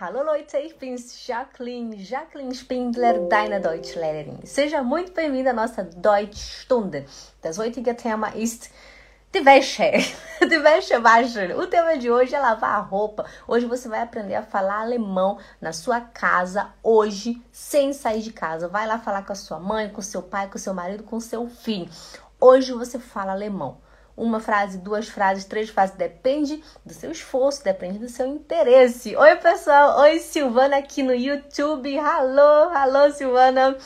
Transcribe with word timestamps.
Hallo 0.00 0.24
Leute, 0.24 0.58
ich 0.58 0.76
bin's 0.76 1.24
Jacqueline, 1.24 1.96
Jacqueline 1.96 2.52
Spindler, 2.52 3.28
deine 3.28 3.60
Deutschlehrerin. 3.60 4.40
Seja 4.42 4.82
muito 4.82 5.12
bem-vinda 5.12 5.50
à 5.50 5.52
nossa 5.52 5.84
Deutschstunde. 5.84 7.06
Das 7.40 7.58
heutige 7.58 7.94
Thema 7.94 8.34
ist 8.34 8.72
die 9.32 9.46
Wäsche, 9.46 9.92
die 10.42 10.64
Wäsche 10.64 11.00
waschen. 11.00 11.52
O 11.52 11.68
tema 11.68 11.96
de 11.96 12.10
hoje 12.10 12.34
é 12.34 12.40
lavar 12.40 12.74
a 12.74 12.80
roupa. 12.80 13.24
Hoje 13.46 13.66
você 13.66 13.88
vai 13.88 14.00
aprender 14.00 14.34
a 14.34 14.42
falar 14.42 14.80
alemão 14.80 15.38
na 15.60 15.72
sua 15.72 16.00
casa, 16.00 16.74
hoje, 16.82 17.40
sem 17.52 17.92
sair 17.92 18.20
de 18.20 18.32
casa. 18.32 18.66
Vai 18.66 18.88
lá 18.88 18.98
falar 18.98 19.24
com 19.24 19.32
a 19.32 19.36
sua 19.36 19.60
mãe, 19.60 19.88
com 19.90 20.02
seu 20.02 20.22
pai, 20.22 20.50
com 20.50 20.58
seu 20.58 20.74
marido, 20.74 21.04
com 21.04 21.20
seu 21.20 21.48
filho. 21.48 21.88
Hoje 22.40 22.72
você 22.72 22.98
fala 22.98 23.30
alemão 23.30 23.78
uma 24.16 24.40
frase, 24.40 24.78
duas 24.78 25.08
frases, 25.08 25.44
três 25.44 25.68
frases, 25.68 25.96
depende 25.96 26.62
do 26.84 26.92
seu 26.92 27.10
esforço, 27.10 27.64
depende 27.64 27.98
do 27.98 28.08
seu 28.08 28.26
interesse. 28.26 29.16
Oi, 29.16 29.36
pessoal! 29.36 29.98
Oi, 30.00 30.18
Silvana 30.18 30.76
aqui 30.78 31.02
no 31.02 31.14
YouTube. 31.14 31.98
Alô, 31.98 32.70
alô, 32.70 33.10
Silvana! 33.10 33.76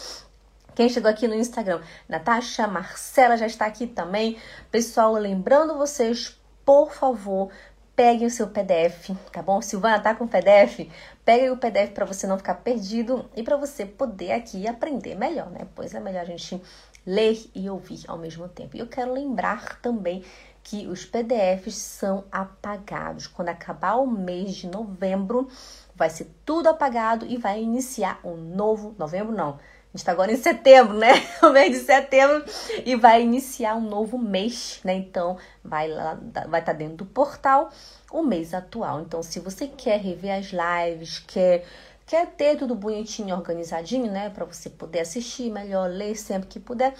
Quem 0.75 0.89
chegou 0.89 1.11
aqui 1.11 1.27
no 1.27 1.35
Instagram? 1.35 1.81
Natasha, 2.09 2.67
Marcela 2.69 3.37
já 3.37 3.47
está 3.47 3.67
aqui 3.67 3.87
também. 3.87 4.39
Pessoal, 4.71 5.13
lembrando 5.15 5.77
vocês, 5.77 6.39
por 6.65 6.93
favor, 6.93 7.51
peguem 7.97 8.29
o 8.29 8.31
seu 8.31 8.47
PDF, 8.47 9.11
tá 9.33 9.43
bom? 9.43 9.61
Silvana 9.61 9.99
tá 9.99 10.15
com 10.15 10.29
PDF? 10.29 10.89
Pegue 11.25 11.51
o 11.51 11.57
PDF 11.57 11.91
para 11.93 12.05
você 12.05 12.29
não 12.29 12.37
ficar 12.37 12.55
perdido 12.55 13.29
e 13.35 13.43
para 13.43 13.57
você 13.57 13.85
poder 13.85 14.31
aqui 14.31 14.69
aprender 14.69 15.17
melhor, 15.17 15.51
né? 15.51 15.67
Pois 15.75 15.93
é 15.93 15.99
melhor 15.99 16.23
a 16.23 16.25
gente 16.25 16.63
ler 17.09 17.43
e 17.55 17.71
ouvir 17.71 18.05
ao 18.07 18.19
mesmo 18.19 18.47
tempo. 18.47 18.77
E 18.77 18.81
eu 18.81 18.87
quero 18.87 19.15
lembrar 19.15 19.81
também 19.81 20.23
que 20.63 20.87
os 20.87 21.07
PDFs 21.07 21.77
são 21.77 22.25
apagados. 22.31 23.27
Quando 23.27 23.49
acabar 23.49 23.95
o 23.95 24.07
mês 24.07 24.55
de 24.55 24.67
novembro, 24.67 25.49
vai 25.95 26.11
ser 26.11 26.31
tudo 26.45 26.69
apagado 26.69 27.25
e 27.25 27.39
vai 27.39 27.63
iniciar 27.63 28.21
um 28.23 28.37
novo 28.37 28.95
novembro 28.99 29.35
não. 29.35 29.53
A 29.53 29.91
gente 29.93 30.03
está 30.03 30.13
agora 30.13 30.31
em 30.31 30.37
setembro, 30.37 30.99
né? 30.99 31.15
O 31.43 31.49
mês 31.49 31.73
de 31.73 31.79
setembro 31.79 32.45
e 32.85 32.95
vai 32.95 33.23
iniciar 33.23 33.75
um 33.75 33.89
novo 33.89 34.19
mês, 34.19 34.81
né? 34.85 34.95
Então 34.95 35.39
vai 35.65 35.89
lá, 35.89 36.19
vai 36.47 36.61
estar 36.61 36.73
tá 36.73 36.73
dentro 36.75 36.99
do 36.99 37.07
portal 37.07 37.71
o 38.13 38.23
mês 38.23 38.53
atual. 38.53 39.01
Então, 39.01 39.23
se 39.23 39.41
você 39.41 39.67
quer 39.67 39.99
rever 39.99 40.39
as 40.39 40.53
lives, 40.53 41.21
quer 41.21 41.65
Quer 42.09 42.27
ter 42.27 42.57
tudo 42.57 42.75
bonitinho, 42.75 43.37
organizadinho, 43.37 44.11
né? 44.11 44.31
Para 44.31 44.47
você 44.47 44.71
poder 44.71 45.01
assistir 45.01 45.51
melhor, 45.51 45.91
ler 45.91 46.17
sempre 46.17 46.49
que 46.49 46.59
puder. 46.59 46.95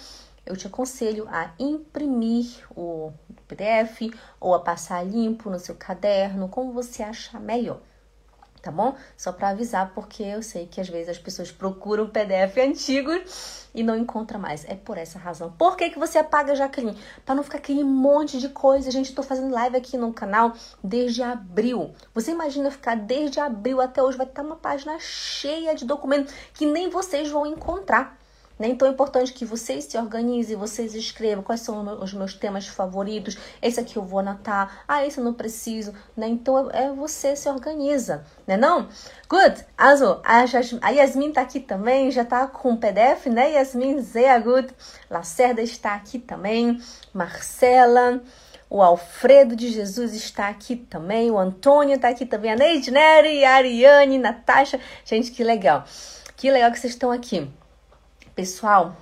Eu 0.45 0.55
te 0.55 0.67
aconselho 0.67 1.27
a 1.29 1.51
imprimir 1.57 2.63
o 2.77 3.11
PDF 3.47 4.15
ou 4.39 4.53
a 4.53 4.59
passar 4.59 5.01
limpo 5.03 5.49
no 5.49 5.57
seu 5.57 5.73
caderno, 5.73 6.47
como 6.47 6.71
você 6.71 7.01
achar 7.01 7.41
melhor 7.41 7.81
tá 8.61 8.71
bom? 8.71 8.95
Só 9.17 9.31
para 9.31 9.49
avisar, 9.49 9.91
porque 9.93 10.23
eu 10.23 10.41
sei 10.43 10.67
que 10.67 10.81
às 10.81 10.89
vezes 10.89 11.09
as 11.09 11.17
pessoas 11.17 11.51
procuram 11.51 12.09
PDF 12.09 12.57
antigo 12.57 13.11
e 13.73 13.83
não 13.83 13.95
encontram 13.97 14.39
mais. 14.39 14.65
É 14.65 14.75
por 14.75 14.97
essa 14.97 15.17
razão. 15.17 15.51
Por 15.51 15.75
que, 15.77 15.89
que 15.89 15.99
você 15.99 16.17
apaga, 16.17 16.55
Jaqueline? 16.55 16.97
Para 17.25 17.35
não 17.35 17.43
ficar 17.43 17.57
aquele 17.57 17.83
monte 17.83 18.39
de 18.39 18.49
coisa. 18.49 18.91
Gente, 18.91 19.13
tô 19.13 19.23
fazendo 19.23 19.53
live 19.53 19.77
aqui 19.77 19.97
no 19.97 20.13
canal 20.13 20.53
desde 20.83 21.23
abril. 21.23 21.93
Você 22.13 22.31
imagina 22.31 22.71
ficar 22.71 22.95
desde 22.95 23.39
abril 23.39 23.81
até 23.81 24.01
hoje, 24.03 24.17
vai 24.17 24.27
estar 24.27 24.41
uma 24.41 24.55
página 24.55 24.97
cheia 24.99 25.73
de 25.73 25.85
documentos 25.85 26.33
que 26.53 26.65
nem 26.65 26.89
vocês 26.89 27.29
vão 27.29 27.45
encontrar. 27.45 28.18
Então 28.67 28.87
é 28.87 28.91
importante 28.91 29.31
que 29.31 29.45
vocês 29.45 29.85
se 29.85 29.97
organizem, 29.97 30.57
vocês 30.57 30.93
escrevam 30.93 31.43
quais 31.43 31.61
são 31.61 32.01
os 32.01 32.13
meus 32.13 32.33
temas 32.33 32.67
favoritos, 32.67 33.37
esse 33.61 33.79
aqui 33.79 33.95
eu 33.95 34.03
vou 34.03 34.19
anotar, 34.19 34.83
ah, 34.87 35.05
esse 35.05 35.19
eu 35.19 35.23
não 35.23 35.33
preciso, 35.33 35.93
né? 36.15 36.27
Então 36.27 36.69
é, 36.71 36.85
é 36.85 36.91
você 36.91 37.35
se 37.35 37.47
organiza, 37.47 38.25
né 38.45 38.57
não? 38.57 38.89
Good! 39.29 39.65
Also, 39.77 40.19
a, 40.25 40.43
a 40.81 40.89
Yasmin 40.89 41.31
tá 41.31 41.41
aqui 41.41 41.59
também, 41.59 42.11
já 42.11 42.25
tá 42.25 42.47
com 42.47 42.73
o 42.73 42.77
PDF, 42.77 43.27
né? 43.27 43.53
Yasmin, 43.53 44.01
sehr 44.01 44.41
gut. 44.41 44.73
Lacerda 45.09 45.61
está 45.61 45.95
aqui 45.95 46.19
também, 46.19 46.81
Marcela, 47.13 48.21
o 48.69 48.81
Alfredo 48.81 49.55
de 49.55 49.69
Jesus 49.69 50.13
está 50.13 50.47
aqui 50.47 50.75
também, 50.75 51.31
o 51.31 51.39
Antônio 51.39 51.95
está 51.95 52.09
aqui 52.09 52.25
também, 52.25 52.51
a 52.51 52.55
Neide 52.55 52.91
Neri, 52.91 53.43
a 53.43 53.55
Ariane, 53.55 54.19
Natasha. 54.19 54.79
Gente, 55.03 55.31
que 55.31 55.43
legal. 55.43 55.85
Que 56.35 56.51
legal 56.51 56.71
que 56.71 56.79
vocês 56.79 56.93
estão 56.93 57.11
aqui. 57.11 57.49
Pessoal, 58.39 58.95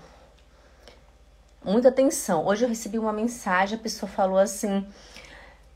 muita 1.63 1.89
atenção. 1.89 2.43
Hoje 2.47 2.65
eu 2.65 2.69
recebi 2.69 2.97
uma 2.97 3.13
mensagem, 3.13 3.77
a 3.77 3.79
pessoa 3.79 4.11
falou 4.11 4.39
assim: 4.39 4.83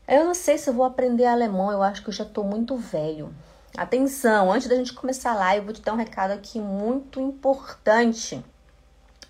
Eu 0.08 0.24
não 0.24 0.34
sei 0.34 0.58
se 0.58 0.68
eu 0.68 0.74
vou 0.74 0.84
aprender 0.84 1.26
alemão, 1.26 1.70
eu 1.70 1.80
acho 1.80 2.02
que 2.02 2.08
eu 2.08 2.12
já 2.12 2.24
tô 2.24 2.42
muito 2.42 2.76
velho. 2.76 3.32
Atenção, 3.76 4.50
antes 4.50 4.66
da 4.66 4.74
gente 4.74 4.92
começar 4.92 5.30
a 5.30 5.36
live, 5.36 5.58
eu 5.58 5.64
vou 5.66 5.72
te 5.74 5.80
dar 5.80 5.92
um 5.92 5.96
recado 5.96 6.32
aqui 6.32 6.58
muito 6.58 7.20
importante. 7.20 8.44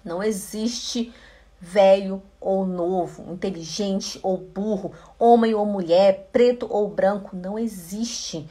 Não 0.03 0.23
existe 0.23 1.13
velho 1.61 2.23
ou 2.41 2.65
novo, 2.65 3.31
inteligente 3.31 4.19
ou 4.23 4.39
burro, 4.39 4.95
homem 5.19 5.53
ou 5.53 5.67
mulher, 5.67 6.31
preto 6.33 6.67
ou 6.71 6.89
branco, 6.89 7.37
não 7.37 7.59
existe. 7.59 8.49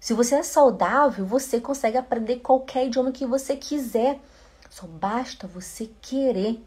Se 0.00 0.12
você 0.12 0.34
é 0.34 0.42
saudável, 0.42 1.24
você 1.24 1.60
consegue 1.60 1.96
aprender 1.96 2.40
qualquer 2.40 2.86
idioma 2.86 3.12
que 3.12 3.24
você 3.24 3.54
quiser. 3.54 4.18
Só 4.70 4.86
basta 4.86 5.48
você 5.48 5.90
querer 6.00 6.64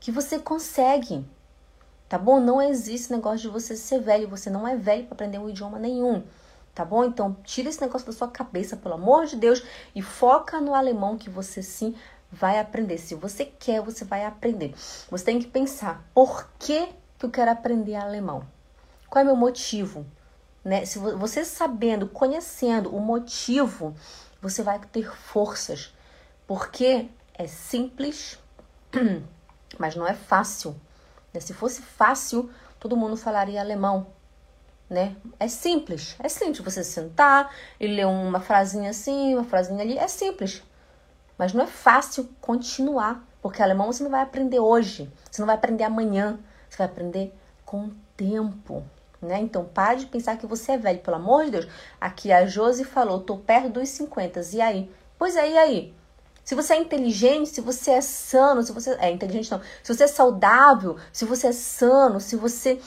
que 0.00 0.10
você 0.10 0.38
consegue. 0.38 1.24
Tá 2.08 2.16
bom? 2.16 2.40
Não 2.40 2.60
existe 2.60 3.12
negócio 3.12 3.40
de 3.40 3.48
você 3.48 3.76
ser 3.76 4.00
velho. 4.00 4.28
Você 4.28 4.48
não 4.48 4.66
é 4.66 4.74
velho 4.74 5.04
para 5.04 5.14
aprender 5.14 5.38
um 5.38 5.50
idioma 5.50 5.78
nenhum. 5.78 6.24
Tá 6.74 6.84
bom? 6.84 7.04
Então, 7.04 7.36
tira 7.44 7.68
esse 7.68 7.80
negócio 7.80 8.06
da 8.06 8.12
sua 8.12 8.28
cabeça, 8.28 8.76
pelo 8.76 8.94
amor 8.94 9.26
de 9.26 9.36
Deus, 9.36 9.62
e 9.94 10.00
foca 10.00 10.60
no 10.60 10.74
alemão 10.74 11.18
que 11.18 11.28
você 11.28 11.62
sim 11.62 11.94
vai 12.32 12.58
aprender. 12.58 12.96
Se 12.96 13.14
você 13.14 13.44
quer, 13.44 13.82
você 13.82 14.04
vai 14.04 14.24
aprender. 14.24 14.74
Você 15.10 15.24
tem 15.24 15.38
que 15.38 15.46
pensar: 15.46 16.02
por 16.14 16.48
que, 16.58 16.88
que 17.18 17.26
eu 17.26 17.30
quero 17.30 17.50
aprender 17.50 17.94
alemão? 17.94 18.42
Qual 19.10 19.20
é 19.20 19.24
o 19.24 19.26
meu 19.26 19.36
motivo? 19.36 20.06
Né? 20.64 20.86
Se 20.86 20.98
você 20.98 21.44
sabendo, 21.44 22.08
conhecendo 22.08 22.94
o 22.94 23.00
motivo, 23.00 23.94
você 24.40 24.62
vai 24.62 24.78
ter 24.78 25.14
forças. 25.14 25.92
Porque 26.46 27.08
é 27.38 27.46
simples, 27.46 28.38
mas 29.78 29.94
não 29.94 30.06
é 30.06 30.12
fácil. 30.12 30.74
Né? 31.32 31.40
Se 31.40 31.54
fosse 31.54 31.80
fácil, 31.80 32.50
todo 32.80 32.96
mundo 32.96 33.16
falaria 33.16 33.60
alemão, 33.60 34.08
né? 34.90 35.16
É 35.38 35.46
simples, 35.46 36.16
é 36.18 36.28
simples 36.28 36.58
você 36.60 36.82
sentar 36.82 37.54
e 37.78 37.86
ler 37.86 38.06
uma 38.06 38.40
frasinha 38.40 38.90
assim, 38.90 39.34
uma 39.34 39.44
frasinha 39.44 39.82
ali, 39.82 39.96
é 39.96 40.08
simples. 40.08 40.62
Mas 41.38 41.52
não 41.52 41.62
é 41.62 41.66
fácil 41.68 42.28
continuar, 42.40 43.24
porque 43.40 43.62
alemão 43.62 43.92
você 43.92 44.02
não 44.02 44.10
vai 44.10 44.22
aprender 44.22 44.58
hoje, 44.58 45.10
você 45.30 45.40
não 45.40 45.46
vai 45.46 45.54
aprender 45.54 45.84
amanhã, 45.84 46.40
você 46.68 46.78
vai 46.78 46.86
aprender 46.88 47.32
com 47.64 47.84
o 47.84 47.94
tempo, 48.16 48.82
né? 49.22 49.38
Então 49.38 49.64
pare 49.64 50.00
de 50.00 50.06
pensar 50.06 50.36
que 50.36 50.46
você 50.46 50.72
é 50.72 50.78
velho, 50.78 50.98
pelo 50.98 51.16
amor 51.16 51.44
de 51.44 51.52
Deus. 51.52 51.68
Aqui 52.00 52.32
a 52.32 52.46
Josi 52.46 52.84
falou, 52.84 53.20
tô 53.20 53.36
perto 53.36 53.68
dos 53.68 53.88
50, 53.90 54.40
e 54.54 54.60
aí? 54.60 54.90
Pois 55.16 55.36
é, 55.36 55.50
e 55.50 55.58
aí? 55.58 55.97
Se 56.48 56.54
você 56.54 56.72
é 56.72 56.76
inteligente, 56.78 57.50
se 57.50 57.60
você 57.60 57.90
é 57.90 58.00
sano, 58.00 58.62
se 58.62 58.72
você 58.72 58.96
é 59.00 59.10
inteligente 59.10 59.50
não, 59.50 59.60
se 59.82 59.94
você 59.94 60.04
é 60.04 60.06
saudável, 60.06 60.96
se 61.12 61.26
você 61.26 61.48
é 61.48 61.52
sano, 61.52 62.22
se 62.22 62.36
você 62.36 62.80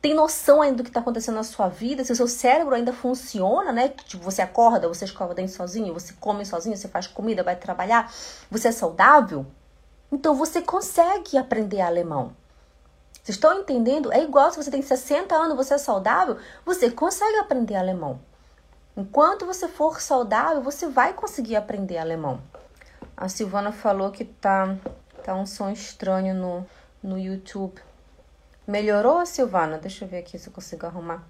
tem 0.00 0.14
noção 0.14 0.62
ainda 0.62 0.76
do 0.76 0.84
que 0.84 0.90
está 0.90 1.00
acontecendo 1.00 1.34
na 1.34 1.42
sua 1.42 1.68
vida, 1.68 2.04
se 2.04 2.12
o 2.12 2.14
seu 2.14 2.28
cérebro 2.28 2.72
ainda 2.72 2.92
funciona, 2.92 3.72
né? 3.72 3.88
Tipo, 3.88 4.22
você 4.22 4.42
acorda, 4.42 4.86
você 4.86 5.06
escova 5.06 5.34
dente 5.34 5.50
sozinho, 5.50 5.92
você 5.92 6.14
come 6.20 6.46
sozinho, 6.46 6.76
você 6.76 6.86
faz 6.86 7.08
comida, 7.08 7.42
vai 7.42 7.56
trabalhar, 7.56 8.14
você 8.48 8.68
é 8.68 8.70
saudável, 8.70 9.44
então 10.12 10.36
você 10.36 10.62
consegue 10.62 11.36
aprender 11.36 11.80
alemão. 11.80 12.30
Vocês 13.24 13.34
estão 13.34 13.58
entendendo? 13.58 14.12
É 14.12 14.22
igual 14.22 14.52
se 14.52 14.56
você 14.56 14.70
tem 14.70 14.82
60 14.82 15.34
anos, 15.34 15.56
você 15.56 15.74
é 15.74 15.78
saudável, 15.78 16.36
você 16.64 16.88
consegue 16.92 17.38
aprender 17.38 17.74
alemão. 17.74 18.20
Enquanto 18.96 19.44
você 19.44 19.66
for 19.66 20.00
saudável, 20.00 20.62
você 20.62 20.86
vai 20.86 21.12
conseguir 21.12 21.56
aprender 21.56 21.98
alemão. 21.98 22.40
A 23.16 23.28
Silvana 23.28 23.70
falou 23.70 24.10
que 24.10 24.24
tá, 24.24 24.76
tá 25.22 25.34
um 25.34 25.46
som 25.46 25.70
estranho 25.70 26.34
no, 26.34 26.66
no 27.02 27.16
YouTube. 27.16 27.80
Melhorou, 28.66 29.24
Silvana? 29.24 29.78
Deixa 29.78 30.04
eu 30.04 30.08
ver 30.08 30.18
aqui 30.18 30.36
se 30.38 30.48
eu 30.48 30.52
consigo 30.52 30.84
arrumar. 30.84 31.22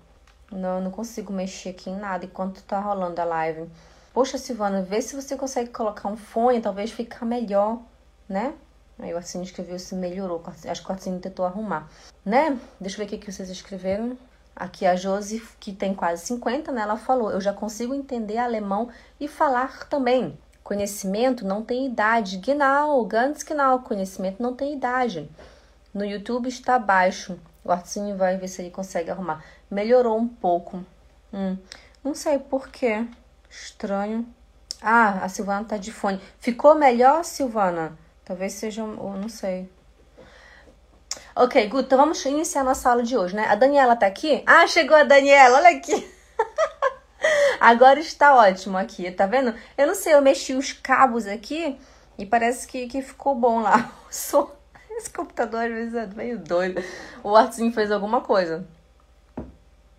Não, 0.51 0.79
eu 0.79 0.81
não 0.81 0.91
consigo 0.91 1.33
mexer 1.33 1.71
aqui 1.71 1.91
em 1.91 1.97
nada 1.97 2.25
enquanto 2.25 2.63
tá 2.63 2.81
rolando 2.81 3.21
a 3.21 3.25
live. 3.25 3.69
Poxa, 4.15 4.39
Silvana, 4.39 4.83
vê 4.83 5.03
se 5.03 5.15
você 5.15 5.37
consegue 5.37 5.71
colocar 5.71 6.09
um 6.09 6.17
fone, 6.17 6.61
talvez 6.61 6.91
ficar 6.91 7.27
melhor, 7.27 7.81
né? 8.29 8.55
Aí 8.99 9.13
o 9.13 9.17
Arcine 9.17 9.45
escreveu 9.45 9.79
se 9.79 9.95
melhorou. 9.95 10.43
Acho 10.67 10.83
que 10.83 10.89
o 10.89 10.93
Arcine 10.93 11.19
tentou 11.19 11.45
arrumar, 11.45 11.91
né? 12.25 12.59
Deixa 12.81 13.03
eu 13.03 13.07
ver 13.07 13.17
o 13.17 13.19
que 13.19 13.31
vocês 13.33 13.51
escreveram. 13.51 14.17
Aqui 14.55 14.87
a 14.87 14.95
Josi, 14.95 15.43
que 15.59 15.73
tem 15.73 15.93
quase 15.93 16.25
50, 16.27 16.71
né? 16.71 16.83
Ela 16.83 16.97
falou: 16.97 17.31
Eu 17.33 17.41
já 17.41 17.53
consigo 17.53 17.93
entender 17.93 18.39
alemão 18.39 18.89
e 19.19 19.27
falar 19.27 19.89
também. 19.89 20.39
Conhecimento 20.65 21.47
não 21.47 21.63
tem 21.63 21.85
idade. 21.87 22.39
Genau, 22.39 23.05
ganz 23.05 23.43
genau. 23.43 23.81
Conhecimento 23.81 24.43
não 24.43 24.55
tem 24.55 24.73
idade. 24.73 25.31
No 25.93 26.05
YouTube 26.05 26.49
está 26.49 26.79
baixo. 26.79 27.39
O 27.63 27.71
Artinho 27.71 28.17
vai 28.17 28.39
ver 28.39 28.49
se 28.49 28.63
ele 28.63 28.71
consegue 28.71 29.11
arrumar. 29.11 29.45
Melhorou 29.71 30.19
um 30.19 30.27
pouco. 30.27 30.83
Hum, 31.33 31.59
não 32.03 32.15
sei 32.15 32.39
por 32.39 32.69
quê. 32.71 33.07
Estranho. 33.51 34.27
Ah, 34.81 35.25
a 35.25 35.29
Silvana 35.29 35.65
tá 35.65 35.77
de 35.77 35.93
fone. 35.93 36.21
Ficou 36.41 36.75
melhor, 36.75 37.25
Silvana? 37.25 37.97
Talvez 38.25 38.55
seja, 38.55 38.83
ou 38.83 39.13
não 39.13 39.29
sei. 39.29 39.71
Ok, 41.37 41.67
Guto, 41.69 41.87
então 41.87 41.99
vamos 41.99 42.25
iniciar 42.25 42.65
nossa 42.65 42.89
aula 42.89 43.03
de 43.03 43.17
hoje, 43.17 43.37
né? 43.37 43.47
A 43.49 43.55
Daniela 43.55 43.97
tá 43.97 44.07
aqui? 44.07 44.43
Ah, 44.47 44.67
chegou 44.67 44.97
a 44.97 45.05
Daniela, 45.05 45.59
olha 45.59 45.77
aqui. 45.77 46.11
Agora 47.65 47.99
está 47.99 48.37
ótimo 48.37 48.77
aqui, 48.77 49.11
tá 49.11 49.25
vendo? 49.25 49.55
Eu 49.79 49.87
não 49.87 49.95
sei, 49.95 50.13
eu 50.13 50.21
mexi 50.21 50.53
os 50.53 50.75
cabos 50.75 51.27
aqui 51.27 51.79
e 52.19 52.27
parece 52.27 52.69
que, 52.69 52.87
que 52.87 53.01
ficou 53.01 53.35
bom 53.35 53.63
lá. 53.63 53.91
Esse 54.11 55.09
computador 55.11 55.63
às 55.63 55.71
vezes 55.71 55.95
é 55.95 56.07
meio 56.09 56.39
doido. 56.39 56.85
O 57.23 57.35
Artzinho 57.35 57.73
fez 57.73 57.91
alguma 57.91 58.21
coisa. 58.21 58.67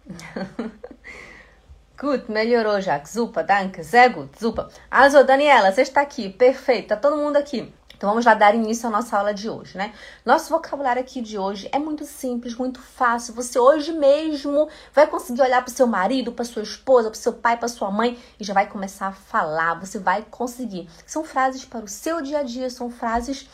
Gut, 1.99 2.31
melhorou 2.31 2.79
já. 2.79 3.03
Zupa, 3.03 3.43
danke, 3.43 3.83
sehr 3.83 4.09
gut, 4.13 4.39
zupa. 4.39 4.69
Also, 4.91 5.23
Daniela, 5.23 5.71
você 5.71 5.81
está 5.81 6.01
aqui, 6.01 6.29
perfeito, 6.29 6.89
tá 6.89 6.95
todo 6.95 7.17
mundo 7.17 7.37
aqui. 7.37 7.73
Então 7.95 8.09
vamos 8.09 8.25
lá 8.25 8.33
dar 8.33 8.53
início 8.53 8.87
à 8.87 8.91
nossa 8.91 9.17
aula 9.17 9.33
de 9.33 9.49
hoje, 9.49 9.77
né? 9.77 9.93
Nosso 10.25 10.49
vocabulário 10.49 11.01
aqui 11.01 11.21
de 11.21 11.37
hoje 11.37 11.69
é 11.71 11.79
muito 11.79 12.05
simples, 12.05 12.55
muito 12.55 12.81
fácil. 12.81 13.33
Você 13.33 13.57
hoje 13.57 13.91
mesmo 13.91 14.67
vai 14.93 15.07
conseguir 15.07 15.41
olhar 15.41 15.63
para 15.63 15.71
o 15.71 15.73
seu 15.73 15.87
marido, 15.87 16.31
para 16.31 16.45
sua 16.45 16.63
esposa, 16.63 17.09
para 17.09 17.19
seu 17.19 17.33
pai, 17.33 17.57
para 17.57 17.67
sua 17.67 17.89
mãe 17.89 18.17
e 18.39 18.43
já 18.43 18.53
vai 18.53 18.67
começar 18.67 19.07
a 19.07 19.11
falar. 19.11 19.75
Você 19.75 19.97
vai 19.99 20.25
conseguir. 20.29 20.89
São 21.05 21.23
frases 21.23 21.65
para 21.65 21.85
o 21.85 21.87
seu 21.87 22.21
dia 22.21 22.39
a 22.39 22.43
dia, 22.43 22.69
são 22.69 22.89
frases 22.89 23.47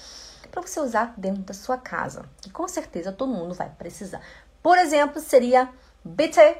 para 0.51 0.61
você 0.61 0.79
usar 0.79 1.13
dentro 1.17 1.43
da 1.43 1.53
sua 1.53 1.77
casa. 1.77 2.25
E 2.45 2.49
com 2.49 2.67
certeza 2.67 3.11
todo 3.11 3.31
mundo 3.31 3.53
vai 3.53 3.69
precisar. 3.69 4.21
Por 4.61 4.77
exemplo, 4.77 5.21
seria 5.21 5.69
Bitte 6.03 6.55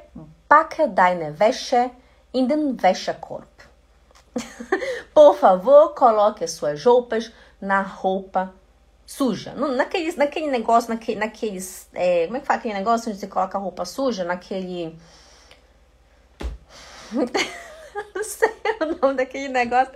packe 0.48 0.88
deine 0.88 1.34
Wäsche 1.40 1.90
in 2.32 2.48
den 2.48 2.78
Wäschekorb. 2.78 3.48
Por 5.16 5.36
favor, 5.36 5.96
coloque 5.96 6.44
as 6.44 6.52
suas 6.52 6.86
roupas 6.86 7.32
na 7.62 7.82
roupa 7.82 8.54
suja. 9.06 9.54
Naquele, 9.54 10.12
naquele 10.14 10.48
negócio, 10.48 10.90
naquele, 10.90 11.20
naqueles. 11.20 11.88
É, 11.94 12.26
como 12.26 12.38
é 12.38 12.40
que 12.40 12.46
fala 12.46 12.60
aquele 12.60 12.74
negócio 12.74 13.10
onde 13.10 13.20
você 13.20 13.28
coloca 13.28 13.58
a 13.58 13.62
roupa 13.62 13.86
suja? 13.86 14.24
Naquele. 14.24 14.98
não 18.16 18.24
sei 18.24 18.52
o 18.82 19.02
nome 19.02 19.16
daquele 19.16 19.50
negócio. 19.50 19.92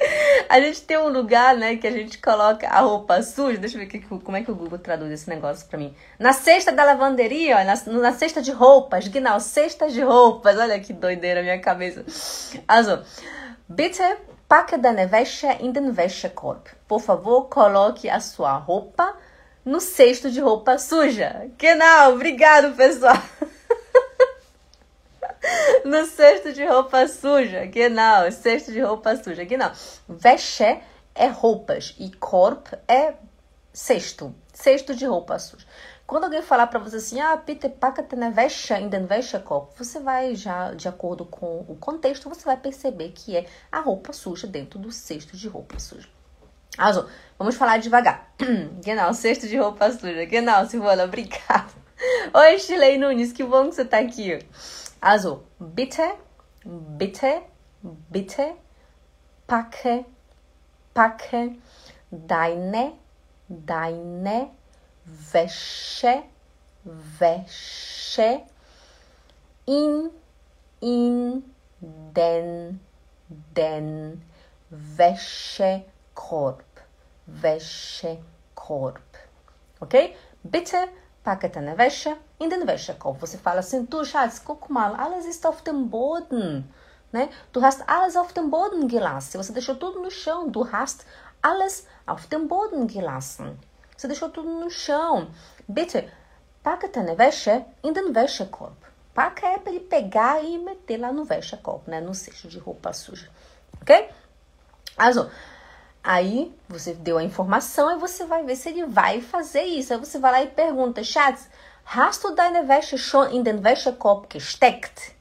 A 0.50 0.60
gente 0.60 0.82
tem 0.82 0.98
um 0.98 1.10
lugar, 1.10 1.56
né, 1.56 1.76
que 1.78 1.88
a 1.88 1.92
gente 1.92 2.18
coloca 2.18 2.68
a 2.68 2.80
roupa 2.82 3.22
suja. 3.22 3.58
Deixa 3.58 3.78
eu 3.78 3.80
ver 3.80 3.88
que, 3.88 4.00
como 4.00 4.38
é 4.38 4.44
que 4.44 4.52
o 4.52 4.56
Google 4.56 4.80
traduz 4.80 5.12
esse 5.12 5.30
negócio 5.30 5.68
pra 5.68 5.80
mim. 5.80 5.94
Na 6.20 6.34
cesta 6.34 6.72
da 6.72 6.84
lavanderia, 6.84 7.58
ó, 7.58 7.64
na, 7.64 8.00
na 8.00 8.12
cesta 8.14 8.42
de 8.42 8.52
roupas. 8.52 9.08
Genau, 9.08 9.40
cesta 9.40 9.90
de 9.90 10.02
roupas. 10.02 10.58
Olha 10.58 10.80
que 10.80 10.94
doideira 10.94 11.40
a 11.40 11.44
minha 11.44 11.60
cabeça. 11.60 12.06
Also, 12.68 13.04
bitte 13.68 14.02
Packe 14.48 14.78
deine 14.78 15.12
Wäsche 15.12 15.48
in 15.60 15.74
den 15.74 15.98
Wäschekorb. 15.98 16.70
Por 16.88 17.00
favor, 17.00 17.50
coloque 17.50 18.10
a 18.10 18.20
sua 18.20 18.58
roupa 18.58 19.16
no 19.66 19.80
cesto 19.80 20.30
de 20.30 20.40
roupa 20.40 20.78
suja. 20.78 21.50
Genau, 21.58 22.14
obrigado, 22.14 22.76
pessoal. 22.76 23.18
no 25.84 26.06
cesto 26.06 26.54
de 26.54 26.64
roupa 26.64 27.08
suja. 27.08 27.66
Genau, 27.66 28.32
cesto 28.32 28.72
de 28.72 28.82
roupa 28.82 29.16
suja. 29.16 29.44
Genau. 29.44 29.72
Wäsche 30.08 30.80
é 31.16 31.28
roupas 31.28 31.96
e 32.00 32.12
Korb 32.12 32.68
é 32.88 33.16
cesto. 33.74 34.36
Cesto 34.54 34.94
de 34.94 35.08
roupa 35.08 35.40
suja. 35.40 35.66
Quando 36.08 36.26
alguém 36.26 36.44
falar 36.44 36.68
para 36.68 36.78
você 36.78 36.98
assim, 36.98 37.20
ah, 37.20 37.36
Peter 37.36 37.70
Packard 37.70 38.16
na 38.16 38.30
Wäsche, 38.30 38.76
in 38.76 38.90
den 38.90 39.08
Wäschekorb, 39.10 39.70
você 39.76 40.00
vai 40.00 40.36
já, 40.36 40.72
de 40.76 40.88
acordo 40.88 41.26
com 41.26 41.66
o 41.68 41.76
contexto, 41.80 42.30
você 42.30 42.46
vai 42.46 42.58
perceber 42.58 43.10
que 43.10 43.36
é 43.36 43.48
a 43.72 43.80
roupa 43.80 44.14
suja 44.14 44.46
dentro 44.46 44.78
do 44.78 44.92
cesto 44.92 45.36
de 45.36 45.48
roupa 45.48 45.80
suja. 45.80 46.08
Also, 46.78 47.10
vamos 47.40 47.56
falar 47.56 47.80
devagar. 47.80 48.32
genau, 48.84 49.14
cesto 49.16 49.48
de 49.48 49.58
roupa 49.58 49.92
suja. 49.92 50.26
Genau, 50.26 50.68
Silvana, 50.68 51.06
obrigada. 51.06 51.74
Oi, 52.34 52.60
Shirley 52.60 53.00
Nunes, 53.00 53.32
que 53.32 53.44
bom 53.44 53.70
que 53.70 53.76
você 53.76 53.86
tá 53.86 53.98
aqui. 53.98 54.38
Also, 55.02 55.44
bitte, 55.60 56.04
bitte, 56.64 57.42
bitte, 58.12 58.54
packe, 59.48 60.06
packe 60.94 61.60
deine, 62.12 62.94
deine 63.50 64.52
Wäsche, 65.06 66.24
Wäsche 66.84 68.42
in, 69.66 70.10
in 70.82 71.44
den, 71.90 72.80
den 73.30 74.22
Wäschekorb, 74.70 76.64
Wäschekorb. 77.28 79.00
Ok? 79.80 80.16
Bitte 80.44 80.78
packe 81.24 81.50
deine 81.50 81.78
Wäsche 81.78 82.18
in 82.40 82.50
den 82.50 82.68
Wäschekorb. 82.68 83.22
Você 83.22 83.38
fala 83.38 83.60
assim, 83.60 83.86
du 83.88 84.04
Schatz, 84.04 84.44
guck 84.44 84.70
mal, 84.70 84.96
alles 84.96 85.26
ist 85.26 85.46
auf 85.46 85.62
dem 85.64 85.90
Boden. 85.90 86.72
Né? 87.12 87.30
Du 87.54 87.62
hast 87.62 87.88
alles 87.88 88.18
auf 88.18 88.34
dem 88.34 88.50
Boden 88.50 88.88
gelassen. 88.88 89.38
Você 89.38 89.54
deixou 89.54 89.76
tudo 89.76 90.02
no 90.02 90.10
chão. 90.10 90.50
Du 90.50 90.72
hast 90.72 91.06
alles 91.42 91.88
auf 92.06 92.28
dem 92.28 92.48
Boden 92.48 92.88
gelassen. 92.88 93.60
Você 93.96 94.08
deixou 94.08 94.30
tudo 94.30 94.50
no 94.50 94.70
chão. 94.70 95.32
Bitte, 95.68 96.10
packe 96.62 96.88
deine 96.88 97.16
Wäsche 97.18 97.66
in 97.84 97.94
den 97.94 98.14
Wäschekorb. 98.14 98.76
Paca 99.16 99.48
é 99.48 99.58
para 99.58 99.72
ele 99.72 99.80
pegar 99.80 100.44
e 100.44 100.58
meter 100.58 100.98
lá 100.98 101.14
no 101.14 101.24
Wäschekorb, 101.24 101.88
né? 101.88 102.02
No 102.02 102.14
cesto 102.14 102.50
de 102.50 102.60
roupa 102.60 102.92
suja. 102.92 103.30
Ok? 103.82 104.10
Also, 104.98 105.32
aí 106.04 106.54
você 106.68 106.94
deu 106.94 107.18
a 107.18 107.24
informação 107.24 107.96
e 107.96 107.98
você 107.98 108.26
vai 108.26 108.44
ver 108.44 108.58
se 108.58 108.68
ele 108.68 108.86
vai 108.86 109.22
fazer 109.22 109.64
isso. 109.64 109.94
Aí 109.94 110.00
você 110.00 110.20
vai 110.20 110.32
lá 110.34 110.44
e 110.44 110.48
pergunta, 110.48 111.02
Schatz, 111.02 111.50
hast 111.86 112.24
du 112.24 112.36
deine 112.36 112.68
Wäsche 112.68 112.98
schon 112.98 113.32
in 113.32 113.42
den 113.42 113.64
Wäschekorb 113.64 114.28
gesteckt? 114.30 115.16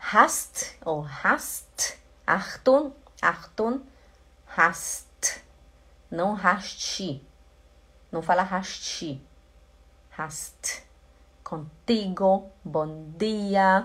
Hast 0.00 0.76
ou 0.84 1.06
hast, 1.22 1.98
Achtung, 2.26 2.92
Achtung, 3.22 3.80
hast, 4.56 5.40
não 6.10 6.34
hast. 6.34 7.20
Não 8.16 8.22
fala 8.22 8.42
rasti. 8.42 9.20
Rast. 10.08 10.82
Contigo. 11.44 12.50
Bom 12.64 13.10
dia. 13.14 13.84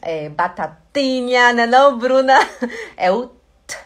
É, 0.00 0.30
batatinha, 0.30 1.52
né 1.52 1.66
não, 1.66 1.98
Bruna? 1.98 2.38
É 2.96 3.12
o 3.12 3.26
t. 3.66 3.76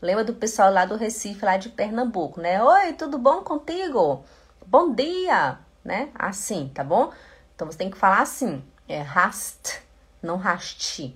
Lembra 0.00 0.24
do 0.24 0.32
pessoal 0.32 0.72
lá 0.72 0.86
do 0.86 0.96
Recife, 0.96 1.44
lá 1.44 1.58
de 1.58 1.68
Pernambuco, 1.68 2.40
né? 2.40 2.62
Oi, 2.62 2.94
tudo 2.94 3.18
bom 3.18 3.42
contigo? 3.42 4.24
Bom 4.66 4.94
dia, 4.94 5.58
né? 5.84 6.08
Assim, 6.14 6.72
tá 6.74 6.82
bom? 6.82 7.12
Então 7.54 7.70
você 7.70 7.76
tem 7.76 7.90
que 7.90 7.98
falar 7.98 8.22
assim. 8.22 8.64
É 8.88 9.02
rast, 9.02 9.82
não 10.22 10.38
rasti. 10.38 11.14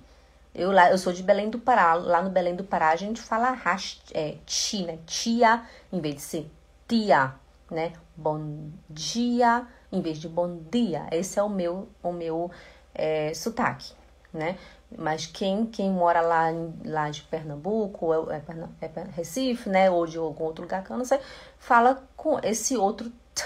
Eu, 0.53 0.71
lá, 0.71 0.91
eu 0.91 0.99
sou 0.99 1.11
de 1.11 1.23
Belém 1.23 1.49
do 1.49 1.57
Pará. 1.57 1.95
Lá 1.95 2.21
no 2.21 2.29
Belém 2.29 2.55
do 2.55 2.63
Pará 2.63 2.91
a 2.91 2.95
gente 2.95 3.19
fala 3.19 3.49
rast, 3.49 4.03
é, 4.13 4.37
ti, 4.45 4.85
né? 4.85 4.99
Tia, 5.07 5.63
em 5.91 5.99
vez 5.99 6.13
de 6.13 6.21
ser 6.21 6.51
tia, 6.87 7.33
né? 7.71 7.93
Bom 8.15 8.69
dia, 8.87 9.67
em 9.91 9.99
vez 9.99 10.19
de 10.19 10.29
bom 10.29 10.59
dia. 10.69 11.07
Esse 11.11 11.39
é 11.39 11.43
o 11.43 11.49
meu, 11.49 11.89
o 12.03 12.11
meu 12.11 12.51
é, 12.93 13.33
sotaque, 13.33 13.91
né? 14.31 14.55
Mas 14.95 15.25
quem, 15.25 15.65
quem 15.65 15.89
mora 15.89 16.21
lá, 16.21 16.45
lá 16.85 17.09
de 17.09 17.23
Pernambuco, 17.23 18.13
é, 18.31 18.43
é, 18.81 18.85
é 18.85 19.03
Recife, 19.15 19.67
né? 19.67 19.89
Ou 19.89 20.05
de 20.05 20.19
algum 20.19 20.43
outro 20.43 20.61
lugar 20.63 20.83
que 20.83 20.91
eu 20.91 20.97
não 20.97 21.05
sei, 21.05 21.19
fala 21.57 22.07
com 22.15 22.39
esse 22.43 22.77
outro 22.77 23.11
t, 23.33 23.43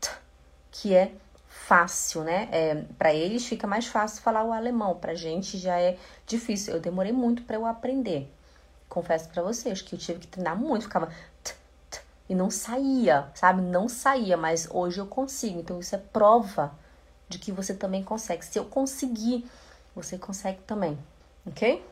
t 0.00 0.10
que 0.70 0.94
é 0.94 1.12
fácil, 1.46 2.24
né? 2.24 2.48
É, 2.50 2.74
para 2.96 3.12
eles 3.12 3.44
fica 3.46 3.66
mais 3.66 3.86
fácil 3.86 4.22
falar 4.22 4.42
o 4.42 4.52
alemão, 4.52 4.96
pra 4.96 5.14
gente 5.14 5.58
já 5.58 5.78
é 5.78 5.98
difícil. 6.26 6.72
Eu 6.72 6.80
demorei 6.80 7.12
muito 7.12 7.42
para 7.42 7.56
eu 7.56 7.66
aprender. 7.66 8.32
Confesso 8.88 9.28
para 9.28 9.42
vocês 9.42 9.82
que 9.82 9.94
eu 9.94 9.98
tive 9.98 10.20
que 10.20 10.26
treinar 10.28 10.56
muito, 10.56 10.84
ficava 10.84 11.10
e 12.32 12.34
não 12.34 12.50
saía, 12.50 13.26
sabe? 13.34 13.60
Não 13.60 13.90
saía, 13.90 14.38
mas 14.38 14.66
hoje 14.70 14.98
eu 14.98 15.06
consigo. 15.06 15.60
Então 15.60 15.78
isso 15.78 15.94
é 15.94 15.98
prova 15.98 16.72
de 17.28 17.38
que 17.38 17.52
você 17.52 17.74
também 17.74 18.02
consegue. 18.02 18.42
Se 18.42 18.58
eu 18.58 18.64
conseguir, 18.64 19.46
você 19.94 20.16
consegue 20.16 20.58
também, 20.62 20.98
ok? 21.44 21.84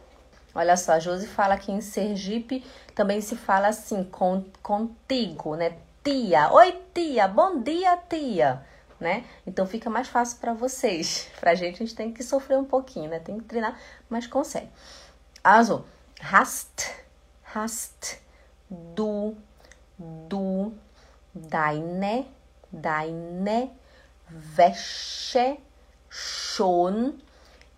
Olha 0.54 0.78
só, 0.78 0.92
a 0.92 0.98
Josi 0.98 1.26
fala 1.26 1.58
que 1.58 1.70
em 1.70 1.82
Sergipe 1.82 2.64
também 2.94 3.20
se 3.20 3.36
fala 3.36 3.68
assim, 3.68 4.02
com, 4.02 4.42
contigo, 4.62 5.56
né? 5.56 5.76
Tia, 6.02 6.50
oi 6.50 6.72
tia, 6.94 7.28
bom 7.28 7.60
dia 7.60 7.98
tia, 8.08 8.64
né? 8.98 9.26
Então 9.46 9.66
fica 9.66 9.90
mais 9.90 10.08
fácil 10.08 10.38
para 10.38 10.54
vocês. 10.54 11.28
Pra 11.38 11.54
gente 11.54 11.82
a 11.82 11.86
gente 11.86 11.94
tem 11.94 12.14
que 12.14 12.22
sofrer 12.22 12.56
um 12.56 12.64
pouquinho, 12.64 13.10
né? 13.10 13.18
Tem 13.18 13.38
que 13.38 13.44
treinar, 13.44 13.78
mas 14.08 14.26
consegue. 14.26 14.70
Also, 15.44 15.84
hast, 16.18 16.90
hast, 17.54 18.22
du, 18.70 19.36
du 20.28 20.72
deine, 21.34 22.24
deine 22.70 23.70
Wäsche 24.28 25.58
schon 26.08 27.20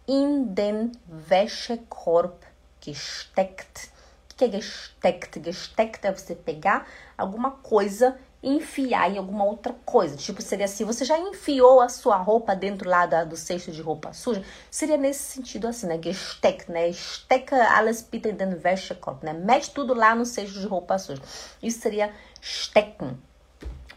in 0.06 0.54
den 0.54 0.92
Wäschekorb 1.06 2.44
Gesteckt. 2.80 3.90
O 4.32 4.36
que 4.36 4.44
é 4.44 4.48
gesteckt? 4.48 5.40
Gesteckt 5.42 6.04
é 6.04 6.12
você 6.12 6.34
pegar 6.34 6.86
alguma 7.16 7.52
coisa 7.52 8.16
enfiar 8.42 9.10
em 9.10 9.18
alguma 9.18 9.44
outra 9.44 9.74
coisa. 9.84 10.16
Tipo, 10.16 10.42
seria 10.42 10.64
assim, 10.64 10.84
você 10.84 11.04
já 11.04 11.18
enfiou 11.18 11.80
a 11.80 11.88
sua 11.88 12.16
roupa 12.16 12.56
dentro 12.56 12.88
lá 12.88 13.06
da, 13.06 13.24
do 13.24 13.36
cesto 13.36 13.70
de 13.70 13.80
roupa 13.80 14.12
suja? 14.12 14.42
Seria 14.70 14.96
nesse 14.96 15.22
sentido 15.22 15.68
assim, 15.68 15.86
né? 15.86 16.00
Gesteckt, 16.02 16.70
né? 16.70 16.92
Stecka 16.92 17.56
alles 17.70 18.02
bitte 18.02 18.28
in 18.28 18.36
den 18.36 18.58
Wäschekorb, 18.62 19.24
né? 19.24 19.32
Mete 19.32 19.70
tudo 19.70 19.94
lá 19.94 20.14
no 20.14 20.26
cesto 20.26 20.58
de 20.58 20.66
roupa 20.66 20.98
suja. 20.98 21.22
Isso 21.62 21.80
seria 21.80 22.12
stecken. 22.40 23.16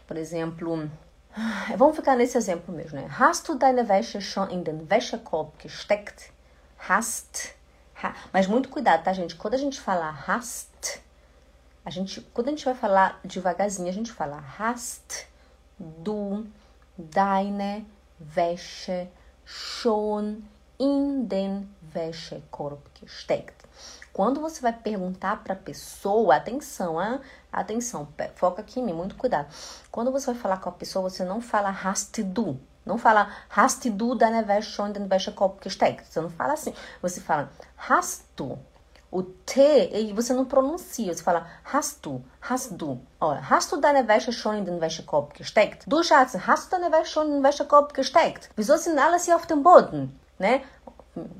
Por 0.06 0.16
exemplo, 0.16 0.88
vamos 1.76 1.96
ficar 1.96 2.16
nesse 2.16 2.38
exemplo 2.38 2.72
mesmo, 2.72 3.00
né? 3.00 3.08
Hast 3.18 3.48
du 3.48 3.56
deine 3.56 3.88
Wäsche 3.88 4.20
schon 4.20 4.50
in 4.50 4.62
den 4.62 4.86
Wäschekorb 4.88 5.50
gesteckt? 5.58 6.30
Hast. 6.88 7.54
Ha. 8.02 8.14
Mas 8.32 8.46
muito 8.46 8.68
cuidado, 8.68 9.02
tá, 9.02 9.12
gente? 9.12 9.34
Quando 9.34 9.54
a 9.54 9.58
gente 9.58 9.80
fala 9.80 10.10
hast, 10.28 11.00
a 11.86 11.90
gente, 11.90 12.20
quando 12.34 12.48
a 12.48 12.50
gente 12.50 12.64
vai 12.64 12.74
falar 12.74 13.20
devagarzinho, 13.24 13.88
a 13.88 13.92
gente 13.92 14.10
fala 14.10 14.42
hast 14.58 15.28
du 15.78 16.44
deine 16.98 17.86
Wäsche 18.18 19.08
schon 19.44 20.42
in 20.80 21.28
den 21.28 21.72
Wäschekorb 21.94 22.80
gesteckt. 23.00 23.54
Quando 24.12 24.40
você 24.40 24.60
vai 24.60 24.72
perguntar 24.72 25.44
para 25.44 25.52
a 25.52 25.56
pessoa, 25.56 26.34
atenção, 26.34 27.00
hein? 27.00 27.20
atenção, 27.52 28.08
foca 28.34 28.62
aqui 28.62 28.80
em 28.80 28.84
mim, 28.84 28.92
muito 28.92 29.14
cuidado. 29.14 29.46
Quando 29.88 30.10
você 30.10 30.32
vai 30.32 30.34
falar 30.34 30.56
com 30.56 30.68
a 30.68 30.72
pessoa, 30.72 31.08
você 31.08 31.22
não 31.24 31.40
fala 31.40 31.70
hast 31.70 32.20
du. 32.24 32.58
Não 32.84 32.98
fala 32.98 33.30
hast 33.48 33.88
du 33.90 34.16
deine 34.16 34.42
Wäsche 34.44 34.72
schon 34.72 34.88
in 34.88 34.92
den 34.94 35.08
Wäschekorb 35.08 35.62
gesteckt. 35.62 36.04
Você 36.04 36.20
não 36.20 36.30
fala 36.30 36.54
assim. 36.54 36.74
Você 37.00 37.20
fala 37.20 37.48
hast 37.76 38.24
du. 38.36 38.58
O 39.10 39.22
T, 39.22 39.90
e 39.92 40.12
você 40.12 40.34
não 40.34 40.44
pronuncia, 40.44 41.14
você 41.14 41.22
fala 41.22 41.46
hast 41.64 42.04
du, 42.04 42.24
hast 42.40 42.72
du. 42.72 43.00
Olha, 43.20 43.40
hast 43.48 43.70
du 43.72 43.80
deine 43.80 44.06
Wäsche 44.06 44.32
schon 44.32 44.56
in 44.58 44.64
den 44.64 44.80
Wäschekorb 44.80 45.34
gesteckt? 45.34 45.84
Du 45.86 46.02
Schatz, 46.02 46.36
hast 46.46 46.72
du 46.72 46.76
deine 46.76 46.92
Wäsche 46.92 47.12
schon 47.12 47.26
in 47.28 47.32
den 47.34 47.42
Wäschekorb 47.44 47.94
gesteckt? 47.94 48.50
Wieso 48.56 48.76
sind 48.76 48.98
alles 48.98 49.24
hier 49.24 49.36
auf 49.36 49.46
dem 49.46 49.62
Boden? 49.62 50.18
Né? 50.38 50.62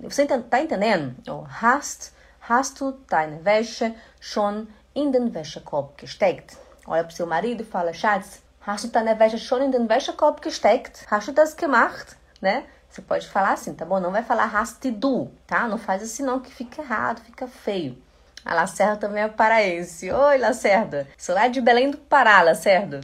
Você 0.02 0.26
tá 0.26 0.58
entendendo? 0.58 1.14
Oh, 1.28 1.44
hast 1.60 2.12
Hast 2.48 2.80
du 2.80 2.92
deine 3.08 3.44
Wäsche 3.44 3.92
schon 4.20 4.68
in 4.94 5.10
den 5.10 5.34
Wäschekorb 5.34 5.98
gesteckt? 5.98 6.56
Olha 6.86 7.02
pro 7.02 7.12
seu 7.12 7.26
marido 7.26 7.62
e 7.62 7.66
fala, 7.66 7.92
Schatz, 7.92 8.40
hast 8.60 8.84
du 8.84 8.88
deine 8.88 9.18
Wäsche 9.18 9.38
schon 9.38 9.62
in 9.62 9.72
den 9.72 9.88
Wäschekorb 9.88 10.40
gesteckt? 10.40 11.06
Hast 11.10 11.26
du 11.26 11.32
das 11.32 11.56
gemacht? 11.56 12.16
Né? 12.40 12.62
Você 12.96 13.02
pode 13.02 13.28
falar 13.28 13.52
assim, 13.52 13.74
tá 13.74 13.84
bom? 13.84 14.00
Não 14.00 14.10
vai 14.10 14.22
falar 14.22 14.46
hast 14.46 14.90
du, 14.90 15.30
tá? 15.46 15.68
Não 15.68 15.76
faz 15.76 16.02
assim 16.02 16.22
não, 16.22 16.40
que 16.40 16.50
fica 16.50 16.80
errado, 16.80 17.20
fica 17.20 17.46
feio. 17.46 18.02
A 18.42 18.54
Lacerda 18.54 18.96
também 18.96 19.22
é 19.22 19.28
paraense. 19.28 20.10
Oi, 20.10 20.38
Lacerda. 20.38 21.06
Sou 21.18 21.34
lá 21.34 21.46
de 21.46 21.60
Belém 21.60 21.90
do 21.90 21.98
Pará, 21.98 22.40
Lacerda. 22.40 23.02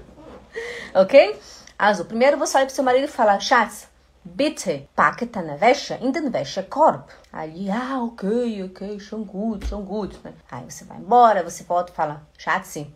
ok? 0.94 1.38
Also, 1.78 2.06
primeiro 2.06 2.38
você 2.38 2.56
olha 2.56 2.64
pro 2.64 2.74
seu 2.74 2.82
marido 2.82 3.04
e 3.04 3.08
fala, 3.08 3.38
Schatz, 3.38 3.88
Bitte 4.24 4.88
packe 4.96 5.26
deine 5.26 5.60
Wäsche 5.60 5.98
in 6.00 6.10
den 6.10 6.32
Wäschekorb. 6.32 7.04
Aí, 7.30 7.70
ah, 7.70 8.02
ok, 8.02 8.64
ok, 8.64 8.98
schon 8.98 9.26
gut, 9.26 9.66
schon 9.66 9.84
gut. 9.84 10.18
Né? 10.24 10.32
Aí 10.50 10.64
você 10.64 10.86
vai 10.86 10.96
embora, 10.96 11.42
você 11.42 11.62
volta 11.62 11.92
e 11.92 11.94
fala, 11.94 12.22
Schatzi, 12.38 12.90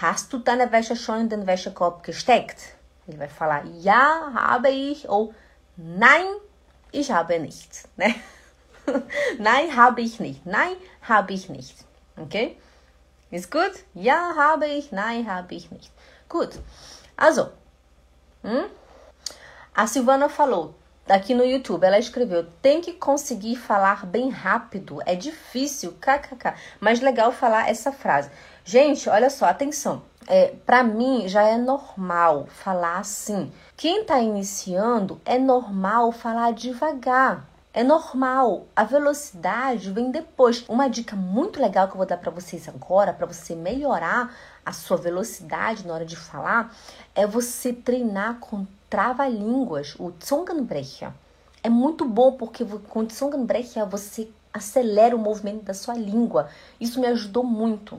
hast 0.00 0.32
du 0.32 0.38
deine 0.38 0.70
Wäsche 0.70 0.94
schon 0.94 1.22
in 1.22 1.28
den 1.28 1.44
Wäschekorb 1.44 2.04
gesteckt? 2.04 2.77
Ele 3.08 3.16
vai 3.16 3.28
falar, 3.28 3.64
ja, 3.80 4.30
habe 4.34 4.68
ich, 4.68 5.08
ou 5.08 5.34
nein, 5.76 6.26
ich 6.92 7.10
habe 7.10 7.38
nicht. 7.38 7.88
Né? 7.96 8.14
nein, 9.38 9.74
habe 9.74 10.02
ich 10.02 10.20
nicht. 10.20 10.44
Nein, 10.44 10.76
habe 11.00 11.32
ich 11.32 11.48
nicht. 11.48 11.74
Okay? 12.16 12.58
Ist 13.30 13.50
gut? 13.50 13.72
Ja, 13.94 14.34
habe 14.36 14.66
ich, 14.66 14.92
nein, 14.92 15.26
habe 15.26 15.54
ich 15.54 15.70
nicht. 15.70 15.90
Gut. 16.28 16.50
Also, 17.16 17.50
hm? 18.42 18.66
A 19.74 19.86
Silvana 19.86 20.28
falou 20.28 20.74
aqui 21.12 21.34
no 21.34 21.44
YouTube, 21.44 21.84
ela 21.84 21.98
escreveu: 21.98 22.44
tem 22.62 22.80
que 22.80 22.92
conseguir 22.92 23.56
falar 23.56 24.06
bem 24.06 24.28
rápido, 24.28 25.00
é 25.06 25.14
difícil, 25.14 25.92
kkk. 26.00 26.54
Mas 26.80 27.00
legal 27.00 27.32
falar 27.32 27.68
essa 27.68 27.92
frase. 27.92 28.30
Gente, 28.70 29.08
olha 29.08 29.30
só, 29.30 29.46
atenção. 29.46 30.02
É, 30.26 30.48
para 30.66 30.84
mim 30.84 31.26
já 31.26 31.42
é 31.42 31.56
normal 31.56 32.46
falar 32.48 32.98
assim. 32.98 33.50
Quem 33.74 34.02
está 34.02 34.20
iniciando 34.20 35.18
é 35.24 35.38
normal 35.38 36.12
falar 36.12 36.52
devagar. 36.52 37.48
É 37.72 37.82
normal, 37.82 38.66
a 38.76 38.84
velocidade 38.84 39.90
vem 39.90 40.10
depois. 40.10 40.66
Uma 40.68 40.86
dica 40.86 41.16
muito 41.16 41.58
legal 41.58 41.86
que 41.86 41.94
eu 41.94 41.96
vou 41.96 42.04
dar 42.04 42.18
para 42.18 42.30
vocês 42.30 42.68
agora, 42.68 43.14
para 43.14 43.24
você 43.24 43.54
melhorar 43.54 44.36
a 44.66 44.72
sua 44.74 44.98
velocidade 44.98 45.86
na 45.86 45.94
hora 45.94 46.04
de 46.04 46.16
falar, 46.16 46.76
é 47.14 47.26
você 47.26 47.72
treinar 47.72 48.38
com 48.38 48.66
trava-línguas, 48.90 49.94
o 49.98 50.12
Zungenbrecher. 50.22 51.10
É 51.62 51.70
muito 51.70 52.04
bom 52.04 52.32
porque 52.32 52.66
com 52.66 53.00
o 53.00 53.10
Zungenbrecher 53.10 53.86
você 53.86 54.28
acelera 54.52 55.16
o 55.16 55.18
movimento 55.18 55.62
da 55.62 55.72
sua 55.72 55.94
língua. 55.94 56.50
Isso 56.78 57.00
me 57.00 57.06
ajudou 57.06 57.42
muito 57.42 57.98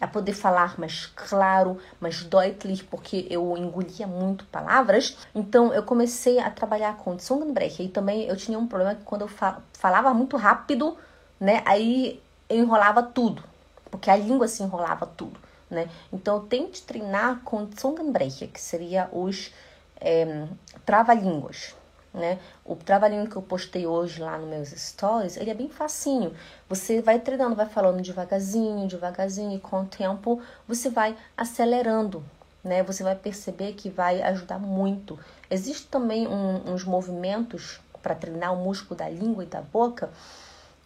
a 0.00 0.06
poder 0.06 0.32
falar 0.32 0.78
mais 0.78 1.06
claro, 1.06 1.78
mais 2.00 2.22
deutlich, 2.22 2.84
porque 2.84 3.26
eu 3.30 3.56
engolia 3.56 4.06
muito 4.06 4.44
palavras. 4.46 5.16
Então 5.34 5.72
eu 5.72 5.82
comecei 5.82 6.38
a 6.38 6.50
trabalhar 6.50 6.96
com 6.96 7.18
Zungenbrecher 7.18 7.86
e 7.86 7.88
também 7.88 8.26
eu 8.26 8.36
tinha 8.36 8.58
um 8.58 8.66
problema 8.66 8.94
que 8.94 9.04
quando 9.04 9.22
eu 9.22 9.30
falava 9.72 10.14
muito 10.14 10.36
rápido, 10.36 10.96
né, 11.40 11.62
aí 11.64 12.22
eu 12.48 12.58
enrolava 12.58 13.02
tudo, 13.02 13.42
porque 13.90 14.10
a 14.10 14.16
língua 14.16 14.48
se 14.48 14.62
enrolava 14.62 15.06
tudo, 15.06 15.38
né? 15.70 15.88
Então 16.12 16.46
tente 16.46 16.82
treinar 16.82 17.40
com 17.44 17.68
Zungenbrecher, 17.78 18.48
que 18.48 18.60
seria 18.60 19.08
os 19.12 19.52
é, 20.00 20.46
trava-línguas. 20.86 21.74
Né? 22.18 22.40
O 22.64 22.74
trava-língua 22.74 23.28
que 23.28 23.36
eu 23.36 23.42
postei 23.42 23.86
hoje 23.86 24.20
lá 24.20 24.36
nos 24.36 24.48
meus 24.48 24.70
stories, 24.70 25.36
ele 25.36 25.50
é 25.50 25.54
bem 25.54 25.68
facinho. 25.68 26.34
Você 26.68 27.00
vai 27.00 27.20
treinando, 27.20 27.54
vai 27.54 27.66
falando 27.66 28.02
devagarzinho, 28.02 28.88
devagarzinho, 28.88 29.56
e 29.56 29.60
com 29.60 29.82
o 29.82 29.86
tempo 29.86 30.42
você 30.66 30.90
vai 30.90 31.16
acelerando, 31.36 32.24
né? 32.64 32.82
Você 32.82 33.04
vai 33.04 33.14
perceber 33.14 33.74
que 33.74 33.88
vai 33.88 34.20
ajudar 34.22 34.58
muito. 34.58 35.16
Existe 35.48 35.86
também 35.86 36.26
um, 36.26 36.72
uns 36.72 36.82
movimentos 36.82 37.80
para 38.02 38.16
treinar 38.16 38.52
o 38.52 38.56
músculo 38.56 38.96
da 38.96 39.08
língua 39.08 39.44
e 39.44 39.46
da 39.46 39.60
boca 39.60 40.10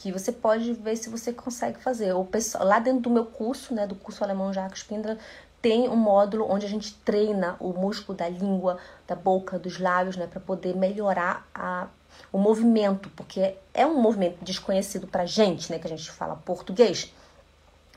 que 0.03 0.11
você 0.11 0.33
pode 0.33 0.73
ver 0.73 0.97
se 0.97 1.09
você 1.09 1.33
consegue 1.33 1.79
fazer. 1.79 2.13
O 2.13 2.25
pessoal, 2.25 2.65
lá 2.65 2.81
dentro 2.81 3.03
do 3.03 3.11
meu 3.11 3.25
curso, 3.25 3.73
né, 3.73 3.87
do 3.87 3.95
curso 3.95 4.25
alemão 4.25 4.53
Jacques 4.53 4.81
Spindler, 4.81 5.17
tem 5.63 5.89
um 5.89 5.97
módulo 5.97 6.51
onde 6.51 6.67
a 6.67 6.69
gente 6.69 6.93
treina 6.93 7.57
o 7.61 7.73
músculo 7.73 8.19
da 8.19 8.29
língua, 8.29 8.79
da 9.07 9.15
boca, 9.15 9.61
dos 9.61 9.79
lábios, 9.79 10.17
né, 10.17 10.27
para 10.27 10.41
poder 10.41 10.75
melhorar 10.75 11.49
a, 11.55 11.87
o 12.33 12.39
movimento, 12.39 13.09
porque 13.11 13.55
é 13.73 13.87
um 13.87 14.01
movimento 14.01 14.45
desconhecido 14.45 15.07
para 15.07 15.25
gente, 15.25 15.71
né, 15.71 15.79
que 15.79 15.87
a 15.87 15.91
gente 15.91 16.11
fala 16.11 16.35
português. 16.35 17.15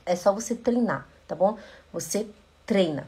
É 0.06 0.14
só 0.14 0.32
você 0.32 0.54
treinar, 0.54 1.08
tá 1.26 1.34
bom? 1.34 1.58
Você 1.92 2.28
treina, 2.64 3.04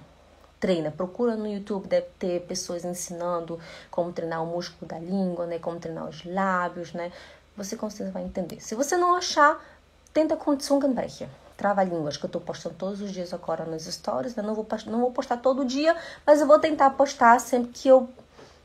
treina. 0.58 0.90
Procura 0.90 1.36
no 1.36 1.46
YouTube, 1.46 1.86
deve 1.86 2.08
ter 2.18 2.40
pessoas 2.40 2.84
ensinando 2.84 3.60
como 3.92 4.12
treinar 4.12 4.42
o 4.42 4.46
músculo 4.46 4.88
da 4.88 4.98
língua, 4.98 5.46
né, 5.46 5.60
como 5.60 5.78
treinar 5.78 6.08
os 6.08 6.24
lábios, 6.24 6.92
né. 6.92 7.12
Você 7.56 7.76
com 7.76 7.88
certeza 7.88 8.10
vai 8.10 8.24
entender. 8.24 8.60
Se 8.60 8.74
você 8.74 8.96
não 8.96 9.14
achar, 9.14 9.64
tenta 10.12 10.36
com 10.36 10.58
Zungenbrecher 10.58 11.28
trava-línguas 11.58 12.16
que 12.16 12.24
eu 12.24 12.30
tô 12.30 12.40
postando 12.40 12.76
todos 12.76 13.02
os 13.02 13.10
dias 13.10 13.34
agora 13.34 13.66
nos 13.66 13.84
stories. 13.84 14.34
Né? 14.34 14.42
não 14.42 14.54
vou, 14.54 14.66
não 14.86 15.00
vou 15.00 15.10
postar 15.10 15.36
todo 15.38 15.64
dia, 15.64 15.94
mas 16.24 16.40
eu 16.40 16.46
vou 16.46 16.58
tentar 16.58 16.90
postar 16.90 17.38
sempre 17.40 17.72
que 17.72 17.88
eu. 17.88 18.08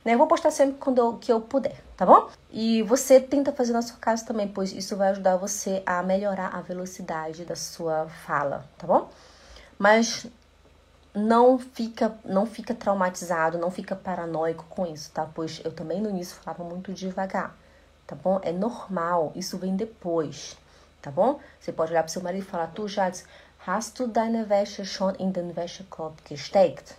Né? 0.06 0.14
Eu 0.14 0.18
vou 0.18 0.28
postar 0.28 0.52
sempre 0.52 0.78
quando 0.80 1.00
eu, 1.00 1.18
que 1.18 1.32
eu 1.32 1.42
puder, 1.42 1.76
tá 1.98 2.06
bom? 2.06 2.30
E 2.52 2.84
você 2.84 3.20
tenta 3.20 3.52
fazer 3.52 3.74
na 3.74 3.82
sua 3.82 3.98
casa 3.98 4.24
também, 4.26 4.48
pois 4.48 4.72
isso 4.72 4.96
vai 4.96 5.10
ajudar 5.10 5.38
você 5.38 5.82
a 5.86 6.04
melhorar 6.04 6.50
a 6.50 6.62
velocidade 6.62 7.44
da 7.44 7.56
sua 7.56 8.08
fala, 8.08 8.66
tá 8.78 8.86
bom? 8.86 9.10
Mas 9.80 10.28
não 11.16 11.58
fica, 11.58 12.16
não 12.24 12.46
fica 12.46 12.76
traumatizado, 12.76 13.58
não 13.58 13.72
fica 13.72 13.96
paranoico 13.96 14.66
com 14.70 14.86
isso, 14.86 15.12
tá? 15.12 15.28
Pois 15.34 15.62
eu 15.64 15.72
também 15.72 16.02
no 16.02 16.10
início 16.10 16.36
falava 16.36 16.64
muito 16.64 16.94
devagar, 16.94 17.56
tá 18.06 18.16
bom? 18.16 18.40
É 18.44 18.52
normal, 18.52 19.32
isso 19.36 19.58
vem 19.58 19.76
depois, 19.76 20.58
tá 21.04 21.12
bom? 21.12 21.40
Você 21.60 21.72
pode 21.72 21.92
olhar 21.92 22.02
para 22.02 22.12
seu 22.12 22.24
marido 22.24 22.44
e 22.44 22.50
falar: 22.50 22.68
Tu, 22.68 22.88
Jades, 22.88 23.26
hast 23.68 24.00
du 24.00 24.08
deine 24.08 24.50
Wäsche 24.50 24.86
schon 24.86 25.14
in 25.20 25.32
den 25.32 25.56
Wäschekorb 25.56 26.16
gesteckt? 26.26 26.96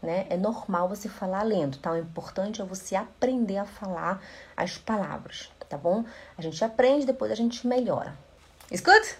Né? 0.00 0.26
É 0.30 0.36
normal 0.36 0.88
você 0.88 1.08
falar 1.08 1.42
lendo, 1.42 1.78
tá? 1.78 1.92
O 1.92 1.98
importante 1.98 2.62
é 2.62 2.64
você 2.64 2.94
aprender 2.94 3.58
a 3.58 3.64
falar 3.64 4.22
as 4.56 4.78
palavras, 4.78 5.50
tá 5.68 5.76
bom? 5.76 6.04
A 6.38 6.42
gente 6.42 6.64
aprende, 6.64 7.06
depois 7.06 7.32
a 7.32 7.34
gente 7.34 7.66
melhora. 7.66 8.14
Gut? 8.70 9.16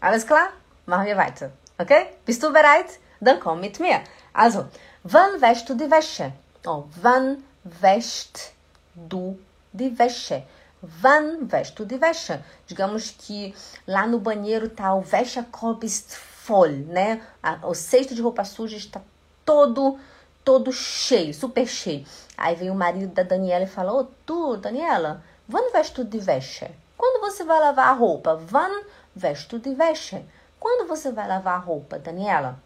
Alles 0.00 0.24
klar? 0.24 0.52
Machen 0.86 1.06
wir 1.06 1.16
weiter. 1.16 1.52
Okay? 1.78 2.14
Bist 2.24 2.42
du 2.42 2.50
bereit? 2.50 2.98
Dann 3.20 3.40
komm 3.40 3.60
mit 3.60 3.78
mir. 3.80 4.02
Also, 4.32 4.68
wann 5.02 5.40
wäschst 5.40 5.68
du 5.68 5.74
die 5.74 5.90
Wäsche? 5.90 6.32
Oh, 6.66 6.84
wann 7.00 7.42
wäschst 7.64 8.52
du 8.94 9.38
die 9.72 9.98
Wäsche? 9.98 10.44
Wann 10.82 11.50
wäschst 11.50 11.78
du 11.78 11.84
die 11.84 12.00
Wäsche? 12.00 12.42
Digamos 12.66 13.12
que 13.12 13.54
lá 13.86 14.04
no 14.04 14.18
banheiro 14.18 14.68
tá 14.68 14.92
o 14.92 15.00
Wäschekorb 15.00 15.84
ist 15.84 16.16
voll, 16.16 16.86
né? 16.88 17.20
O 17.62 17.72
cesto 17.72 18.16
de 18.16 18.20
roupa 18.20 18.44
suja 18.44 18.76
está 18.76 19.00
todo 19.44 19.98
todo 20.44 20.72
cheio, 20.72 21.32
super 21.32 21.68
cheio. 21.68 22.04
Aí 22.36 22.56
vem 22.56 22.68
o 22.68 22.74
marido 22.74 23.14
da 23.14 23.22
Daniela 23.22 23.64
e 23.64 23.68
fala: 23.68 23.92
oh, 23.92 24.08
tu, 24.26 24.56
Daniela, 24.56 25.22
wann 25.48 25.72
wäschst 25.72 25.98
du 25.98 26.04
die 26.04 26.26
Wäsche? 26.26 26.68
Quando 26.96 27.20
você 27.20 27.44
vai 27.44 27.60
lavar 27.60 27.88
a 27.88 27.92
roupa? 27.92 28.40
Wann 28.50 28.82
wäschst 29.14 29.52
du 29.52 29.60
die 29.60 29.78
Wäsche? 29.78 30.24
Quando 30.58 30.88
você 30.88 31.12
vai 31.12 31.28
lavar 31.28 31.54
a 31.54 31.58
roupa, 31.58 31.98
Daniela? 31.98 32.58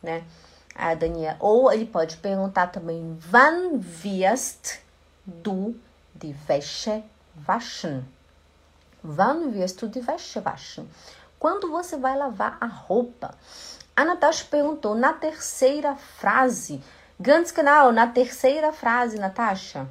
Né? 0.00 0.22
A 0.76 0.94
Daniela. 0.94 1.36
Ou 1.40 1.72
ele 1.72 1.86
pode 1.86 2.16
perguntar 2.18 2.68
também: 2.68 3.18
Wann 3.32 3.80
wirst 4.04 4.78
du 5.26 5.74
die 6.14 6.36
Wäsche 6.46 7.02
waschen? 7.46 8.06
Wann 9.02 9.54
wirst 9.54 9.80
du 9.80 9.88
die 9.88 10.06
Wäsche 10.06 10.44
waschen? 10.44 10.90
Quando 11.38 11.70
você 11.70 11.96
vai 11.96 12.16
lavar 12.16 12.56
a 12.60 12.66
roupa? 12.66 13.34
A 13.94 14.04
Natasha 14.04 14.44
perguntou 14.50 14.94
na 14.94 15.12
terceira 15.12 15.96
frase. 15.96 16.82
Ganz 17.20 17.50
genau, 17.50 17.90
na 17.92 18.06
terceira 18.06 18.72
frase, 18.72 19.18
Natasha. 19.18 19.88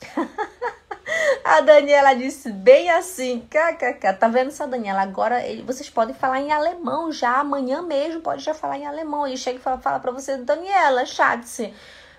a 1.44 1.60
Daniela 1.60 2.14
disse 2.14 2.50
bem 2.50 2.90
assim, 2.90 3.46
kkk. 3.50 4.14
Tá 4.18 4.28
vendo 4.28 4.48
essa 4.48 4.66
Daniela? 4.66 5.02
Agora 5.02 5.40
vocês 5.64 5.90
podem 5.90 6.14
falar 6.14 6.40
em 6.40 6.52
alemão 6.52 7.10
já, 7.12 7.38
amanhã 7.38 7.82
mesmo 7.82 8.20
pode 8.20 8.42
já 8.42 8.54
falar 8.54 8.78
em 8.78 8.86
alemão. 8.86 9.26
E 9.26 9.36
chega 9.36 9.58
e 9.58 9.62
fala, 9.62 9.78
fala 9.78 10.00
pra 10.00 10.12
você, 10.12 10.36
Daniela, 10.38 11.04
Schatz, 11.04 11.60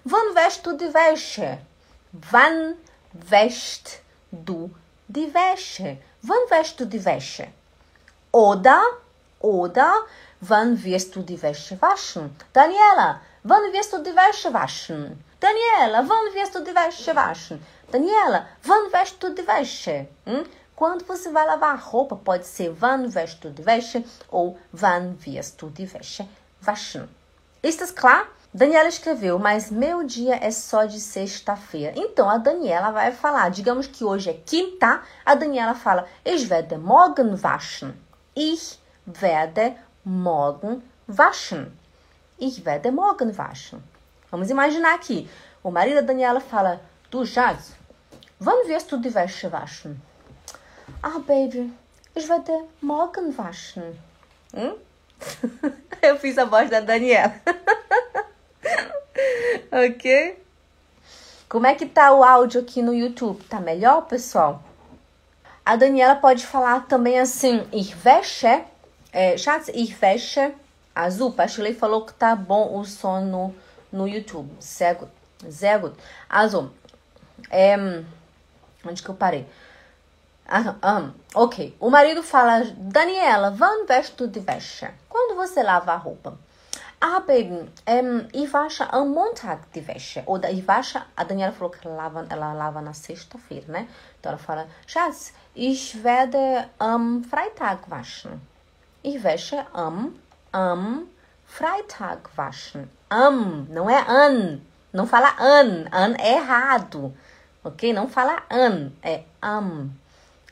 wann 0.06 0.36
wäschst 0.36 0.64
du 0.64 0.78
die 0.78 0.94
Wäsche? 0.94 1.60
Wann 2.32 2.76
wäschst 3.14 4.02
du 4.32 4.70
die 5.08 5.34
Wäsche? 5.34 5.98
Wann 6.22 6.50
wäschst 6.50 6.80
du 6.80 6.86
die 6.86 7.04
Wäsche? 7.04 7.48
Oder, 8.32 8.82
oder, 9.40 9.94
wann 10.42 10.82
wirst 10.84 11.16
du 11.16 11.22
die 11.22 11.42
Wäsche 11.42 11.82
waschen? 11.82 12.36
Daniela, 12.54 13.22
wann 13.44 13.74
wirst 13.74 13.94
du 13.94 14.04
die 14.04 14.16
Wäsche 14.16 14.54
waschen? 14.54 15.24
Daniela, 15.40 16.04
wann 16.08 16.34
wirst 16.34 16.56
du 16.56 16.60
die 16.60 16.76
Wäsche 16.76 17.16
waschen? 17.16 17.66
Daniela, 17.92 18.46
wann 18.64 18.92
wäschst 18.92 19.24
du 19.24 19.30
die 19.34 19.48
Wäsche? 19.48 20.08
Hum? 20.26 20.46
Quando 20.76 21.04
você 21.04 21.30
vai 21.30 21.46
lavar 21.46 21.74
a 21.74 21.90
roupa, 21.90 22.16
pode 22.16 22.46
ser 22.46 22.74
wann 22.80 23.14
wäschst 23.14 23.44
du 23.44 23.50
die 23.50 23.66
Wäsche 23.66 24.04
ou 24.32 24.58
wann 24.72 25.18
wirst 25.26 25.62
du 25.62 25.70
die 25.70 25.92
Wäsche 25.94 26.26
waschen. 26.62 27.10
Ist 27.62 27.82
das 27.82 27.94
klar? 27.94 28.24
Daniela 28.52 28.90
escreveu, 28.90 29.38
mas 29.38 29.70
meu 29.70 30.04
dia 30.04 30.36
é 30.36 30.50
só 30.50 30.86
de 30.86 31.00
sexta-feira. 31.00 31.94
Então 31.96 32.28
a 32.28 32.40
Daniela 32.40 32.92
vai 32.92 33.12
falar, 33.12 33.50
digamos 33.50 33.86
que 33.86 34.04
hoje 34.04 34.32
é 34.32 34.34
quinta, 34.34 35.04
a 35.24 35.36
Daniela 35.36 35.76
fala, 35.76 36.08
ich 36.26 36.50
werde 36.50 36.76
morgen 36.76 37.38
waschen. 37.40 37.94
Ich 38.36 38.80
werde 39.06 39.76
morgen 40.04 40.82
waschen. 41.08 41.72
Ich 42.40 42.66
werde 42.66 42.92
morgen 42.92 43.32
waschen. 43.38 43.84
Vamos 44.32 44.50
imaginar 44.50 44.96
aqui. 44.96 45.30
O 45.62 45.70
marido 45.70 46.02
da 46.02 46.08
Daniela 46.08 46.40
fala, 46.40 46.82
du 47.12 47.28
Schatz, 47.28 47.74
wann 48.40 48.68
wirst 48.68 48.92
du 48.92 48.98
die 48.98 49.14
Wäsche 49.14 49.52
waschen? 49.52 50.02
Ah, 51.04 51.20
Baby, 51.20 51.72
ich 52.16 52.28
werde 52.28 52.64
morgen 52.82 53.32
waschen. 53.38 53.96
Hum? 54.56 54.74
Eu 56.02 56.18
fiz 56.18 56.38
a 56.40 56.46
voz 56.46 56.68
da 56.68 56.82
Daniela. 56.82 57.36
ok? 59.72 60.38
Como 61.48 61.66
é 61.66 61.74
que 61.74 61.86
tá 61.86 62.12
o 62.14 62.24
áudio 62.24 62.62
aqui 62.62 62.82
no 62.82 62.94
YouTube? 62.94 63.44
Tá 63.46 63.60
melhor, 63.60 64.06
pessoal? 64.06 64.64
A 65.66 65.76
Daniela 65.76 66.16
pode 66.16 66.46
falar 66.46 66.88
também 66.88 67.20
assim, 67.20 67.66
ich 67.72 67.96
wäsche, 68.04 68.64
é, 69.12 69.38
Schatz, 69.38 69.70
ich 69.70 70.00
wäsche 70.02 70.54
azul. 70.94 71.34
Shirley 71.48 71.74
falou 71.74 72.06
que 72.06 72.14
tá 72.14 72.36
bom 72.36 72.78
o 72.80 72.86
som 72.86 73.22
no, 73.22 73.56
no 73.92 74.08
YouTube. 74.08 74.50
Sehr 74.60 74.96
gut. 75.80 75.94
Also, 76.30 76.72
é, 77.50 77.76
onde 78.86 79.02
que 79.02 79.10
eu 79.10 79.16
parei? 79.16 79.46
Ah, 80.48 80.76
ah, 80.82 81.12
ok. 81.36 81.76
O 81.80 81.90
marido 81.90 82.24
fala, 82.24 82.64
Daniela, 82.76 83.56
wann 83.58 83.88
wäschst 83.88 84.20
du 84.20 84.28
die 84.28 84.46
Wäsche? 84.46 84.92
Quando 85.08 85.36
você 85.36 85.62
lava 85.62 85.94
a 85.94 85.96
roupa? 85.96 86.38
Baby, 87.30 87.70
ähm, 87.86 88.28
ich 88.34 88.52
wasche 88.52 88.92
am 88.92 89.12
Montag 89.12 89.72
die 89.74 89.88
Wäsche. 89.88 90.24
Oder 90.26 90.50
ich 90.50 90.68
wasche, 90.68 91.00
a 91.16 91.24
Daniela 91.24 91.52
falou 91.52 91.70
que 91.70 91.88
ela 91.88 91.96
lava, 91.96 92.26
ela 92.28 92.54
lava 92.54 92.82
na 92.82 92.92
sexta-feira, 92.92 93.72
né? 93.72 93.88
Então 94.20 94.32
ela 94.32 94.40
fala, 94.40 94.68
Schatz, 94.88 95.32
ich 95.54 96.04
werde 96.04 96.68
am 96.80 97.24
Freitag 97.24 97.88
waschen. 97.88 98.42
Ich 99.04 99.24
wäsche 99.24 99.64
am, 99.74 100.16
am 100.52 101.08
Freitag 101.46 102.32
waschen. 102.36 102.90
Am, 103.12 103.68
não 103.70 103.88
é 103.88 104.04
an. 104.08 104.62
Não 104.92 105.06
fala 105.06 105.36
an. 105.38 105.88
An 105.92 106.16
é 106.16 106.34
errado. 106.34 107.14
Ok? 107.64 107.94
Não 107.94 108.10
fala 108.10 108.42
an. 108.50 108.92
É 109.04 109.24
am. 109.40 109.92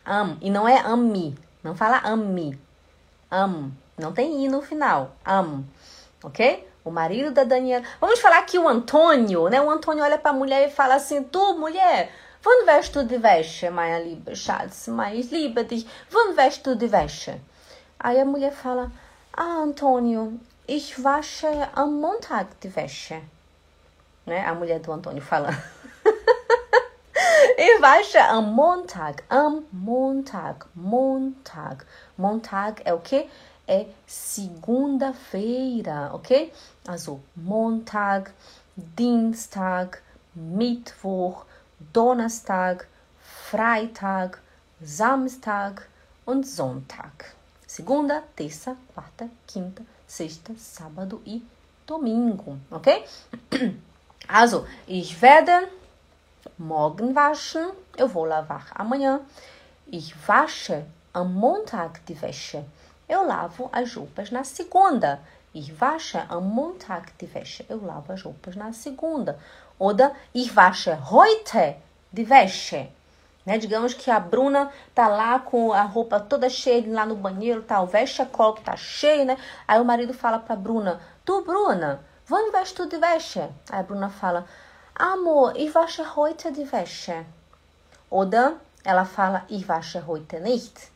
Am. 0.05 0.37
E 0.41 0.51
não 0.51 0.67
é 0.67 0.77
ami. 0.77 1.35
Não 1.63 1.75
fala 1.75 1.97
ami. 2.03 2.55
Am. 3.31 3.71
Não 3.97 4.13
tem 4.13 4.45
i 4.45 4.47
no 4.47 4.61
final. 4.61 5.15
Am 5.25 5.65
ok? 6.27 6.67
O 6.83 6.91
marido 6.91 7.31
da 7.31 7.43
Daniela. 7.43 7.83
Vamos 7.99 8.19
falar 8.19 8.39
aqui 8.39 8.59
o 8.59 8.67
Antônio, 8.67 9.49
né? 9.49 9.61
O 9.61 9.69
Antônio 9.69 10.03
olha 10.03 10.17
para 10.17 10.31
a 10.31 10.33
mulher 10.33 10.67
e 10.67 10.71
fala 10.71 10.95
assim: 10.95 11.23
Tu, 11.23 11.57
mulher, 11.57 12.11
wann 12.45 12.65
wärst 12.65 12.93
du 12.93 13.03
die 13.03 13.21
Wäsche, 13.21 13.69
meine 13.69 14.03
liebe 14.03 14.35
Schatz? 14.35 14.87
Mas 14.87 15.17
ich 15.17 15.31
liebe 15.31 15.63
dich. 15.63 15.85
Wann 16.11 16.35
wärst 16.35 16.65
du 16.65 16.75
die? 16.75 16.89
Aí 17.99 18.19
a 18.19 18.25
mulher 18.25 18.51
fala: 18.51 18.91
Ah, 19.33 19.63
Antônio, 19.63 20.39
ich 20.67 21.03
wasche 21.03 21.47
am 21.73 21.99
Montag 21.99 22.59
die 22.61 22.75
Wäsche. 22.75 23.21
Né? 24.25 24.45
A 24.45 24.53
mulher 24.53 24.79
do 24.79 24.91
Antônio 24.91 25.21
fala. 25.21 25.49
ich 27.57 27.81
wasche 27.81 28.19
am 28.19 28.53
Montag. 28.53 29.23
Am 29.29 29.65
Montag. 29.71 30.65
Montag. 30.75 31.85
Montag 32.17 32.81
é 32.85 32.93
o 32.93 32.99
quê? 32.99 33.29
É 33.67 33.87
segunda-feira, 34.05 36.11
ok? 36.13 36.53
Also 36.87 37.21
Montag, 37.35 38.31
Dienstag, 38.75 39.99
Mittwoch, 40.35 41.45
Donnerstag, 41.93 42.85
Freitag, 43.19 44.39
Samstag 44.81 45.87
und 46.25 46.45
Sonntag. 46.45 47.35
Segunda, 47.65 48.23
terça, 48.35 48.75
quarta, 48.93 49.29
quinta, 49.45 49.83
sexta, 50.07 50.53
sábado 50.57 51.21
e 51.25 51.43
domingo, 51.85 52.57
ok? 52.71 53.05
Also, 54.29 54.67
ich 54.85 55.21
werde 55.21 55.69
morgen 56.57 57.15
waschen. 57.15 57.71
Eu 57.95 58.09
vou 58.09 58.25
lavar 58.25 58.65
amanhã. 58.75 59.21
Ich 59.85 60.13
wasche 60.27 60.85
am 61.13 61.33
Montag 61.33 62.05
die 62.07 62.21
Wäsche. 62.21 62.65
Eu 63.09 63.25
lavo 63.25 63.69
as 63.71 63.93
roupas 63.95 64.31
na 64.31 64.43
segunda. 64.43 65.21
Ich 65.53 65.71
wasche 65.79 66.25
am 66.29 66.43
Montag 66.43 67.13
die 67.17 67.33
Wäsche. 67.33 67.65
Eu 67.69 67.81
lavo 67.85 68.11
as 68.11 68.21
roupas 68.21 68.55
na 68.57 68.73
segunda. 68.73 69.39
Oder 69.79 70.13
ich 70.33 70.53
wasche 70.53 70.97
heute 71.09 71.77
die 72.11 72.29
Wäsche. 72.29 72.89
Né? 73.45 73.57
Digamos 73.57 73.93
que 73.93 74.11
a 74.11 74.19
Bruna 74.19 74.69
tá 74.93 75.07
lá 75.07 75.39
com 75.39 75.71
a 75.71 75.83
roupa 75.83 76.19
toda 76.19 76.49
cheia 76.49 76.83
lá 76.93 77.05
no 77.05 77.15
banheiro, 77.15 77.63
tá? 77.63 77.81
O 77.81 77.85
veste-coque 77.85 78.61
tá 78.61 78.75
cheio, 78.75 79.23
né? 79.23 79.37
Aí 79.65 79.79
o 79.79 79.85
marido 79.85 80.13
fala 80.13 80.37
pra 80.37 80.57
Bruna, 80.57 80.99
tu, 81.23 81.41
Bruna, 81.43 82.01
wann 82.29 82.51
wäschst 82.51 82.77
du 82.77 82.87
die 82.87 82.99
Wäsche? 82.99 83.49
Aí 83.69 83.79
a 83.79 83.83
Bruna 83.83 84.09
fala, 84.09 84.45
amor, 84.93 85.55
ich 85.55 85.73
wasche 85.73 86.03
heute 86.17 86.51
die 86.51 86.69
Wäsche. 86.69 87.25
Oder 88.09 88.55
ela 88.83 89.05
fala, 89.05 89.45
ich 89.47 89.65
wasche 89.65 90.05
heute 90.05 90.41
nicht. 90.41 90.91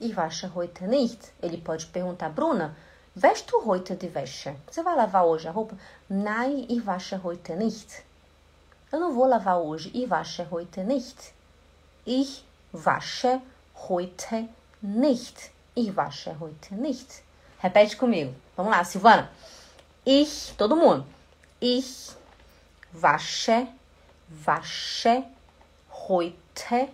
Ich 0.00 0.16
wasche 0.16 0.54
heute 0.54 0.86
nicht. 0.88 1.32
Ele 1.40 1.58
pode 1.58 1.86
perguntar, 1.86 2.30
Bruna, 2.30 2.74
du 3.52 3.64
heute 3.64 3.94
die 3.96 4.12
Wäsche? 4.12 4.56
Você 4.66 4.82
vai 4.82 4.96
lavar 4.96 5.24
hoje 5.24 5.48
a 5.48 5.52
roupa? 5.52 5.76
Nein, 6.08 6.66
ich 6.68 6.84
wasche 6.84 7.22
heute 7.22 7.54
nicht. 7.54 8.02
Eu 8.92 8.98
não 8.98 9.14
vou 9.14 9.26
lavar 9.26 9.60
hoje. 9.60 9.90
Ich 9.94 10.10
wasche 10.10 10.46
heute 10.50 10.82
nicht. 10.82 11.32
Ich 12.04 12.44
wasche 12.72 13.40
heute 13.88 14.48
nicht. 14.82 15.52
Ich 15.76 15.96
wasche 15.96 16.36
heute 16.40 16.74
nicht. 16.74 17.22
Repete 17.62 17.96
comigo. 17.96 18.34
Vamos 18.56 18.72
lá, 18.72 18.84
Silvana. 18.84 19.30
Ich, 20.04 20.54
todo 20.58 20.76
mundo. 20.76 21.06
Ich 21.60 22.10
wasche, 22.92 23.68
wasche 24.28 25.24
heute, 26.08 26.88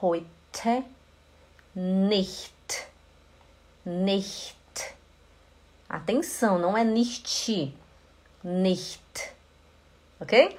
heute 0.00 0.84
nicht. 1.78 2.88
Nicht. 3.84 4.56
Atenção, 5.88 6.58
não 6.58 6.76
é 6.76 6.82
nicht. 6.82 7.72
Nicht. 8.42 9.32
Ok? 10.20 10.58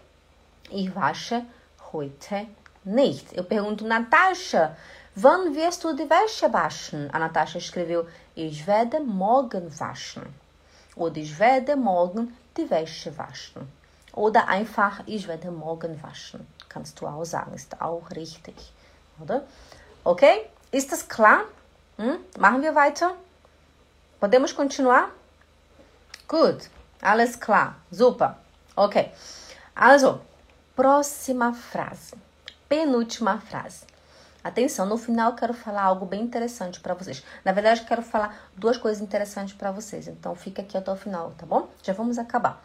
Ich 0.72 0.96
wasche 0.96 1.46
heute 1.92 2.48
nicht. 2.86 3.36
Eu 3.38 3.44
pergunto, 3.44 3.86
Natascha, 3.86 4.78
wann 5.16 5.54
wirst 5.54 5.84
du 5.84 5.94
die 5.94 6.10
Wäsche 6.10 6.52
waschen? 6.54 7.10
A 7.12 7.20
Natascha 7.20 7.58
escreveu, 7.58 8.06
ich 8.34 8.66
werde 8.66 9.02
morgen 9.02 9.78
waschen. 9.78 10.24
Oder 10.96 11.18
ich 11.18 11.38
werde 11.38 11.76
morgen 11.76 12.36
die 12.56 12.70
Wäsche 12.70 13.16
waschen. 13.18 13.68
Oder 14.14 14.48
einfach, 14.48 15.02
ich 15.06 15.28
werde 15.28 15.52
morgen 15.52 16.02
waschen. 16.02 16.48
Kannst 16.70 17.00
du 17.02 17.08
auch 17.08 17.26
sagen, 17.26 17.54
ist 17.54 17.82
auch 17.82 18.10
richtig. 18.12 18.56
Oder? 19.20 19.44
Ok? 20.06 20.24
Ist 20.72 20.92
das 20.92 21.08
klar? 21.08 21.46
Hm? 21.98 22.20
Machen 22.38 22.62
wir 22.62 22.76
weiter? 22.76 23.16
Podemos 24.20 24.54
continuar? 24.54 25.10
Gut, 26.28 26.70
alles 27.02 27.40
klar, 27.40 27.76
super. 27.92 28.38
Ok. 28.76 29.12
Also, 29.76 30.22
próxima 30.76 31.54
frase. 31.54 32.16
Penúltima 32.68 33.40
frase. 33.40 33.86
Atenção, 34.44 34.86
no 34.86 34.98
final 34.98 35.32
eu 35.32 35.36
quero 35.36 35.54
falar 35.54 35.84
algo 35.84 36.06
bem 36.06 36.22
interessante 36.22 36.80
para 36.80 36.94
vocês. 36.94 37.24
Na 37.44 37.52
verdade, 37.52 37.82
eu 37.82 37.88
quero 37.88 38.02
falar 38.02 38.50
duas 38.56 38.78
coisas 38.78 39.02
interessantes 39.02 39.54
para 39.54 39.72
vocês. 39.72 40.08
Então, 40.08 40.36
fica 40.36 40.62
aqui 40.62 40.78
até 40.78 40.92
o 40.92 40.96
final, 40.96 41.32
tá 41.32 41.46
bom? 41.46 41.68
Já 41.84 41.94
vamos 41.94 42.18
acabar. 42.18 42.62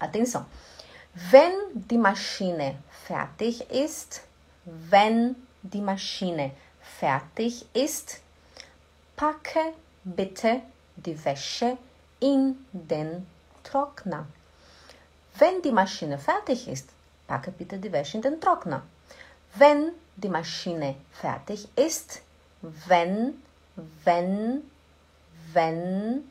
Atenção. 0.00 0.44
Wenn 1.14 1.72
die 1.74 1.98
Maschine 1.98 2.76
fertig 3.06 3.66
ist, 3.70 4.22
wenn 4.66 5.36
die 5.62 5.80
Maschine 5.80 6.52
fertig 7.02 7.66
ist, 7.74 8.20
packe 9.16 9.72
bitte 10.04 10.62
die 10.94 11.24
Wäsche 11.24 11.76
in 12.20 12.64
den 12.72 13.26
Trockner. 13.64 14.24
Wenn 15.36 15.60
die 15.62 15.72
Maschine 15.72 16.16
fertig 16.16 16.68
ist, 16.68 16.90
packe 17.26 17.50
bitte 17.50 17.78
die 17.78 17.90
Wäsche 17.90 18.18
in 18.18 18.22
den 18.22 18.40
Trockner. 18.40 18.82
Wenn 19.56 19.90
die 20.14 20.28
Maschine 20.28 20.94
fertig 21.10 21.66
ist, 21.74 22.22
wenn, 22.86 23.42
wenn, 24.04 24.62
wenn. 25.52 26.30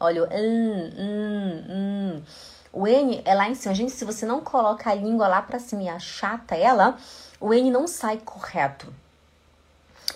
Olha 0.00 0.24
o 0.24 0.26
hum, 0.26 0.92
hum, 0.98 1.64
hum. 1.68 2.24
O 2.72 2.84
N 2.88 3.22
é 3.24 3.32
lá 3.32 3.48
em 3.48 3.54
cima. 3.54 3.76
Gente, 3.76 3.92
se 3.92 4.04
você 4.04 4.26
não 4.26 4.40
coloca 4.40 4.90
a 4.90 4.94
língua 4.94 5.28
lá 5.28 5.40
pra 5.40 5.60
cima 5.60 5.84
e 5.84 5.88
achata 5.88 6.56
ela, 6.56 6.98
o 7.38 7.54
N 7.54 7.70
não 7.70 7.86
sai 7.86 8.18
correto. 8.18 8.92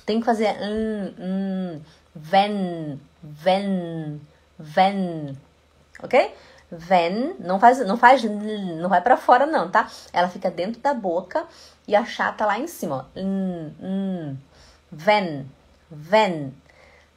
Tem 0.07 0.21
que 0.21 0.27
fazer 0.27 0.55
wenn, 2.15 3.01
wenn, 3.23 4.27
wenn. 4.59 5.39
Ok? 6.03 6.35
Wenn, 6.71 7.37
não 7.39 7.61
faz, 7.61 7.79
não 7.87 7.97
faz, 7.97 8.25
não 8.25 8.89
vai 8.89 9.01
para 9.01 9.17
fora 9.17 9.47
não, 9.47 9.71
tá? 9.71 9.89
Ela 10.13 10.29
fica 10.29 10.51
dentro 10.51 10.81
da 10.81 10.93
boca 10.93 11.45
e 11.87 11.95
a 11.95 12.05
chata 12.05 12.47
lá 12.47 12.59
em 12.59 12.67
cima, 12.67 13.07
ó. 13.15 13.21
Mm, 13.21 13.71
mm. 13.81 14.37
Wenn, 14.91 15.51
wenn, 15.91 16.55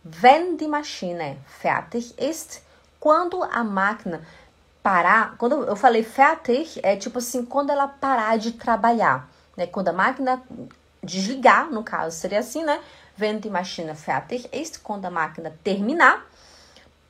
wenn 0.03 0.57
die 0.57 0.67
Maschine 0.67 1.37
fertig 1.45 2.13
ist, 2.17 2.61
quando 2.99 3.43
a 3.43 3.63
máquina 3.63 4.21
parar, 4.83 5.35
quando 5.37 5.63
eu 5.63 5.75
falei 5.75 6.03
fertig, 6.03 6.79
é 6.83 6.95
tipo 6.95 7.17
assim, 7.17 7.45
quando 7.45 7.71
ela 7.71 7.87
parar 7.87 8.37
de 8.37 8.51
trabalhar, 8.51 9.29
né? 9.55 9.65
Quando 9.67 9.89
a 9.89 9.93
máquina 9.93 10.41
desligar, 11.03 11.71
no 11.71 11.83
caso, 11.83 12.17
seria 12.17 12.39
assim, 12.39 12.63
né? 12.63 12.79
Wenn 13.15 13.39
die 13.39 13.49
Maschine 13.49 13.95
fertig 13.95 14.47
ist, 14.53 14.83
quando 14.83 15.05
a 15.05 15.11
máquina 15.11 15.51
terminar, 15.63 16.23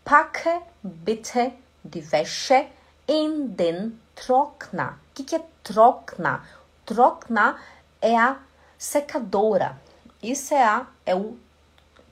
packe 0.06 0.62
bitte 0.82 1.52
die 1.84 2.12
Wäsche 2.12 2.68
in 3.08 3.56
den 3.56 4.00
Trockner. 4.16 4.98
O 5.10 5.14
que, 5.14 5.24
que 5.24 5.36
é 5.36 5.42
Trockner? 5.64 6.42
Trockner 6.86 7.56
é 8.02 8.18
a 8.18 8.38
secadora. 8.78 9.78
Isso 10.22 10.54
é, 10.54 10.64
a, 10.64 10.88
é 11.06 11.16
o 11.16 11.38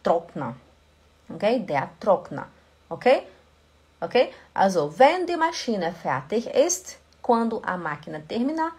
Trockner. 0.04 0.54
Ok? 1.30 1.60
Der 1.60 1.90
Trockner. 2.00 2.48
Ok? 2.90 3.28
Ok? 4.02 4.34
Also, 4.54 4.94
wenn 5.00 5.26
die 5.26 5.38
Maschine 5.38 5.94
fertig 5.94 6.48
ist, 6.48 6.98
quando 7.22 7.62
a 7.64 7.78
máquina 7.78 8.22
terminar, 8.28 8.74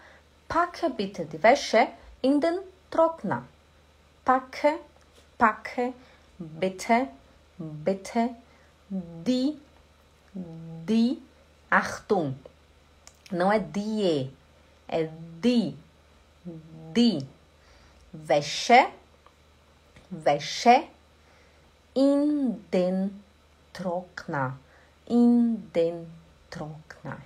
packe 0.47 0.89
bitte 0.89 1.25
die 1.25 1.41
Wäsche 1.41 1.87
in 2.21 2.39
den 2.39 2.59
Trockner. 2.59 2.76
Packe, 4.25 4.79
packe, 5.37 5.93
bitte, 6.37 7.07
bitte 7.57 8.35
die 8.89 9.57
de 10.85 11.17
Achtung. 11.69 12.35
Não 13.31 13.51
é 13.51 13.59
die, 13.59 14.31
é 14.87 15.09
de, 15.41 15.75
de. 16.93 17.25
Wäsche, 18.13 18.87
Wäsche 20.09 20.87
in 21.93 22.65
den 22.71 23.23
Trockner, 23.73 24.57
in 25.07 25.71
den 25.73 26.07
Trockner. 26.49 27.17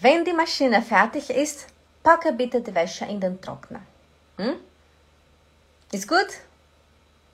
Wenn 0.00 0.24
die 0.24 0.32
Maschine 0.32 0.82
fertig 0.82 1.30
ist, 1.30 1.66
packe 2.02 2.32
bitte 2.32 2.60
die 2.60 2.74
Wäsche 2.74 3.06
in 3.06 3.20
den 3.20 3.40
Trockner. 3.40 3.80
Hum? 4.38 4.58
Gut? 6.06 6.40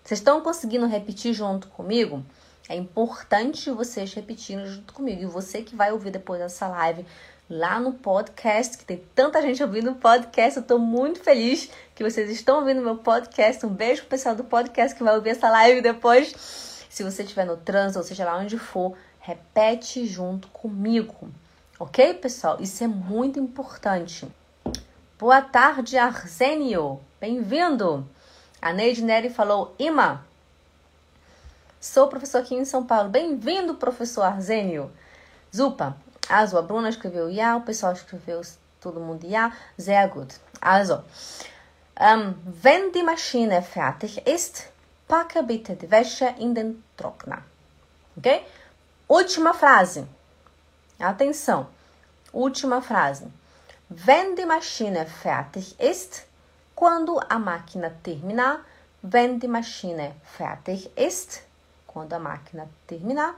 Vocês 0.04 0.20
estão 0.20 0.40
conseguindo 0.40 0.86
repetir 0.86 1.32
junto 1.32 1.68
comigo? 1.68 2.24
É 2.68 2.74
importante 2.74 3.70
vocês 3.70 4.12
repetirem 4.12 4.66
junto 4.66 4.92
comigo. 4.92 5.22
E 5.22 5.26
você 5.26 5.62
que 5.62 5.76
vai 5.76 5.92
ouvir 5.92 6.10
depois 6.10 6.40
dessa 6.40 6.66
live 6.68 7.06
lá 7.48 7.80
no 7.80 7.94
podcast, 7.94 8.76
que 8.76 8.84
tem 8.84 9.02
tanta 9.14 9.40
gente 9.40 9.62
ouvindo 9.62 9.92
o 9.92 9.94
podcast, 9.94 10.58
eu 10.58 10.66
tô 10.66 10.78
muito 10.78 11.20
feliz 11.20 11.70
que 11.94 12.02
vocês 12.02 12.30
estão 12.30 12.58
ouvindo 12.58 12.82
meu 12.82 12.96
podcast. 12.96 13.64
Um 13.64 13.70
beijo 13.70 14.02
pro 14.02 14.10
pessoal 14.10 14.34
do 14.34 14.44
podcast 14.44 14.96
que 14.96 15.04
vai 15.04 15.14
ouvir 15.14 15.30
essa 15.30 15.48
live 15.48 15.80
depois. 15.80 16.34
Se 16.90 17.02
você 17.02 17.22
estiver 17.22 17.46
no 17.46 17.56
trânsito, 17.56 18.00
ou 18.00 18.04
seja 18.04 18.24
lá 18.24 18.36
onde 18.36 18.58
for, 18.58 18.96
repete 19.20 20.06
junto 20.06 20.48
comigo. 20.48 21.28
Ok, 21.78 22.14
pessoal? 22.14 22.58
Isso 22.60 22.82
é 22.82 22.88
muito 22.88 23.38
importante. 23.38 24.26
Boa 25.18 25.42
tarde, 25.42 25.98
Arsênio. 25.98 27.00
Bem-vindo. 27.20 28.08
A 28.62 28.72
Neide 28.72 29.02
Neri 29.02 29.28
falou, 29.28 29.74
Ima, 29.76 30.24
Sou 31.80 32.06
professor 32.06 32.38
aqui 32.38 32.54
em 32.54 32.64
São 32.64 32.86
Paulo. 32.86 33.08
Bem-vindo, 33.08 33.74
professor 33.74 34.22
Arzênio. 34.22 34.92
Zupa. 35.52 35.96
Also, 36.28 36.56
a 36.56 36.62
Bruna 36.62 36.88
escreveu 36.88 37.28
ja, 37.32 37.56
o 37.56 37.62
pessoal 37.62 37.94
escreveu 37.94 38.42
todo 38.80 39.00
mundo 39.00 39.26
ja. 39.26 39.52
Sehr 39.76 40.06
gut. 40.06 40.36
Also, 40.60 41.02
um, 42.00 42.34
wenn 42.44 42.92
die 42.92 43.02
Maschine 43.02 43.60
fertig 43.60 44.22
ist, 44.24 44.68
packe 45.08 45.42
bitte 45.42 45.74
die 45.74 45.90
Wäsche 45.90 46.32
in 46.38 46.54
den 46.54 46.84
Trockner. 46.96 47.42
Ok? 48.16 48.46
Última 49.08 49.52
frase. 49.52 50.06
Atenção. 51.00 51.66
Última 52.32 52.80
frase. 52.80 53.26
Wenn 53.90 54.36
die 54.36 54.44
Maschine 54.44 55.06
fertig 55.06 55.74
ist, 55.80 56.26
quando 56.74 57.18
a 57.26 57.38
máquina 57.38 57.90
terminar, 58.02 58.60
wenn 59.00 59.40
die 59.40 59.48
Maschine 59.48 60.12
fertig 60.22 60.90
ist, 60.94 61.40
quando 61.86 62.12
a 62.14 62.18
máquina 62.18 62.66
terminar. 62.86 63.34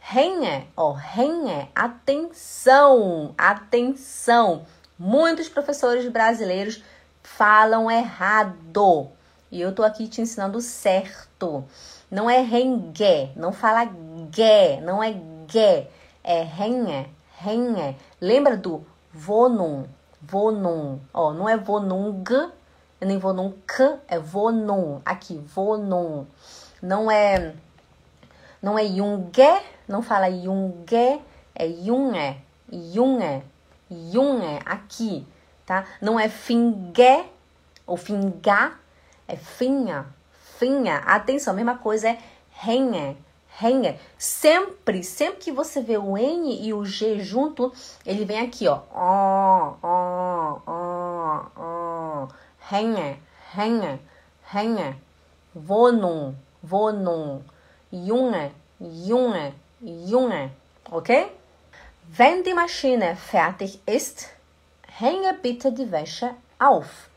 Hänge, 0.00 0.66
ó, 0.76 0.94
hänge, 0.94 1.66
atenção, 1.74 3.34
atenção. 3.38 4.66
Muitos 4.98 5.48
professores 5.48 6.06
brasileiros 6.12 6.82
falam 7.22 7.90
errado. 7.90 9.08
E 9.50 9.62
eu 9.62 9.74
tô 9.74 9.82
aqui 9.82 10.08
te 10.08 10.20
ensinando 10.20 10.60
certo. 10.60 11.64
Não 12.10 12.28
é 12.28 12.42
rengue, 12.42 13.32
não 13.34 13.50
fala 13.50 13.86
gue, 13.86 14.80
não 14.82 15.02
é 15.02 15.12
gue, 15.12 15.88
é 16.22 16.42
hänge, 16.42 17.08
hänge. 17.42 17.96
Lembra 18.20 18.58
do 18.58 18.84
vonum, 19.14 19.86
vonum. 20.20 20.98
Ó, 21.14 21.32
não 21.32 21.48
é 21.48 21.56
vonung, 21.56 22.24
nem 23.00 23.18
vonung, 23.18 23.54
é 24.08 24.18
vonum. 24.18 25.00
Aqui, 25.04 25.38
vonum. 25.38 26.26
Não 26.82 27.10
é 27.10 27.54
não 28.60 28.78
é 28.78 28.86
Junge, 28.86 29.62
não 29.86 30.00
fala 30.00 30.30
Junge, 30.30 31.20
é 31.54 31.68
Junge, 31.68 32.36
Junge, 32.72 33.42
Junge, 33.90 34.58
aqui, 34.64 35.26
tá? 35.66 35.84
Não 36.00 36.18
é 36.18 36.30
finge 36.30 37.26
ou 37.86 37.98
finga, 37.98 38.72
é 39.28 39.36
finha, 39.36 40.06
finha. 40.58 40.96
Atenção, 41.00 41.52
a 41.52 41.56
mesma 41.56 41.76
coisa 41.76 42.08
é 42.08 42.18
renhe, 42.52 43.18
renhe. 43.58 43.98
Sempre, 44.18 45.02
sempre 45.02 45.38
que 45.38 45.52
você 45.52 45.80
vê 45.80 45.96
o 45.96 46.16
N 46.16 46.66
e 46.66 46.72
o 46.72 46.84
G 46.84 47.20
junto, 47.20 47.72
ele 48.04 48.24
vem 48.24 48.40
aqui, 48.40 48.66
ó. 48.68 48.80
Ó, 48.92 49.74
ó, 49.82 50.60
ó, 50.66 51.46
ó. 51.56 52.28
Renhe, 52.68 53.18
renhe, 53.52 54.00
renhe. 54.52 54.96
Vonum, 55.54 56.34
vonum. 56.62 57.42
Junge, 57.92 58.50
Junge, 58.80 59.54
Junge. 59.80 60.50
Okay? 60.90 61.28
Wenn 62.08 62.42
die 62.42 62.54
Maschine 62.54 63.16
fertig 63.16 63.80
ist, 63.86 64.28
hänge 64.88 65.32
bitte 65.34 65.70
die 65.72 65.90
Wäsche 65.90 66.34
auf. 66.58 67.08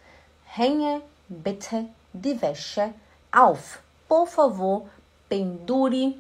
Hänge 0.46 1.02
bitte 1.28 1.86
die 2.14 2.40
Wäsche 2.42 2.94
auf. 3.32 3.80
Por 4.08 4.28
favor, 4.28 4.88
pendure 5.28 6.14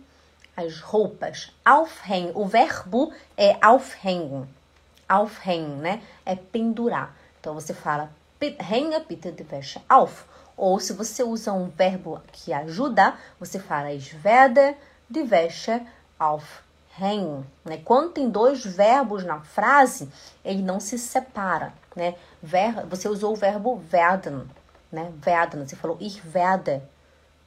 as 0.58 0.82
roupas. 0.82 1.52
Aufhängen. 1.64 2.32
O 2.34 2.46
verbo 2.46 3.14
é 3.38 3.56
aufhängen. 3.64 4.50
Aufhängen, 5.08 5.78
né? 5.78 6.02
É 6.26 6.36
pendurar. 6.36 7.16
Então 7.40 7.54
você 7.54 7.74
fala 7.74 8.10
hänge 8.42 9.00
bitte 9.08 9.32
die 9.32 9.44
Wäsche 9.44 9.80
auf. 9.88 10.26
Ou 10.58 10.80
se 10.80 10.94
você 10.94 11.24
usa 11.24 11.54
um 11.54 11.70
verbo 11.70 12.20
que 12.32 12.52
ajuda, 12.52 13.14
você 13.40 13.60
fala 13.60 13.94
ich 13.94 14.16
werde 14.24 14.76
die 15.08 15.24
Wäsche 15.24 15.86
aufhängen. 16.20 17.46
Né? 17.64 17.78
Quando 17.86 18.14
tem 18.14 18.28
dois 18.28 18.66
verbos 18.66 19.24
na 19.24 19.40
frase, 19.40 20.10
ele 20.44 20.64
não 20.64 20.80
se 20.80 20.98
separa. 20.98 21.72
Né? 21.96 22.16
Ver, 22.42 22.86
você 22.88 23.08
usou 23.08 23.34
o 23.34 23.36
verbo 23.36 23.82
werden. 23.92 24.50
Né? 24.92 25.12
Werden. 25.24 25.68
Você 25.68 25.76
falou 25.76 25.98
ich 26.00 26.22
werde. 26.34 26.82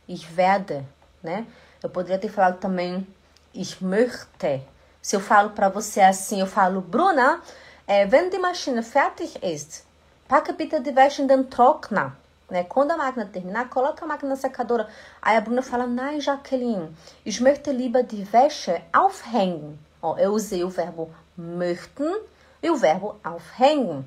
Ich 0.09 0.29
werde. 0.37 0.85
Né? 1.23 1.46
Eu 1.83 1.90
poderia 1.90 2.19
ter 2.19 2.29
falado 2.29 2.59
também 2.59 3.07
ich 3.55 3.81
möchte. 3.81 4.62
Se 5.03 5.16
eu 5.16 5.21
falo 5.21 5.51
para 5.51 5.69
você 5.69 6.01
assim, 6.01 6.40
eu 6.40 6.47
falo, 6.47 6.81
Bruna, 6.81 7.40
é, 7.87 8.07
wenn 8.07 8.31
die 8.31 8.38
Maschine 8.38 8.83
fertig 8.83 9.43
ist, 9.43 9.85
packe 10.29 10.53
bitte 10.53 10.81
die 10.81 10.95
Wäsche 10.95 11.23
in 11.23 11.27
den 11.27 11.49
Trockner. 11.49 12.16
Né? 12.49 12.64
Quando 12.64 12.90
a 12.90 12.97
máquina 12.97 13.27
terminar, 13.27 13.69
coloca 13.69 14.05
a 14.05 14.09
máquina 14.09 14.31
na 14.31 14.37
secadora. 14.37 14.88
Aí 15.23 15.37
a 15.37 15.40
Bruna 15.40 15.62
fala, 15.62 15.87
nein, 15.87 16.21
Jacqueline, 16.21 16.95
ich 17.25 17.40
möchte 17.40 17.73
lieber 17.73 18.03
die 18.03 18.31
Wäsche 18.33 18.83
aufhängen. 18.93 19.79
Ó, 20.03 20.16
eu 20.19 20.33
usei 20.33 20.64
o 20.64 20.71
verbo 20.71 21.11
möchten 21.37 22.21
e 22.62 22.71
o 22.71 22.77
verbo 22.77 23.16
aufhängen. 23.25 24.05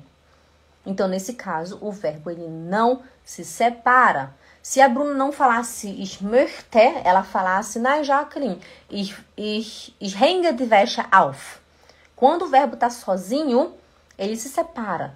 Então, 0.86 1.08
nesse 1.08 1.34
caso, 1.34 1.78
o 1.80 1.90
verbo 1.90 2.30
ele 2.30 2.46
não 2.46 3.02
se 3.24 3.44
separa. 3.44 4.34
Se 4.66 4.80
a 4.80 4.88
Bruna 4.88 5.12
não 5.12 5.30
falasse 5.30 5.90
ich 5.90 6.22
möchte, 6.22 6.78
ela 7.04 7.22
falasse, 7.22 7.78
nein, 7.78 8.02
Jacqueline, 8.02 8.58
ich, 8.88 9.14
ich, 9.36 9.94
ich 10.00 10.18
hänge 10.18 10.54
die 10.54 10.70
Wäsche 10.70 11.04
auf. 11.12 11.60
Quando 12.16 12.46
o 12.46 12.48
verbo 12.48 12.72
está 12.72 12.88
sozinho, 12.88 13.74
ele 14.16 14.34
se 14.36 14.48
separa. 14.48 15.14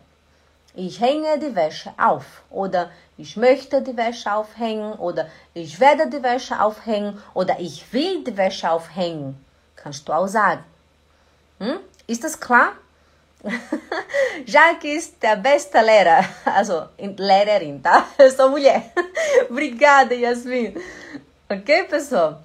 Ich 0.75 1.01
hänge 1.01 1.39
die 1.39 1.57
Wäsche 1.57 1.95
auf. 1.97 2.43
Oder 2.51 2.91
ich 3.17 3.39
möchte 3.39 3.81
die 3.81 3.97
Wäsche 3.97 4.31
aufhängen. 4.31 4.93
Oder 4.99 5.31
ich 5.55 5.81
werde 5.81 6.11
die 6.11 6.23
Wäsche 6.23 6.61
aufhängen. 6.61 7.19
Oder 7.33 7.59
ich 7.59 7.91
will 7.91 8.23
die 8.25 8.37
Wäsche 8.37 8.71
aufhängen. 8.71 9.43
Kannst 9.77 10.07
du 10.07 10.13
auch 10.13 10.27
sagen. 10.27 10.63
Hm? 11.59 11.81
Ist 12.07 12.23
das 12.23 12.39
klar? 12.39 12.75
Jaque 14.47 14.97
ist 14.97 15.23
der 15.23 15.37
beste 15.37 15.81
Lehrer. 15.81 16.25
Also, 16.45 16.89
Lehrerin, 16.99 17.81
tá? 17.81 18.09
Eu 18.19 18.31
sou 18.31 18.51
mulher. 18.51 18.93
Obrigada, 19.49 20.15
Yasmin. 20.15 20.75
Ok, 21.49 21.85
pessoal? 21.85 22.43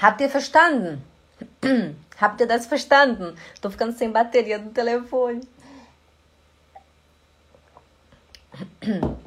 Habt 0.00 0.20
ihr 0.20 0.28
verstanden? 0.28 1.02
Habt 2.20 2.40
ihr 2.40 2.46
das 2.46 2.66
verstanden? 2.66 3.34
Tô 3.60 3.70
ficando 3.70 3.92
sem 3.96 4.10
bateria 4.10 4.58
do 4.58 4.70
telefone. 4.70 5.40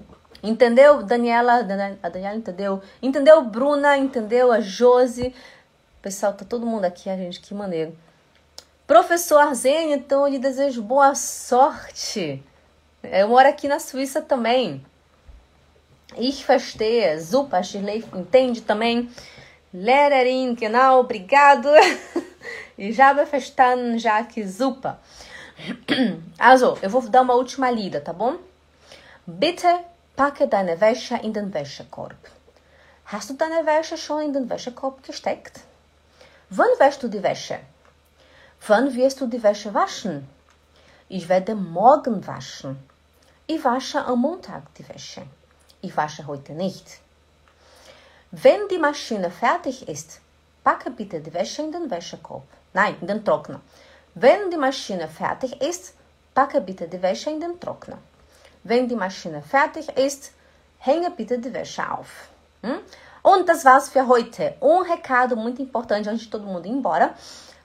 Entendeu, 0.44 1.04
Daniela? 1.04 1.60
A 2.02 2.10
Daniela 2.10 2.36
entendeu? 2.36 2.82
Entendeu, 3.02 3.42
Bruna? 3.44 3.98
Entendeu? 3.98 4.52
A 4.52 4.60
Josi? 4.60 5.34
Pessoal, 6.02 6.34
tá 6.34 6.44
todo 6.44 6.66
mundo 6.66 6.86
aqui, 6.86 7.10
a 7.10 7.16
gente, 7.16 7.40
que 7.40 7.54
maneiro. 7.54 7.96
Professor 8.92 9.38
Arzênio, 9.38 9.96
então 9.96 10.28
eu 10.28 10.34
lhe 10.34 10.38
desejo 10.38 10.82
boa 10.82 11.16
sorte. 11.16 12.44
Eu 13.02 13.30
moro 13.30 13.48
aqui 13.48 13.66
na 13.66 13.80
Suíça 13.80 14.22
também. 14.22 14.86
Ich 16.18 16.44
verstehe, 16.44 17.18
super, 17.22 17.64
Shirley 17.64 18.04
entende 18.14 18.60
também. 18.60 19.10
Lehrerin, 19.74 20.56
genau, 20.56 21.00
obrigado. 21.00 21.70
E 22.78 22.92
já 22.92 23.14
verstanden, 23.14 23.98
já 23.98 24.26
que 24.26 24.46
super. 24.46 24.98
Also, 26.38 26.78
eu 26.82 26.90
vou 26.90 27.02
dar 27.08 27.22
uma 27.22 27.36
última 27.36 27.72
lida, 27.72 28.02
tá 28.02 28.12
bom? 28.12 28.40
Bitte 29.26 29.74
packe 30.18 30.46
deine 30.48 30.76
Wäsche 30.82 31.16
in 31.24 31.32
den 31.32 31.54
Wäschekorb. 31.54 32.18
Hast 33.06 33.30
du 33.30 33.36
deine 33.36 33.66
Wäsche 33.66 33.96
schon 33.96 34.24
in 34.24 34.34
den 34.34 34.50
Wäschekorb 34.50 35.02
gesteckt? 35.02 35.62
Wann 36.50 36.78
wäschst 36.78 37.02
du 37.02 37.08
die 37.08 37.24
Wäsche? 37.24 37.62
Wann 38.68 38.94
wirst 38.94 39.20
du 39.20 39.26
die 39.26 39.42
Wäsche 39.42 39.74
waschen? 39.74 40.28
Ich 41.10 41.28
werde 41.28 41.56
morgen 41.56 42.28
waschen. 42.28 42.78
Ich 43.48 43.64
wasche 43.64 44.06
am 44.06 44.22
Montag 44.22 44.72
die 44.76 44.88
Wäsche. 44.88 45.24
Ich 45.82 45.98
wasche 45.98 46.28
heute 46.28 46.54
nicht. 46.54 47.00
Wenn 48.30 48.68
die 48.70 48.78
Maschine 48.78 49.32
fertig 49.32 49.88
ist, 49.90 50.22
packe 50.64 50.92
bitte 50.92 51.20
die 51.20 51.34
Wäsche 51.34 51.64
in 51.64 51.72
den 51.72 51.90
Wäschekorb. 51.90 52.44
Nein, 52.72 52.96
in 53.02 53.08
den 53.08 53.26
Trockner. 53.26 53.62
Wenn 54.14 54.52
die 54.52 54.58
Maschine 54.58 55.08
fertig 55.08 55.60
ist, 55.60 55.96
packe 56.36 56.62
bitte 56.62 56.88
die 56.88 57.02
Wäsche 57.02 57.32
in 57.32 57.42
den 57.42 57.60
Trockner. 57.60 57.98
Wenn 58.64 58.88
die 58.88 58.96
Maschine 58.96 59.42
fertig 59.42 59.90
ist, 59.98 60.34
hänge 60.78 61.10
bitte 61.10 61.40
die 61.40 61.52
Wäsche 61.52 61.92
auf. 61.92 62.30
Hum? 62.62 62.78
Und 63.24 63.50
das 63.50 63.66
war's 63.66 63.90
für 63.90 64.08
heute. 64.08 64.54
Um 64.60 64.84
recado 64.84 65.36
muito 65.36 65.64
importante 65.64 66.12
antes 66.12 66.26
de 66.26 66.30
todo 66.30 66.46
mundo 66.46 66.68
ir 66.68 66.76
embora. 66.76 67.16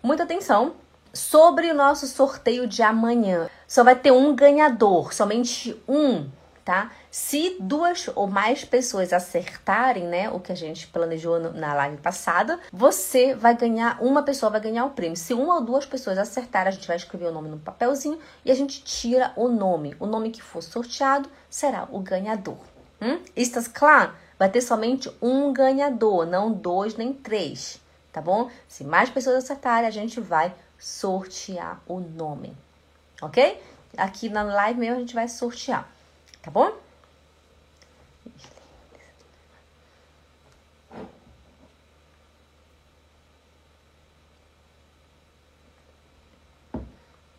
Muita 0.03 0.23
atenção 0.23 0.73
sobre 1.17 1.71
o 1.71 1.75
nosso 1.75 2.07
sorteio 2.07 2.67
de 2.67 2.83
amanhã. 2.83 3.49
Só 3.67 3.83
vai 3.83 3.97
ter 3.97 4.13
um 4.13 4.35
ganhador, 4.35 5.13
somente 5.13 5.81
um, 5.89 6.29
tá? 6.65 6.91
Se 7.11 7.57
duas 7.59 8.11
ou 8.15 8.27
mais 8.27 8.65
pessoas 8.65 9.13
acertarem, 9.13 10.05
né, 10.05 10.29
o 10.29 10.39
que 10.39 10.53
a 10.53 10.55
gente 10.55 10.87
planejou 10.89 11.39
na 11.39 11.73
live 11.75 11.97
passada, 11.97 12.61
você 12.73 13.35
vai 13.35 13.57
ganhar, 13.57 14.03
uma 14.03 14.23
pessoa 14.23 14.51
vai 14.51 14.61
ganhar 14.61 14.85
o 14.85 14.91
prêmio. 14.91 15.17
Se 15.17 15.33
uma 15.33 15.55
ou 15.55 15.61
duas 15.63 15.87
pessoas 15.87 16.19
acertarem, 16.19 16.69
a 16.69 16.73
gente 16.73 16.87
vai 16.87 16.97
escrever 16.97 17.27
o 17.27 17.33
nome 17.33 17.49
no 17.49 17.59
papelzinho 17.59 18.19
e 18.45 18.51
a 18.51 18.55
gente 18.55 18.83
tira 18.85 19.33
o 19.37 19.49
nome. 19.49 19.97
O 19.99 20.07
nome 20.07 20.31
que 20.31 20.43
for 20.43 20.63
sorteado 20.63 21.29
será 21.49 21.89
o 21.91 22.01
ganhador. 22.01 22.59
Hum? 23.01 23.21
Estás 23.35 23.69
claro? 23.69 24.13
Vai 24.39 24.51
ter 24.51 24.61
somente 24.61 25.11
um 25.23 25.53
ganhador, 25.53 26.27
não 26.27 26.53
dois 26.53 26.97
nem 26.97 27.13
três, 27.13 27.81
tá 28.13 28.21
bom? 28.21 28.51
Se 28.69 28.85
mais 28.85 29.09
pessoas 29.09 29.37
acertarem, 29.37 29.89
a 29.89 29.93
gente 29.93 30.21
vai 30.21 30.55
sortear 30.79 31.81
o 31.87 32.01
nome, 32.01 32.57
ok? 33.23 33.61
Aqui 33.97 34.29
na 34.29 34.43
live 34.43 34.79
mesmo 34.79 34.97
a 34.97 35.01
gente 35.01 35.15
vai 35.15 35.29
sortear, 35.29 35.89
tá 36.43 36.51
bom? 36.51 36.73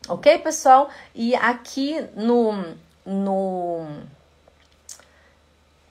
Ok, 0.09 0.39
pessoal? 0.39 0.89
E 1.13 1.35
aqui 1.35 1.99
no. 2.15 2.53
no 3.05 3.85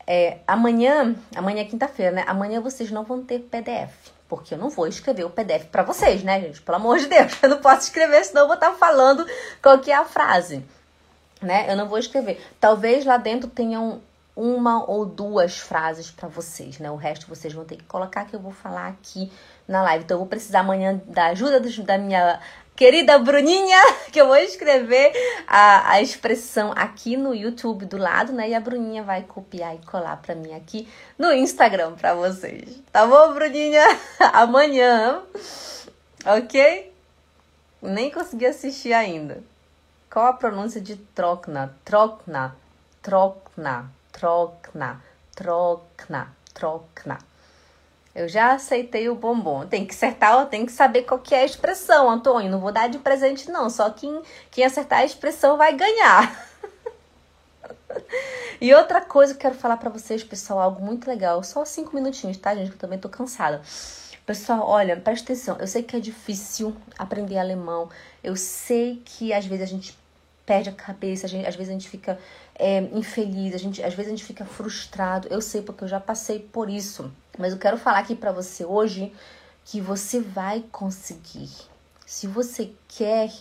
é, 0.06 0.38
amanhã, 0.46 1.14
amanhã 1.34 1.62
é 1.62 1.64
quinta-feira, 1.64 2.12
né? 2.12 2.24
Amanhã 2.26 2.60
vocês 2.60 2.90
não 2.90 3.04
vão 3.04 3.22
ter 3.22 3.40
PDF, 3.40 3.92
porque 4.28 4.54
eu 4.54 4.58
não 4.58 4.70
vou 4.70 4.86
escrever 4.86 5.24
o 5.24 5.30
PDF 5.30 5.66
para 5.66 5.82
vocês, 5.82 6.22
né, 6.22 6.40
gente? 6.40 6.60
Pelo 6.60 6.76
amor 6.76 6.98
de 6.98 7.06
Deus, 7.06 7.32
eu 7.42 7.48
não 7.48 7.58
posso 7.58 7.84
escrever, 7.84 8.24
senão 8.24 8.42
eu 8.42 8.46
vou 8.46 8.54
estar 8.54 8.72
falando 8.72 9.26
qual 9.62 9.78
que 9.78 9.90
é 9.90 9.96
a 9.96 10.04
frase, 10.04 10.64
né? 11.40 11.70
Eu 11.70 11.76
não 11.76 11.88
vou 11.88 11.98
escrever. 11.98 12.44
Talvez 12.60 13.04
lá 13.04 13.16
dentro 13.16 13.48
tenham 13.48 14.00
uma 14.34 14.84
ou 14.84 15.06
duas 15.06 15.58
frases 15.58 16.10
para 16.10 16.28
vocês, 16.28 16.78
né? 16.78 16.90
O 16.90 16.96
resto 16.96 17.26
vocês 17.26 17.54
vão 17.54 17.64
ter 17.64 17.76
que 17.76 17.84
colocar 17.84 18.26
que 18.26 18.36
eu 18.36 18.40
vou 18.40 18.52
falar 18.52 18.88
aqui 18.88 19.32
na 19.66 19.82
live. 19.82 20.04
Então 20.04 20.16
eu 20.16 20.20
vou 20.20 20.28
precisar 20.28 20.60
amanhã 20.60 21.00
da 21.06 21.28
ajuda 21.28 21.58
da 21.60 21.96
minha 21.96 22.38
querida 22.76 23.18
Bruninha, 23.18 23.80
que 24.12 24.20
eu 24.20 24.26
vou 24.26 24.36
escrever 24.36 25.12
a, 25.46 25.92
a 25.92 26.02
expressão 26.02 26.72
aqui 26.76 27.16
no 27.16 27.34
YouTube 27.34 27.86
do 27.86 27.96
lado, 27.96 28.32
né? 28.32 28.50
E 28.50 28.54
a 28.54 28.60
Bruninha 28.60 29.02
vai 29.02 29.22
copiar 29.22 29.74
e 29.74 29.78
colar 29.78 30.18
para 30.18 30.34
mim 30.34 30.54
aqui 30.54 30.86
no 31.18 31.32
Instagram 31.32 31.94
para 31.94 32.14
vocês. 32.14 32.80
Tá 32.92 33.06
bom, 33.06 33.32
Bruninha? 33.32 33.84
Amanhã, 34.32 35.22
ok? 36.24 36.92
Nem 37.82 38.10
consegui 38.10 38.46
assistir 38.46 38.92
ainda. 38.92 39.42
Qual 40.10 40.26
a 40.26 40.32
pronúncia 40.32 40.80
de 40.80 40.96
trocna? 40.96 41.74
Trocna, 41.84 42.56
trocna, 43.02 43.90
trocna, 44.12 45.02
trocna, 45.34 46.34
trocna. 46.54 47.18
Eu 48.16 48.26
já 48.26 48.54
aceitei 48.54 49.10
o 49.10 49.14
bombom. 49.14 49.66
Tem 49.66 49.84
que 49.84 49.94
acertar, 49.94 50.46
tem 50.46 50.64
que 50.64 50.72
saber 50.72 51.02
qual 51.02 51.20
que 51.20 51.34
é 51.34 51.42
a 51.42 51.44
expressão, 51.44 52.08
Antônio. 52.08 52.50
Não 52.50 52.58
vou 52.58 52.72
dar 52.72 52.88
de 52.88 52.98
presente, 52.98 53.50
não. 53.50 53.68
Só 53.68 53.90
quem, 53.90 54.22
quem 54.50 54.64
acertar 54.64 55.00
a 55.00 55.04
expressão 55.04 55.58
vai 55.58 55.76
ganhar. 55.76 56.48
e 58.58 58.72
outra 58.72 59.02
coisa 59.02 59.34
que 59.34 59.46
eu 59.46 59.50
quero 59.50 59.54
falar 59.54 59.76
para 59.76 59.90
vocês, 59.90 60.24
pessoal, 60.24 60.60
algo 60.60 60.82
muito 60.82 61.06
legal. 61.06 61.42
Só 61.44 61.62
cinco 61.66 61.94
minutinhos, 61.94 62.38
tá, 62.38 62.54
gente? 62.54 62.70
Que 62.70 62.76
eu 62.76 62.80
também 62.80 62.98
tô 62.98 63.10
cansada. 63.10 63.60
Pessoal, 64.24 64.66
olha, 64.66 64.96
presta 64.96 65.32
atenção. 65.32 65.58
Eu 65.60 65.66
sei 65.66 65.82
que 65.82 65.94
é 65.94 66.00
difícil 66.00 66.74
aprender 66.96 67.36
alemão. 67.36 67.90
Eu 68.24 68.34
sei 68.34 69.02
que 69.04 69.34
às 69.34 69.44
vezes 69.44 69.62
a 69.62 69.68
gente 69.68 69.94
perde 70.46 70.70
a 70.70 70.72
cabeça, 70.72 71.26
a 71.26 71.28
gente, 71.28 71.46
às 71.46 71.54
vezes 71.54 71.68
a 71.68 71.72
gente 71.74 71.88
fica 71.90 72.18
é, 72.54 72.78
infeliz, 72.94 73.54
a 73.54 73.58
gente, 73.58 73.82
às 73.82 73.92
vezes 73.92 74.10
a 74.10 74.16
gente 74.16 74.24
fica 74.24 74.46
frustrado. 74.46 75.28
Eu 75.28 75.42
sei 75.42 75.60
porque 75.60 75.84
eu 75.84 75.88
já 75.88 76.00
passei 76.00 76.38
por 76.38 76.70
isso. 76.70 77.12
Mas 77.38 77.52
eu 77.52 77.58
quero 77.58 77.76
falar 77.76 77.98
aqui 77.98 78.14
para 78.14 78.32
você 78.32 78.64
hoje 78.64 79.12
que 79.64 79.80
você 79.80 80.20
vai 80.20 80.64
conseguir. 80.70 81.50
Se 82.06 82.26
você 82.26 82.72
quer, 82.88 83.32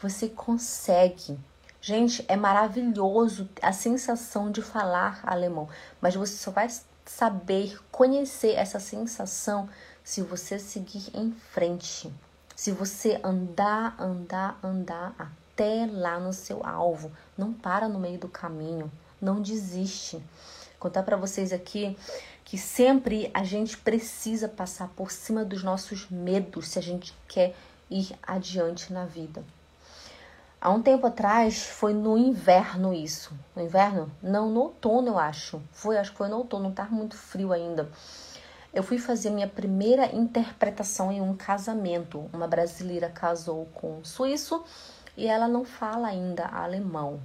você 0.00 0.28
consegue. 0.28 1.38
Gente, 1.80 2.24
é 2.28 2.36
maravilhoso 2.36 3.48
a 3.62 3.72
sensação 3.72 4.50
de 4.50 4.60
falar 4.60 5.20
alemão, 5.24 5.68
mas 6.00 6.16
você 6.16 6.36
só 6.36 6.50
vai 6.50 6.68
saber 7.06 7.78
conhecer 7.90 8.54
essa 8.54 8.80
sensação 8.80 9.68
se 10.02 10.20
você 10.20 10.58
seguir 10.58 11.10
em 11.14 11.32
frente. 11.32 12.12
Se 12.56 12.72
você 12.72 13.20
andar, 13.22 13.94
andar, 14.00 14.58
andar 14.62 15.14
até 15.16 15.88
lá 15.90 16.18
no 16.18 16.32
seu 16.32 16.66
alvo, 16.66 17.12
não 17.36 17.52
para 17.52 17.88
no 17.88 18.00
meio 18.00 18.18
do 18.18 18.28
caminho, 18.28 18.90
não 19.20 19.40
desiste. 19.40 20.20
Contar 20.78 21.02
para 21.04 21.16
vocês 21.16 21.52
aqui 21.52 21.96
que 22.48 22.56
sempre 22.56 23.30
a 23.34 23.44
gente 23.44 23.76
precisa 23.76 24.48
passar 24.48 24.88
por 24.96 25.12
cima 25.12 25.44
dos 25.44 25.62
nossos 25.62 26.08
medos 26.08 26.68
se 26.68 26.78
a 26.78 26.82
gente 26.82 27.14
quer 27.28 27.54
ir 27.90 28.16
adiante 28.22 28.90
na 28.90 29.04
vida. 29.04 29.44
Há 30.58 30.70
um 30.70 30.80
tempo 30.80 31.06
atrás, 31.06 31.66
foi 31.66 31.92
no 31.92 32.16
inverno 32.16 32.94
isso. 32.94 33.38
No 33.54 33.62
inverno? 33.62 34.10
Não, 34.22 34.48
no 34.48 34.60
outono 34.60 35.08
eu 35.08 35.18
acho. 35.18 35.60
Foi, 35.72 35.98
acho 35.98 36.12
que 36.12 36.16
foi 36.16 36.28
no 36.28 36.38
outono, 36.38 36.70
estava 36.70 36.90
muito 36.90 37.18
frio 37.18 37.52
ainda. 37.52 37.90
Eu 38.72 38.82
fui 38.82 38.96
fazer 38.96 39.28
minha 39.28 39.46
primeira 39.46 40.06
interpretação 40.16 41.12
em 41.12 41.20
um 41.20 41.36
casamento. 41.36 42.30
Uma 42.32 42.48
brasileira 42.48 43.10
casou 43.10 43.66
com 43.74 43.98
um 43.98 44.04
suíço 44.06 44.64
e 45.18 45.26
ela 45.26 45.48
não 45.48 45.66
fala 45.66 46.08
ainda 46.08 46.46
alemão. 46.46 47.20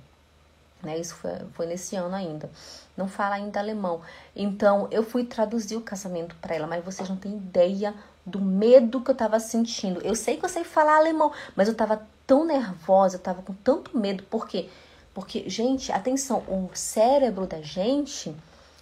Né? 0.84 1.00
Isso 1.00 1.16
foi, 1.16 1.32
foi 1.54 1.66
nesse 1.66 1.96
ano 1.96 2.16
ainda. 2.16 2.50
Não 2.96 3.08
fala 3.08 3.36
ainda 3.36 3.60
alemão. 3.60 4.02
Então 4.36 4.88
eu 4.92 5.04
fui 5.04 5.24
traduzir 5.24 5.78
o 5.78 5.82
casamento 5.82 6.36
para 6.36 6.56
ela, 6.56 6.68
mas 6.68 6.84
vocês 6.84 7.10
não 7.10 7.16
têm 7.16 7.38
ideia 7.38 7.96
do 8.26 8.42
medo 8.42 9.02
que 9.02 9.12
eu 9.12 9.16
tava 9.16 9.40
sentindo. 9.40 10.02
Eu 10.02 10.16
sei 10.16 10.38
que 10.38 10.46
eu 10.46 10.50
sei 10.50 10.64
falar 10.64 10.98
alemão, 10.98 11.32
mas 11.56 11.68
eu 11.68 11.76
tava 11.76 12.06
tão 12.28 12.46
nervosa, 12.46 13.16
eu 13.16 13.22
tava 13.22 13.42
com 13.42 13.54
tanto 13.54 13.98
medo. 13.98 14.24
Por 14.24 14.48
quê? 14.48 14.70
Porque, 15.14 15.50
gente, 15.50 15.92
atenção, 15.92 16.40
o 16.48 16.70
cérebro 16.74 17.46
da 17.46 17.62
gente, 17.62 18.36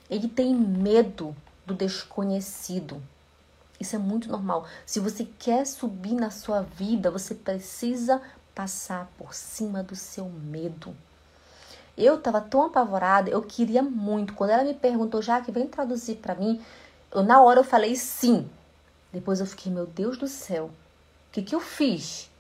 ele 0.10 0.28
tem 0.28 0.56
medo 0.56 1.36
do 1.66 1.74
desconhecido. 1.74 3.02
Isso 3.80 3.96
é 3.96 4.00
muito 4.00 4.30
normal. 4.30 4.66
Se 4.86 5.00
você 5.00 5.28
quer 5.40 5.66
subir 5.66 6.14
na 6.14 6.30
sua 6.30 6.62
vida, 6.62 7.10
você 7.10 7.34
precisa 7.34 8.22
passar 8.54 9.12
por 9.18 9.34
cima 9.34 9.82
do 9.82 9.96
seu 9.96 10.26
medo. 10.26 10.96
Eu 11.98 12.16
estava 12.16 12.42
tão 12.42 12.64
apavorada, 12.64 13.30
eu 13.30 13.42
queria 13.42 13.82
muito. 13.82 14.34
Quando 14.34 14.52
ela 14.52 14.64
me 14.64 14.74
perguntou, 14.74 15.22
já 15.22 15.42
que 15.42 15.52
vem 15.52 15.68
traduzir 15.68 16.16
para 16.16 16.36
mim, 16.36 16.62
eu, 17.12 17.24
na 17.24 17.42
hora 17.42 17.60
eu 17.60 17.64
falei 17.64 17.96
sim. 17.96 18.50
Depois 19.12 19.40
eu 19.40 19.46
fiquei, 19.46 19.72
meu 19.72 19.86
Deus 19.86 20.18
do 20.18 20.28
céu, 20.28 20.66
o 20.66 21.32
que, 21.32 21.42
que 21.42 21.54
eu 21.54 21.60
fiz? 21.60 22.32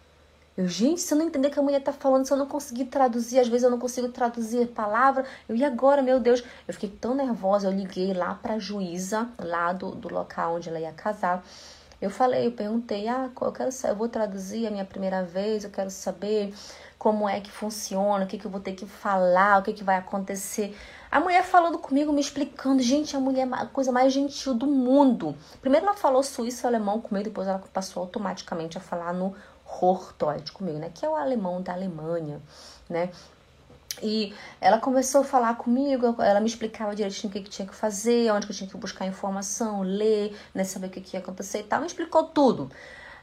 Eu, 0.57 0.67
gente, 0.67 1.01
se 1.01 1.13
eu 1.13 1.17
não 1.17 1.25
entender 1.25 1.47
o 1.47 1.51
que 1.51 1.59
a 1.59 1.63
mulher 1.63 1.81
tá 1.81 1.93
falando, 1.93 2.25
se 2.25 2.33
eu 2.33 2.37
não 2.37 2.45
conseguir 2.45 2.85
traduzir, 2.85 3.39
às 3.39 3.47
vezes 3.47 3.63
eu 3.63 3.71
não 3.71 3.79
consigo 3.79 4.09
traduzir 4.09 4.67
palavra, 4.67 5.25
eu, 5.47 5.55
e 5.55 5.63
agora, 5.63 6.01
meu 6.01 6.19
Deus? 6.19 6.43
Eu 6.67 6.73
fiquei 6.73 6.89
tão 6.89 7.15
nervosa, 7.15 7.67
eu 7.67 7.71
liguei 7.71 8.13
lá 8.13 8.35
pra 8.35 8.59
juíza, 8.59 9.29
lá 9.39 9.71
do, 9.73 9.91
do 9.91 10.13
local 10.13 10.55
onde 10.55 10.69
ela 10.69 10.79
ia 10.79 10.91
casar. 10.91 11.43
Eu 12.01 12.09
falei, 12.09 12.47
eu 12.47 12.51
perguntei, 12.51 13.07
ah, 13.07 13.29
eu 13.41 13.51
quero 13.51 13.69
eu 13.87 13.95
vou 13.95 14.09
traduzir 14.09 14.65
a 14.67 14.71
minha 14.71 14.83
primeira 14.83 15.23
vez, 15.23 15.63
eu 15.63 15.69
quero 15.69 15.89
saber 15.89 16.53
como 17.01 17.27
é 17.27 17.41
que 17.41 17.49
funciona, 17.49 18.25
o 18.25 18.27
que, 18.27 18.37
que 18.37 18.45
eu 18.45 18.51
vou 18.51 18.61
ter 18.61 18.73
que 18.73 18.85
falar, 18.85 19.57
o 19.57 19.63
que, 19.63 19.73
que 19.73 19.83
vai 19.83 19.95
acontecer. 19.95 20.77
A 21.09 21.19
mulher 21.19 21.43
falando 21.43 21.79
comigo, 21.79 22.13
me 22.13 22.21
explicando. 22.21 22.79
Gente, 22.83 23.17
a 23.17 23.19
mulher 23.19 23.47
é 23.47 23.55
a 23.55 23.65
coisa 23.65 23.91
mais 23.91 24.13
gentil 24.13 24.53
do 24.53 24.67
mundo. 24.67 25.35
Primeiro 25.61 25.87
ela 25.87 25.95
falou 25.95 26.21
suíço 26.21 26.63
e 26.63 26.67
alemão 26.67 27.01
comigo, 27.01 27.23
depois 27.23 27.47
ela 27.47 27.57
passou 27.73 28.03
automaticamente 28.03 28.77
a 28.77 28.81
falar 28.81 29.15
no 29.15 29.35
Hochdeutsch 29.65 30.51
comigo, 30.51 30.77
né? 30.77 30.91
Que 30.93 31.03
é 31.03 31.09
o 31.09 31.15
alemão 31.15 31.59
da 31.59 31.73
Alemanha, 31.73 32.39
né? 32.87 33.09
E 33.99 34.31
ela 34.61 34.77
começou 34.77 35.21
a 35.21 35.23
falar 35.23 35.55
comigo, 35.55 36.21
ela 36.21 36.39
me 36.39 36.45
explicava 36.45 36.95
direitinho 36.95 37.31
o 37.31 37.33
que, 37.33 37.41
que 37.41 37.49
tinha 37.49 37.67
que 37.67 37.73
fazer, 37.73 38.31
onde 38.31 38.45
que 38.45 38.51
eu 38.53 38.57
tinha 38.57 38.69
que 38.69 38.77
buscar 38.77 39.07
informação, 39.07 39.81
ler, 39.81 40.37
né, 40.53 40.63
saber 40.63 40.85
o 40.85 40.89
que, 40.91 41.01
que 41.01 41.17
ia 41.17 41.19
acontecer 41.19 41.61
e 41.61 41.63
tal. 41.63 41.79
Me 41.79 41.87
explicou 41.87 42.25
tudo. 42.25 42.69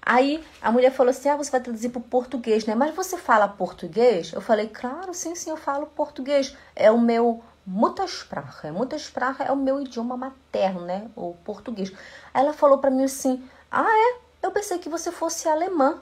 Aí 0.08 0.42
a 0.62 0.72
mulher 0.72 0.90
falou 0.90 1.10
assim: 1.10 1.28
Ah, 1.28 1.36
você 1.36 1.50
vai 1.50 1.60
traduzir 1.60 1.90
para 1.90 1.98
o 1.98 2.02
português, 2.02 2.64
né? 2.64 2.74
Mas 2.74 2.94
você 2.94 3.18
fala 3.18 3.46
português? 3.46 4.32
Eu 4.32 4.40
falei: 4.40 4.66
Claro, 4.66 5.12
sim, 5.12 5.34
sim, 5.34 5.50
eu 5.50 5.56
falo 5.58 5.84
português. 5.84 6.56
É 6.74 6.90
o 6.90 6.98
meu 6.98 7.42
Muttersprache. 7.66 8.70
Muttersprache 8.70 9.42
é 9.42 9.52
o 9.52 9.56
meu 9.56 9.82
idioma 9.82 10.16
materno, 10.16 10.80
né? 10.80 11.10
O 11.14 11.34
português. 11.44 11.92
Aí 12.32 12.42
ela 12.42 12.54
falou 12.54 12.78
para 12.78 12.88
mim 12.88 13.04
assim: 13.04 13.46
Ah, 13.70 13.84
é? 13.86 14.46
Eu 14.46 14.50
pensei 14.50 14.78
que 14.78 14.88
você 14.88 15.12
fosse 15.12 15.46
alemã. 15.46 16.00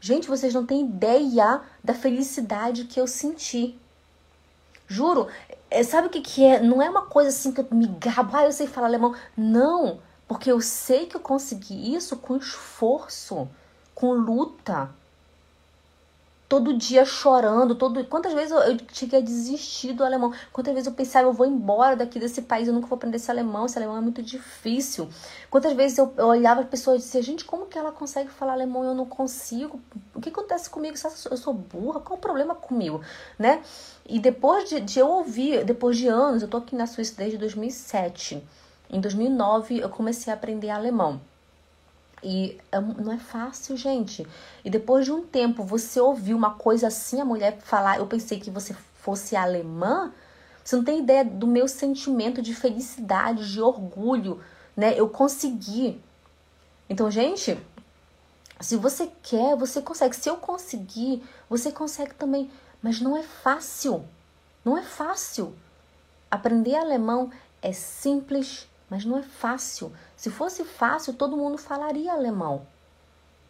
Gente, 0.00 0.26
vocês 0.26 0.54
não 0.54 0.64
têm 0.64 0.86
ideia 0.86 1.60
da 1.84 1.92
felicidade 1.92 2.84
que 2.84 2.98
eu 2.98 3.06
senti. 3.06 3.78
Juro, 4.88 5.28
é, 5.70 5.82
sabe 5.82 6.06
o 6.06 6.10
que, 6.10 6.22
que 6.22 6.42
é? 6.46 6.60
Não 6.60 6.80
é 6.80 6.88
uma 6.88 7.02
coisa 7.02 7.28
assim 7.28 7.52
que 7.52 7.60
eu 7.60 7.68
me 7.70 7.86
gabo, 7.86 8.34
ah, 8.34 8.44
eu 8.44 8.52
sei 8.52 8.66
falar 8.66 8.86
alemão. 8.86 9.14
Não. 9.36 10.00
Porque 10.32 10.50
eu 10.50 10.62
sei 10.62 11.04
que 11.04 11.14
eu 11.14 11.20
consegui 11.20 11.94
isso 11.94 12.16
com 12.16 12.38
esforço, 12.38 13.46
com 13.94 14.14
luta. 14.14 14.88
Todo 16.48 16.72
dia 16.72 17.04
chorando, 17.04 17.74
todo 17.74 18.02
quantas 18.06 18.32
vezes 18.32 18.50
eu, 18.50 18.78
cheguei 18.94 19.18
a 19.18 19.22
desistir 19.22 19.92
do 19.92 20.02
alemão? 20.02 20.32
Quantas 20.50 20.72
vezes 20.72 20.86
eu 20.86 20.94
pensava, 20.94 21.28
eu 21.28 21.34
vou 21.34 21.44
embora 21.44 21.96
daqui 21.96 22.18
desse 22.18 22.40
país, 22.40 22.66
eu 22.66 22.72
nunca 22.72 22.86
vou 22.86 22.96
aprender 22.96 23.16
esse 23.16 23.30
alemão, 23.30 23.66
esse 23.66 23.76
alemão 23.76 23.94
é 23.94 24.00
muito 24.00 24.22
difícil. 24.22 25.06
Quantas 25.50 25.74
vezes 25.74 25.98
eu, 25.98 26.10
eu 26.16 26.28
olhava 26.28 26.62
as 26.62 26.66
pessoas 26.66 27.02
e 27.02 27.04
dizia, 27.04 27.22
gente, 27.22 27.44
como 27.44 27.66
que 27.66 27.76
ela 27.76 27.92
consegue 27.92 28.30
falar 28.30 28.54
alemão 28.54 28.84
e 28.84 28.86
eu 28.86 28.94
não 28.94 29.04
consigo? 29.04 29.82
O 30.14 30.20
que 30.20 30.30
acontece 30.30 30.70
comigo? 30.70 30.96
Eu 31.30 31.36
sou 31.36 31.52
burra? 31.52 32.00
Qual 32.00 32.18
o 32.18 32.20
problema 32.20 32.54
comigo? 32.54 33.02
Né? 33.38 33.62
E 34.06 34.18
depois 34.18 34.66
de, 34.66 34.80
de 34.80 34.98
eu 34.98 35.10
ouvir, 35.10 35.62
depois 35.62 35.98
de 35.98 36.08
anos, 36.08 36.40
eu 36.40 36.48
tô 36.48 36.56
aqui 36.56 36.74
na 36.74 36.86
Suíça 36.86 37.16
desde 37.18 37.36
2007 37.36 38.42
em 38.92 39.00
2009 39.00 39.80
eu 39.80 39.88
comecei 39.88 40.32
a 40.32 40.36
aprender 40.36 40.70
alemão. 40.70 41.20
E 42.22 42.58
é 42.70 42.80
não 42.80 43.12
é 43.12 43.18
fácil, 43.18 43.76
gente. 43.76 44.26
E 44.64 44.70
depois 44.70 45.04
de 45.04 45.10
um 45.10 45.22
tempo 45.22 45.64
você 45.64 46.00
ouvir 46.00 46.34
uma 46.34 46.54
coisa 46.54 46.86
assim, 46.86 47.20
a 47.20 47.24
mulher 47.24 47.58
falar, 47.60 47.98
eu 47.98 48.06
pensei 48.06 48.38
que 48.38 48.50
você 48.50 48.76
fosse 49.00 49.34
alemã, 49.34 50.12
você 50.64 50.76
não 50.76 50.84
tem 50.84 51.00
ideia 51.00 51.24
do 51.24 51.46
meu 51.46 51.66
sentimento 51.66 52.40
de 52.40 52.54
felicidade, 52.54 53.50
de 53.50 53.60
orgulho, 53.60 54.40
né? 54.76 54.94
Eu 54.96 55.08
consegui. 55.08 56.00
Então, 56.88 57.10
gente, 57.10 57.58
se 58.60 58.76
você 58.76 59.10
quer, 59.22 59.56
você 59.56 59.82
consegue. 59.82 60.14
Se 60.14 60.28
eu 60.28 60.36
conseguir, 60.36 61.24
você 61.50 61.72
consegue 61.72 62.14
também. 62.14 62.48
Mas 62.80 63.00
não 63.00 63.16
é 63.16 63.22
fácil. 63.22 64.04
Não 64.64 64.78
é 64.78 64.82
fácil. 64.82 65.54
Aprender 66.30 66.76
alemão 66.76 67.30
é 67.60 67.72
simples, 67.72 68.68
mas 68.92 69.06
não 69.06 69.16
é 69.16 69.22
fácil. 69.22 69.90
Se 70.14 70.28
fosse 70.28 70.62
fácil, 70.66 71.14
todo 71.14 71.34
mundo 71.34 71.56
falaria 71.56 72.12
alemão. 72.12 72.66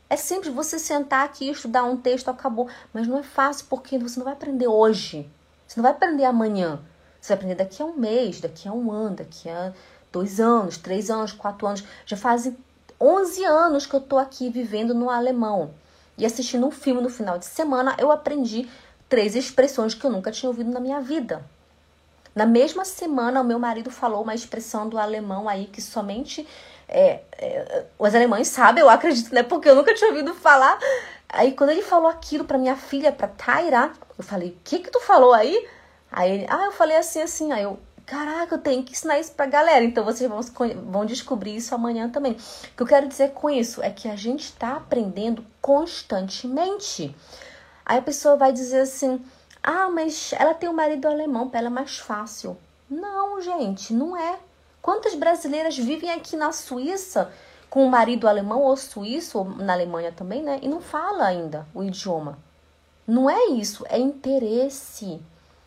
É 0.08 0.16
simples 0.16 0.54
você 0.54 0.78
sentar 0.78 1.24
aqui, 1.24 1.50
estudar 1.50 1.82
um 1.82 1.96
texto, 1.96 2.28
acabou. 2.28 2.68
Mas 2.94 3.08
não 3.08 3.18
é 3.18 3.24
fácil 3.24 3.66
porque 3.68 3.98
você 3.98 4.20
não 4.20 4.24
vai 4.24 4.34
aprender 4.34 4.68
hoje. 4.68 5.28
Você 5.66 5.80
não 5.80 5.82
vai 5.82 5.90
aprender 5.90 6.24
amanhã. 6.24 6.78
Você 7.20 7.30
vai 7.30 7.38
aprender 7.38 7.56
daqui 7.56 7.82
a 7.82 7.86
um 7.86 7.96
mês, 7.96 8.40
daqui 8.40 8.68
a 8.68 8.72
um 8.72 8.92
ano, 8.92 9.16
daqui 9.16 9.48
a 9.48 9.72
dois 10.12 10.38
anos, 10.38 10.76
três 10.76 11.10
anos, 11.10 11.32
quatro 11.32 11.66
anos. 11.66 11.82
Já 12.06 12.16
fazem 12.16 12.56
11 13.00 13.44
anos 13.44 13.84
que 13.84 13.96
eu 13.96 14.00
estou 14.00 14.20
aqui 14.20 14.48
vivendo 14.48 14.94
no 14.94 15.10
alemão. 15.10 15.74
E 16.16 16.24
assistindo 16.24 16.64
um 16.64 16.70
filme 16.70 17.02
no 17.02 17.10
final 17.10 17.36
de 17.36 17.46
semana, 17.46 17.96
eu 17.98 18.12
aprendi 18.12 18.70
três 19.08 19.34
expressões 19.34 19.92
que 19.92 20.06
eu 20.06 20.10
nunca 20.12 20.30
tinha 20.30 20.48
ouvido 20.48 20.70
na 20.70 20.78
minha 20.78 21.00
vida. 21.00 21.44
Na 22.34 22.46
mesma 22.46 22.84
semana, 22.84 23.40
o 23.40 23.44
meu 23.44 23.58
marido 23.58 23.90
falou 23.90 24.22
uma 24.22 24.34
expressão 24.34 24.88
do 24.88 24.98
alemão 24.98 25.48
aí 25.48 25.66
que 25.66 25.82
somente 25.82 26.46
é, 26.88 27.20
é, 27.38 27.84
os 27.98 28.14
alemães 28.14 28.48
sabem, 28.48 28.82
eu 28.82 28.88
acredito, 28.90 29.34
né? 29.34 29.42
Porque 29.42 29.68
eu 29.68 29.74
nunca 29.74 29.94
tinha 29.94 30.10
ouvido 30.10 30.34
falar. 30.34 30.78
Aí 31.28 31.52
quando 31.52 31.70
ele 31.70 31.82
falou 31.82 32.08
aquilo 32.08 32.44
para 32.44 32.58
minha 32.58 32.76
filha, 32.76 33.10
para 33.10 33.28
Taira, 33.28 33.90
eu 34.18 34.22
falei: 34.24 34.50
"O 34.50 34.56
que 34.62 34.78
que 34.78 34.90
tu 34.90 35.00
falou 35.00 35.32
aí?" 35.32 35.66
Aí 36.10 36.30
ele: 36.30 36.46
"Ah, 36.50 36.66
eu 36.66 36.72
falei 36.72 36.96
assim 36.96 37.22
assim". 37.22 37.52
Aí 37.52 37.62
eu: 37.62 37.78
"Caraca, 38.04 38.54
eu 38.54 38.58
tenho 38.58 38.82
que 38.82 38.92
ensinar 38.92 39.18
isso 39.18 39.32
pra 39.32 39.46
galera". 39.46 39.84
Então 39.84 40.04
vocês 40.04 40.28
vão, 40.28 40.40
vão 40.90 41.06
descobrir 41.06 41.56
isso 41.56 41.74
amanhã 41.74 42.10
também. 42.10 42.32
O 42.32 42.76
que 42.76 42.82
eu 42.82 42.86
quero 42.86 43.08
dizer 43.08 43.30
com 43.32 43.48
isso 43.48 43.82
é 43.82 43.90
que 43.90 44.08
a 44.08 44.16
gente 44.16 44.44
está 44.44 44.76
aprendendo 44.76 45.44
constantemente. 45.62 47.14
Aí 47.86 47.98
a 47.98 48.02
pessoa 48.02 48.36
vai 48.36 48.52
dizer 48.52 48.80
assim: 48.80 49.24
ah, 49.62 49.88
mas 49.88 50.32
ela 50.32 50.54
tem 50.54 50.68
um 50.68 50.72
marido 50.72 51.06
alemão, 51.06 51.48
para 51.48 51.60
ela 51.60 51.68
é 51.68 51.70
mais 51.70 51.98
fácil. 51.98 52.56
Não, 52.90 53.40
gente, 53.40 53.94
não 53.94 54.16
é. 54.16 54.38
Quantas 54.80 55.14
brasileiras 55.14 55.76
vivem 55.76 56.10
aqui 56.10 56.36
na 56.36 56.52
Suíça 56.52 57.32
com 57.70 57.86
um 57.86 57.88
marido 57.88 58.28
alemão 58.28 58.60
ou 58.60 58.76
suíço, 58.76 59.38
ou 59.38 59.44
na 59.46 59.72
Alemanha 59.72 60.12
também, 60.12 60.42
né? 60.42 60.58
E 60.60 60.68
não 60.68 60.82
fala 60.82 61.24
ainda 61.24 61.66
o 61.72 61.82
idioma. 61.82 62.38
Não 63.06 63.30
é 63.30 63.46
isso, 63.46 63.82
é 63.88 63.98
interesse. 63.98 65.18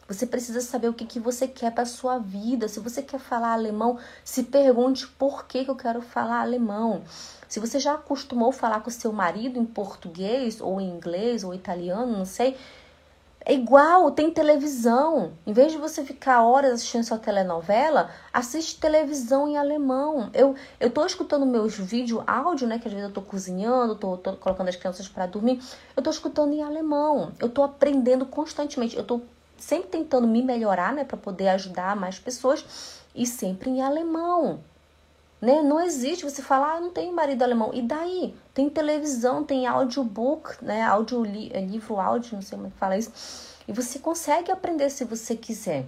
Você 0.08 0.28
precisa 0.28 0.62
saber 0.62 0.88
o 0.88 0.94
que, 0.94 1.04
que 1.04 1.20
você 1.20 1.48
quer 1.48 1.72
para 1.72 1.84
sua 1.84 2.20
vida. 2.20 2.68
Se 2.68 2.80
você 2.80 3.02
quer 3.02 3.20
falar 3.20 3.54
alemão, 3.54 3.98
se 4.24 4.44
pergunte 4.44 5.08
por 5.08 5.48
que, 5.48 5.66
que 5.66 5.72
eu 5.72 5.76
quero 5.76 6.00
falar 6.00 6.42
alemão. 6.42 7.02
Se 7.48 7.60
você 7.60 7.80
já 7.80 7.96
acostumou 7.96 8.52
falar 8.52 8.82
com 8.82 8.92
seu 8.92 9.12
marido 9.12 9.58
em 9.58 9.66
português, 9.66 10.62
ou 10.62 10.80
em 10.80 10.88
inglês, 10.88 11.44
ou 11.44 11.56
italiano, 11.56 12.16
não 12.16 12.26
sei, 12.26 12.56
é 13.48 13.54
igual, 13.54 14.10
tem 14.10 14.32
televisão. 14.32 15.34
Em 15.46 15.54
vez 15.54 15.72
de 15.72 15.78
você 15.78 16.04
ficar 16.04 16.42
horas 16.42 16.74
assistindo 16.74 17.04
sua 17.04 17.20
telenovela, 17.20 18.10
assiste 18.34 18.80
televisão 18.80 19.48
em 19.48 19.56
alemão. 19.56 20.32
Eu, 20.34 20.56
eu 20.80 20.90
tô 20.90 21.06
escutando 21.06 21.46
meus 21.46 21.78
vídeos 21.78 22.24
áudio, 22.26 22.68
né? 22.68 22.80
Que 22.80 22.88
às 22.88 22.94
vezes 22.94 23.08
eu 23.08 23.14
tô 23.14 23.22
cozinhando, 23.22 23.96
tô, 23.96 24.18
tô 24.18 24.34
colocando 24.34 24.70
as 24.70 24.76
crianças 24.76 25.08
para 25.08 25.28
dormir. 25.28 25.62
Eu 25.96 26.02
tô 26.02 26.10
escutando 26.10 26.54
em 26.54 26.64
alemão. 26.64 27.34
Eu 27.40 27.48
tô 27.48 27.62
aprendendo 27.62 28.26
constantemente. 28.26 28.98
Eu 28.98 29.04
tô 29.04 29.22
sempre 29.60 29.90
tentando 29.90 30.28
me 30.28 30.42
melhorar, 30.42 30.92
né? 30.92 31.04
para 31.04 31.16
poder 31.16 31.50
ajudar 31.50 31.96
mais 31.96 32.18
pessoas. 32.18 32.66
E 33.14 33.28
sempre 33.28 33.70
em 33.70 33.84
alemão. 33.84 34.60
Né? 35.42 35.62
Não 35.62 35.80
existe 35.80 36.24
você 36.24 36.42
falar, 36.42 36.76
ah, 36.76 36.80
não 36.80 36.92
tenho 36.92 37.14
marido 37.14 37.44
alemão. 37.44 37.72
E 37.74 37.82
daí? 37.82 38.34
Tem 38.54 38.70
televisão, 38.70 39.44
tem 39.44 39.68
audiobook, 39.68 40.64
né? 40.64 40.84
Audio, 40.84 41.24
li, 41.24 41.52
é 41.54 41.62
livro 41.62 42.00
áudio, 42.00 42.36
não 42.36 42.42
sei 42.42 42.58
como 42.58 42.68
é 42.68 42.72
que 42.72 42.78
fala 42.78 42.98
isso. 42.98 43.12
E 43.68 43.74
você 43.74 44.00
consegue 44.00 44.52
aprender 44.52 44.90
se 44.90 45.04
você 45.04 45.36
quiser. 45.36 45.86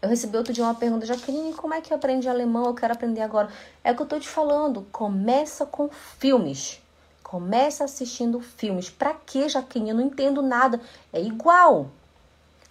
Eu 0.00 0.08
recebi 0.08 0.36
outro 0.36 0.52
dia 0.52 0.64
uma 0.64 0.74
pergunta, 0.74 1.06
Jaqueline, 1.06 1.54
como 1.54 1.72
é 1.72 1.80
que 1.80 1.94
aprende 1.94 2.28
alemão? 2.28 2.66
Eu 2.66 2.74
quero 2.74 2.92
aprender 2.92 3.22
agora. 3.22 3.48
É 3.82 3.92
o 3.92 3.96
que 3.96 4.02
eu 4.02 4.06
tô 4.06 4.20
te 4.20 4.28
falando. 4.28 4.86
Começa 4.92 5.64
com 5.64 5.88
filmes. 6.18 6.80
Começa 7.22 7.84
assistindo 7.84 8.38
filmes. 8.40 8.90
Pra 8.90 9.14
que, 9.14 9.48
Jaqueline? 9.48 9.90
Eu 9.90 9.96
não 9.96 10.04
entendo 10.04 10.42
nada. 10.42 10.80
É 11.12 11.20
igual. 11.20 11.90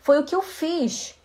Foi 0.02 0.20
o 0.20 0.24
que 0.24 0.36
eu 0.36 0.44
fiz. 0.44 1.16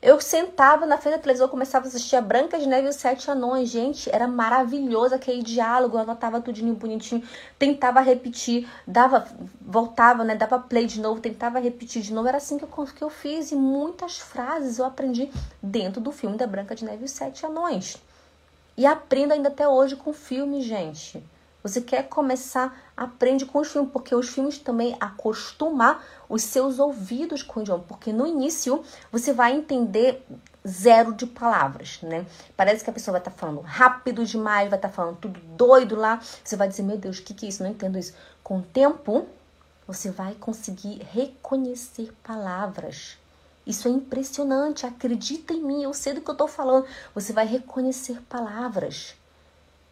Eu 0.00 0.20
sentava 0.20 0.86
na 0.86 0.96
frente 0.96 1.16
da 1.16 1.22
televisão, 1.22 1.48
começava 1.48 1.86
a 1.86 1.88
assistir 1.88 2.14
a 2.14 2.20
Branca 2.20 2.56
de 2.56 2.68
Neve 2.68 2.86
e 2.86 2.90
os 2.90 2.94
Sete 2.94 3.28
Anões. 3.32 3.68
Gente, 3.68 4.08
era 4.14 4.28
maravilhoso 4.28 5.12
aquele 5.12 5.42
diálogo, 5.42 5.96
eu 5.96 6.02
anotava 6.02 6.40
tudinho 6.40 6.72
bonitinho, 6.74 7.20
tentava 7.58 8.00
repetir, 8.00 8.68
dava, 8.86 9.26
voltava, 9.60 10.22
né, 10.22 10.36
dava 10.36 10.60
play 10.60 10.86
de 10.86 11.00
novo, 11.00 11.20
tentava 11.20 11.58
repetir 11.58 12.00
de 12.00 12.14
novo. 12.14 12.28
Era 12.28 12.36
assim 12.36 12.58
que 12.58 12.64
eu, 12.64 12.86
que 12.86 13.02
eu 13.02 13.10
fiz 13.10 13.50
e 13.50 13.56
muitas 13.56 14.18
frases 14.18 14.78
eu 14.78 14.84
aprendi 14.84 15.32
dentro 15.60 16.00
do 16.00 16.12
filme 16.12 16.36
da 16.36 16.46
Branca 16.46 16.76
de 16.76 16.84
Neve 16.84 17.02
e 17.02 17.04
os 17.06 17.10
Sete 17.10 17.44
Anões. 17.44 17.96
E 18.76 18.86
aprendo 18.86 19.32
ainda 19.32 19.48
até 19.48 19.68
hoje 19.68 19.96
com 19.96 20.12
filme, 20.12 20.62
gente. 20.62 21.20
Você 21.60 21.80
quer 21.80 22.04
começar, 22.04 22.80
aprende 22.96 23.44
com 23.44 23.58
os 23.58 23.68
filmes, 23.68 23.90
porque 23.92 24.14
os 24.14 24.28
filmes 24.28 24.58
também 24.58 24.96
acostumar 25.00 26.04
os 26.28 26.42
seus 26.42 26.78
ouvidos 26.78 27.42
com 27.42 27.60
o 27.60 27.62
idioma, 27.62 27.84
porque 27.86 28.12
no 28.12 28.26
início 28.26 28.82
você 29.10 29.32
vai 29.32 29.54
entender 29.54 30.24
zero 30.66 31.14
de 31.14 31.26
palavras, 31.26 32.00
né? 32.02 32.26
Parece 32.56 32.84
que 32.84 32.90
a 32.90 32.92
pessoa 32.92 33.12
vai 33.12 33.20
estar 33.20 33.30
tá 33.30 33.36
falando 33.36 33.60
rápido 33.60 34.24
demais, 34.24 34.68
vai 34.68 34.78
estar 34.78 34.88
tá 34.88 34.94
falando 34.94 35.16
tudo 35.16 35.40
doido 35.56 35.96
lá. 35.96 36.20
Você 36.44 36.56
vai 36.56 36.68
dizer, 36.68 36.82
meu 36.82 36.98
Deus, 36.98 37.18
o 37.18 37.22
que, 37.22 37.32
que 37.32 37.46
é 37.46 37.48
isso? 37.48 37.62
Não 37.62 37.70
entendo 37.70 37.98
isso. 37.98 38.14
Com 38.42 38.58
o 38.58 38.62
tempo, 38.62 39.26
você 39.86 40.10
vai 40.10 40.34
conseguir 40.34 41.00
reconhecer 41.10 42.12
palavras. 42.22 43.16
Isso 43.66 43.86
é 43.88 43.90
impressionante, 43.90 44.86
acredita 44.86 45.52
em 45.52 45.62
mim, 45.62 45.82
eu 45.82 45.92
sei 45.92 46.14
do 46.14 46.20
que 46.20 46.30
eu 46.30 46.32
estou 46.32 46.48
falando. 46.48 46.86
Você 47.14 47.32
vai 47.32 47.46
reconhecer 47.46 48.20
palavras 48.28 49.14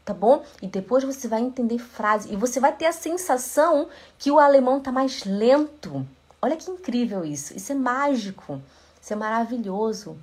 tá 0.06 0.14
bom? 0.14 0.44
E 0.62 0.68
depois 0.68 1.02
você 1.02 1.26
vai 1.26 1.40
entender 1.40 1.78
frase 1.78 2.32
e 2.32 2.36
você 2.36 2.60
vai 2.60 2.72
ter 2.72 2.86
a 2.86 2.92
sensação 2.92 3.88
que 4.16 4.30
o 4.30 4.38
alemão 4.38 4.78
tá 4.78 4.92
mais 4.92 5.24
lento. 5.24 6.06
Olha 6.46 6.56
que 6.56 6.70
incrível 6.70 7.24
isso. 7.24 7.56
Isso 7.56 7.72
é 7.72 7.74
mágico. 7.74 8.62
Isso 9.02 9.12
é 9.12 9.16
maravilhoso. 9.16 10.16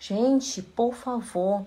Gente, 0.00 0.62
por 0.62 0.94
favor, 0.94 1.66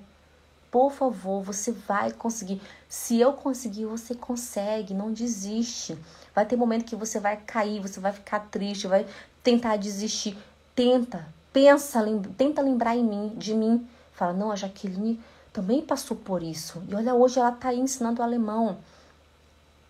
por 0.71 0.91
favor, 0.91 1.43
você 1.43 1.71
vai 1.71 2.11
conseguir. 2.11 2.59
Se 2.87 3.19
eu 3.19 3.33
conseguir, 3.33 3.85
você 3.85 4.15
consegue. 4.15 4.95
Não 4.95 5.13
desiste. 5.13 5.95
Vai 6.33 6.43
ter 6.43 6.55
momento 6.55 6.85
que 6.85 6.95
você 6.95 7.19
vai 7.19 7.37
cair, 7.37 7.79
você 7.79 7.99
vai 7.99 8.11
ficar 8.11 8.39
triste, 8.49 8.87
vai 8.87 9.05
tentar 9.43 9.77
desistir. 9.77 10.35
Tenta, 10.73 11.27
pensa, 11.53 12.03
tenta 12.35 12.63
lembrar 12.63 12.95
em 12.95 13.03
mim, 13.03 13.35
de 13.37 13.53
mim. 13.53 13.87
Fala, 14.13 14.33
não, 14.33 14.51
a 14.51 14.55
Jaqueline 14.55 15.21
também 15.53 15.83
passou 15.83 16.17
por 16.17 16.41
isso. 16.41 16.81
E 16.89 16.95
olha, 16.95 17.13
hoje 17.13 17.39
ela 17.39 17.51
está 17.51 17.69
aí 17.69 17.79
ensinando 17.79 18.23
alemão. 18.23 18.79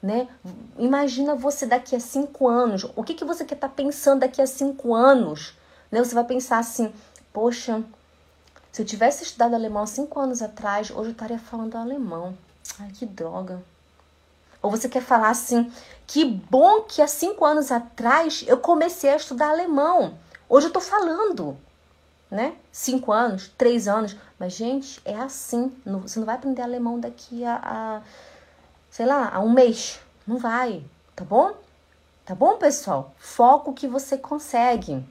Né? 0.01 0.27
Imagina 0.77 1.35
você 1.35 1.65
daqui 1.65 1.95
a 1.95 1.99
cinco 1.99 2.47
anos. 2.47 2.85
O 2.95 3.03
que, 3.03 3.13
que 3.13 3.25
você 3.25 3.43
quer 3.43 3.55
estar 3.55 3.67
tá 3.67 3.73
pensando 3.73 4.21
daqui 4.21 4.41
a 4.41 4.47
cinco 4.47 4.95
anos? 4.95 5.53
Né? 5.91 6.03
Você 6.03 6.15
vai 6.15 6.23
pensar 6.23 6.59
assim, 6.59 6.93
poxa, 7.33 7.83
se 8.71 8.81
eu 8.81 8.85
tivesse 8.85 9.23
estudado 9.23 9.55
alemão 9.55 9.85
cinco 9.85 10.19
anos 10.19 10.41
atrás, 10.41 10.89
hoje 10.89 11.09
eu 11.09 11.11
estaria 11.11 11.39
falando 11.39 11.75
alemão. 11.75 12.37
Ai, 12.79 12.91
que 12.91 13.05
droga. 13.05 13.61
Ou 14.61 14.71
você 14.71 14.87
quer 14.87 15.01
falar 15.01 15.29
assim, 15.29 15.71
que 16.07 16.23
bom 16.23 16.81
que 16.81 17.01
há 17.01 17.07
cinco 17.07 17.43
anos 17.43 17.71
atrás 17.71 18.43
eu 18.47 18.57
comecei 18.57 19.09
a 19.09 19.17
estudar 19.17 19.49
alemão. 19.49 20.17
Hoje 20.47 20.67
eu 20.67 20.69
estou 20.69 20.81
falando 20.81 21.57
né? 22.29 22.55
Cinco 22.71 23.11
anos, 23.11 23.49
três 23.57 23.87
anos. 23.87 24.15
Mas, 24.37 24.53
gente, 24.53 25.01
é 25.03 25.15
assim. 25.15 25.71
Você 25.85 26.19
não 26.19 26.25
vai 26.25 26.35
aprender 26.35 26.61
alemão 26.61 26.99
daqui 26.99 27.43
a, 27.43 27.55
a 27.63 28.01
sei 28.99 29.05
lá, 29.05 29.29
a 29.33 29.39
um 29.39 29.49
mês. 29.49 29.97
Não 30.27 30.37
vai, 30.37 30.83
tá 31.15 31.23
bom? 31.23 31.53
Tá 32.25 32.35
bom, 32.35 32.57
pessoal? 32.57 33.15
Foco 33.17 33.71
que 33.71 33.87
você 33.87 34.17
consegue. 34.17 35.01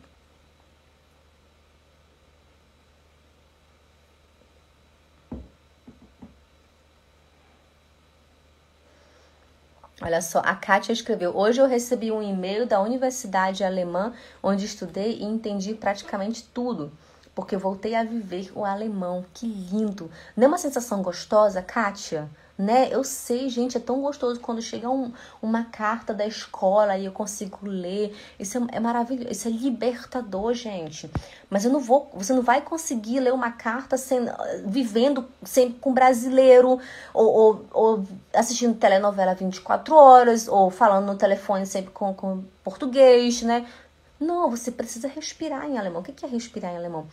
Olha 10.02 10.20
só, 10.20 10.40
a 10.40 10.54
Kátia 10.54 10.92
escreveu: 10.92 11.34
Hoje 11.34 11.58
eu 11.58 11.66
recebi 11.66 12.12
um 12.12 12.22
e-mail 12.22 12.66
da 12.66 12.82
Universidade 12.82 13.64
Alemã, 13.64 14.12
onde 14.42 14.66
estudei 14.66 15.16
e 15.16 15.24
entendi 15.24 15.72
praticamente 15.72 16.44
tudo 16.44 16.92
porque 17.34 17.56
voltei 17.56 17.94
a 17.94 18.02
viver 18.02 18.50
o 18.52 18.64
alemão. 18.64 19.24
Que 19.32 19.46
lindo! 19.46 20.10
Não 20.36 20.46
é 20.46 20.48
uma 20.48 20.58
sensação 20.58 21.02
gostosa, 21.02 21.62
Kátia? 21.62 22.28
Né? 22.58 22.88
Eu 22.90 23.04
sei, 23.04 23.48
gente, 23.48 23.76
é 23.76 23.80
tão 23.80 24.02
gostoso 24.02 24.40
quando 24.40 24.60
chega 24.60 24.90
um, 24.90 25.12
uma 25.40 25.62
carta 25.66 26.12
da 26.12 26.26
escola 26.26 26.98
e 26.98 27.04
eu 27.04 27.12
consigo 27.12 27.58
ler. 27.62 28.12
Isso 28.36 28.58
é, 28.58 28.62
é, 28.72 28.80
maravilhoso, 28.80 29.30
isso 29.30 29.46
é 29.46 29.50
libertador, 29.52 30.52
gente. 30.54 31.08
Mas 31.48 31.64
eu 31.64 31.70
não 31.70 31.78
vou, 31.78 32.10
você 32.12 32.32
não 32.32 32.42
vai 32.42 32.60
conseguir 32.60 33.20
ler 33.20 33.32
uma 33.32 33.52
carta 33.52 33.96
sem, 33.96 34.18
vivendo 34.66 35.24
sempre 35.44 35.78
com 35.78 35.94
brasileiro, 35.94 36.80
ou, 37.14 37.26
ou, 37.26 37.66
ou 37.70 38.04
assistindo 38.34 38.76
telenovela 38.76 39.36
24 39.36 39.94
horas, 39.94 40.48
ou 40.48 40.68
falando 40.68 41.06
no 41.06 41.14
telefone 41.14 41.64
sempre 41.64 41.92
com, 41.92 42.12
com 42.12 42.42
português, 42.64 43.40
né? 43.42 43.68
Não, 44.18 44.50
você 44.50 44.72
precisa 44.72 45.06
respirar 45.06 45.64
em 45.64 45.78
alemão. 45.78 46.00
O 46.00 46.04
que 46.04 46.24
é 46.24 46.28
respirar 46.28 46.72
em 46.72 46.76
alemão? 46.76 47.06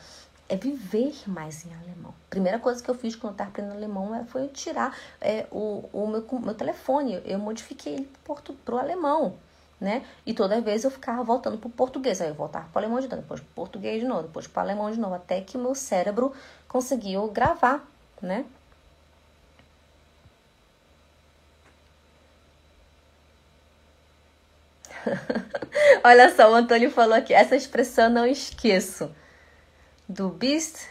É 0.47 0.55
viver 0.55 1.13
mais 1.27 1.65
em 1.65 1.73
alemão. 1.73 2.13
Primeira 2.29 2.59
coisa 2.59 2.83
que 2.83 2.89
eu 2.89 2.93
fiz 2.93 3.15
quando 3.15 3.31
eu 3.31 3.33
estava 3.33 3.49
aprendendo 3.49 3.75
alemão 3.75 4.13
é, 4.13 4.23
foi 4.25 4.47
tirar 4.47 4.95
é, 5.19 5.47
o, 5.51 5.89
o 5.91 6.07
meu, 6.07 6.25
meu 6.39 6.53
telefone. 6.53 7.21
Eu 7.25 7.39
modifiquei 7.39 7.93
ele 7.95 8.09
para 8.63 8.75
o 8.75 8.77
alemão. 8.77 9.35
Né? 9.81 10.05
E 10.25 10.33
toda 10.33 10.61
vez 10.61 10.83
eu 10.83 10.91
ficava 10.91 11.23
voltando 11.23 11.57
para 11.57 11.67
o 11.67 11.71
português. 11.71 12.21
Aí 12.21 12.29
eu 12.29 12.35
voltava 12.35 12.67
para 12.71 12.79
o 12.79 12.83
alemão 12.83 12.99
de 12.99 13.07
novo, 13.07 13.21
depois 13.21 13.39
para 13.39 13.49
o 13.49 13.53
português 13.55 14.01
de 14.01 14.07
novo, 14.07 14.23
depois 14.23 14.47
para 14.47 14.61
o 14.61 14.63
alemão 14.63 14.91
de 14.91 14.99
novo, 14.99 15.15
até 15.15 15.41
que 15.41 15.57
meu 15.57 15.75
cérebro 15.75 16.31
conseguiu 16.67 17.27
gravar, 17.29 17.85
né? 18.21 18.45
Olha 26.03 26.33
só, 26.35 26.51
o 26.51 26.55
Antônio 26.55 26.89
falou 26.91 27.15
aqui, 27.15 27.33
essa 27.33 27.55
expressão 27.55 28.09
não 28.09 28.25
esqueço. 28.25 29.09
Do 30.07 30.29
bist 30.29 30.87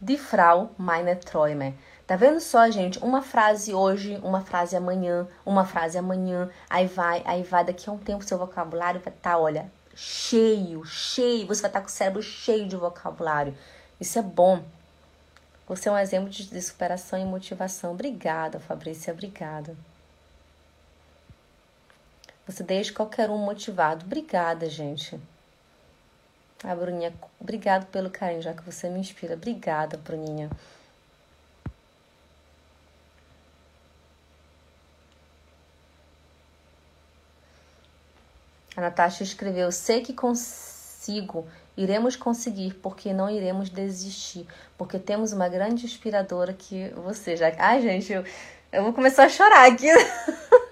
die 0.00 0.16
Frau 0.16 0.70
meine 0.78 1.16
Träume. 1.16 1.74
Tá 2.06 2.16
vendo 2.16 2.40
só, 2.40 2.70
gente? 2.70 2.98
Uma 2.98 3.20
frase 3.20 3.74
hoje, 3.74 4.18
uma 4.22 4.40
frase 4.40 4.74
amanhã, 4.74 5.28
uma 5.44 5.66
frase 5.66 5.98
amanhã, 5.98 6.48
aí 6.68 6.86
vai, 6.86 7.22
aí 7.26 7.42
vai, 7.42 7.62
daqui 7.62 7.90
a 7.90 7.92
um 7.92 7.98
tempo 7.98 8.24
seu 8.24 8.38
vocabulário 8.38 9.00
vai 9.00 9.12
estar, 9.12 9.32
tá, 9.32 9.38
olha, 9.38 9.70
cheio, 9.94 10.82
cheio, 10.86 11.46
você 11.46 11.60
vai 11.60 11.68
estar 11.68 11.70
tá 11.70 11.80
com 11.82 11.88
o 11.88 11.90
cérebro 11.90 12.22
cheio 12.22 12.66
de 12.66 12.74
vocabulário. 12.74 13.54
Isso 14.00 14.18
é 14.18 14.22
bom. 14.22 14.64
Você 15.68 15.90
é 15.90 15.92
um 15.92 15.98
exemplo 15.98 16.30
de 16.30 16.62
superação 16.62 17.18
e 17.18 17.24
motivação. 17.24 17.92
Obrigada, 17.92 18.60
Fabrícia, 18.60 19.12
obrigada. 19.12 19.76
Você 22.46 22.62
deixa 22.62 22.94
qualquer 22.94 23.28
um 23.28 23.38
motivado. 23.38 24.06
Obrigada, 24.06 24.70
gente. 24.70 25.20
Ah, 26.62 26.74
Bruninha, 26.74 27.12
obrigado 27.40 27.86
pelo 27.86 28.08
carinho, 28.08 28.40
já 28.42 28.54
que 28.54 28.62
você 28.62 28.88
me 28.88 28.98
inspira. 28.98 29.34
Obrigada, 29.34 29.96
Bruninha. 29.96 30.50
A 38.76 38.80
Natasha 38.80 39.22
escreveu: 39.22 39.70
Sei 39.70 40.02
que 40.02 40.12
consigo, 40.12 41.46
iremos 41.76 42.16
conseguir, 42.16 42.74
porque 42.74 43.12
não 43.12 43.30
iremos 43.30 43.68
desistir, 43.70 44.46
porque 44.76 44.98
temos 44.98 45.32
uma 45.32 45.48
grande 45.48 45.84
inspiradora 45.84 46.52
que 46.52 46.88
você 46.96 47.36
já. 47.36 47.52
Ai, 47.58 47.82
gente, 47.82 48.12
eu, 48.12 48.24
eu 48.72 48.82
vou 48.82 48.92
começar 48.92 49.24
a 49.24 49.28
chorar 49.28 49.70
aqui. 49.70 49.86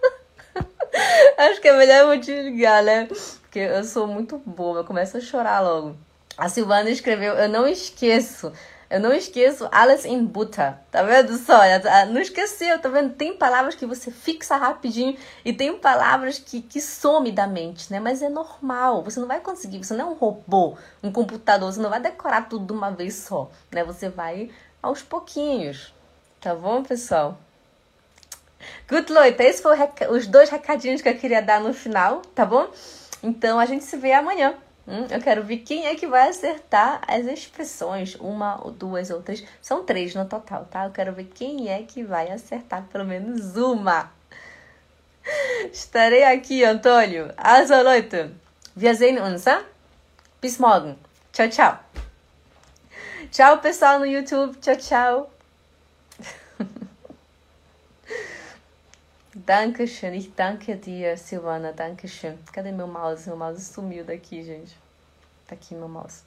Acho 1.39 1.61
que 1.61 1.69
é 1.69 1.77
melhor 1.77 2.15
eu 2.15 2.21
desligar, 2.21 2.83
né? 2.83 3.07
Porque 3.07 3.59
eu 3.59 3.85
sou 3.85 4.07
muito 4.07 4.39
boa, 4.39 4.81
eu 4.81 4.85
começo 4.85 5.17
a 5.17 5.21
chorar 5.21 5.61
logo. 5.61 5.97
A 6.37 6.49
Silvana 6.49 6.91
escreveu: 6.91 7.35
Eu 7.35 7.49
não 7.49 7.67
esqueço. 7.67 8.53
Eu 8.91 9.01
não 9.01 9.11
esqueço 9.11 9.67
Alice 9.73 10.07
in 10.07 10.23
Buta. 10.27 10.79
Tá 10.91 11.03
vendo 11.03 11.35
só? 11.39 11.61
Não 12.11 12.21
esqueceu, 12.21 12.79
tá 12.79 12.91
vendo? 12.91 13.15
Tem 13.15 13.35
palavras 13.35 13.75
que 13.75 13.87
você 13.87 14.11
fixa 14.11 14.55
rapidinho 14.57 15.17
e 15.43 15.51
tem 15.51 15.79
palavras 15.79 16.39
que, 16.39 16.61
que 16.61 16.79
some 16.79 17.33
da 17.33 17.47
mente, 17.47 17.91
né? 17.91 17.99
Mas 17.99 18.21
é 18.21 18.29
normal. 18.29 19.03
Você 19.03 19.19
não 19.19 19.27
vai 19.27 19.41
conseguir, 19.41 19.83
você 19.83 19.95
não 19.95 20.09
é 20.09 20.11
um 20.11 20.15
robô, 20.15 20.77
um 21.03 21.11
computador, 21.11 21.73
você 21.73 21.81
não 21.81 21.89
vai 21.89 22.01
decorar 22.01 22.51
tudo 22.51 22.67
de 22.67 22.73
uma 22.75 22.91
vez 22.91 23.15
só, 23.15 23.51
né? 23.71 23.83
Você 23.83 24.11
vai 24.11 24.51
aos 24.83 25.01
pouquinhos. 25.01 25.95
Tá 26.39 26.55
bom, 26.55 26.83
pessoal? 26.83 27.39
Good 28.89 29.13
noite. 29.13 29.43
Esses 29.43 29.61
foram 29.61 29.89
os 30.11 30.27
dois 30.27 30.51
recadinhos 30.51 31.03
que 31.03 31.09
eu 31.09 31.17
queria 31.17 31.43
dar 31.43 31.61
no 31.61 31.73
final, 31.73 32.23
tá 32.35 32.45
bom? 32.45 32.71
Então 33.23 33.59
a 33.59 33.67
gente 33.67 33.85
se 33.85 33.97
vê 33.97 34.13
amanhã. 34.13 34.55
Hum, 34.87 35.07
eu 35.11 35.21
quero 35.21 35.45
ver 35.45 35.59
quem 35.59 35.87
é 35.87 35.95
que 35.95 36.09
vai 36.09 36.29
acertar 36.29 37.03
as 37.07 37.25
expressões, 37.27 38.17
uma 38.17 38.65
ou 38.65 38.73
duas 38.73 39.11
ou 39.11 39.23
três. 39.23 39.45
São 39.61 39.85
três 39.85 40.15
no 40.15 40.25
total, 40.25 40.65
tá? 40.65 40.87
Eu 40.87 40.91
quero 40.91 41.13
ver 41.13 41.31
quem 41.33 41.71
é 41.71 41.83
que 41.83 42.03
vai 42.03 42.31
acertar 42.31 42.85
pelo 42.91 43.05
menos 43.05 43.57
uma. 43.57 44.11
Estarei 45.73 46.25
aqui, 46.25 46.65
Antônio. 46.65 47.33
Also 47.37 47.81
Leute, 47.81 48.31
wir 48.77 48.97
sehen 48.97 49.21
uns, 49.21 49.47
hein? 49.47 49.63
Bis 50.41 50.59
morgen. 50.59 50.99
Tchau, 51.33 51.49
tchau. 51.49 51.79
Tchau, 53.31 53.59
pessoal 53.59 54.01
no 54.01 54.07
YouTube. 54.07 54.57
Tchau, 54.61 54.77
tchau. 54.77 55.42
Dankeschön, 59.35 60.13
ich 60.13 60.35
danke 60.35 60.77
dir, 60.77 61.17
Silvana, 61.17 61.73
Dankeschön. 61.73 62.39
Cadê 62.53 62.71
meu 62.71 62.87
mouse? 62.87 63.27
Meu 63.27 63.37
mouse 63.37 63.73
sumiu 63.73 64.05
daqui, 64.05 64.43
gente. 64.43 64.77
Tá 65.47 65.55
aqui 65.55 65.75
meu 65.75 65.89
mouse. 65.89 66.23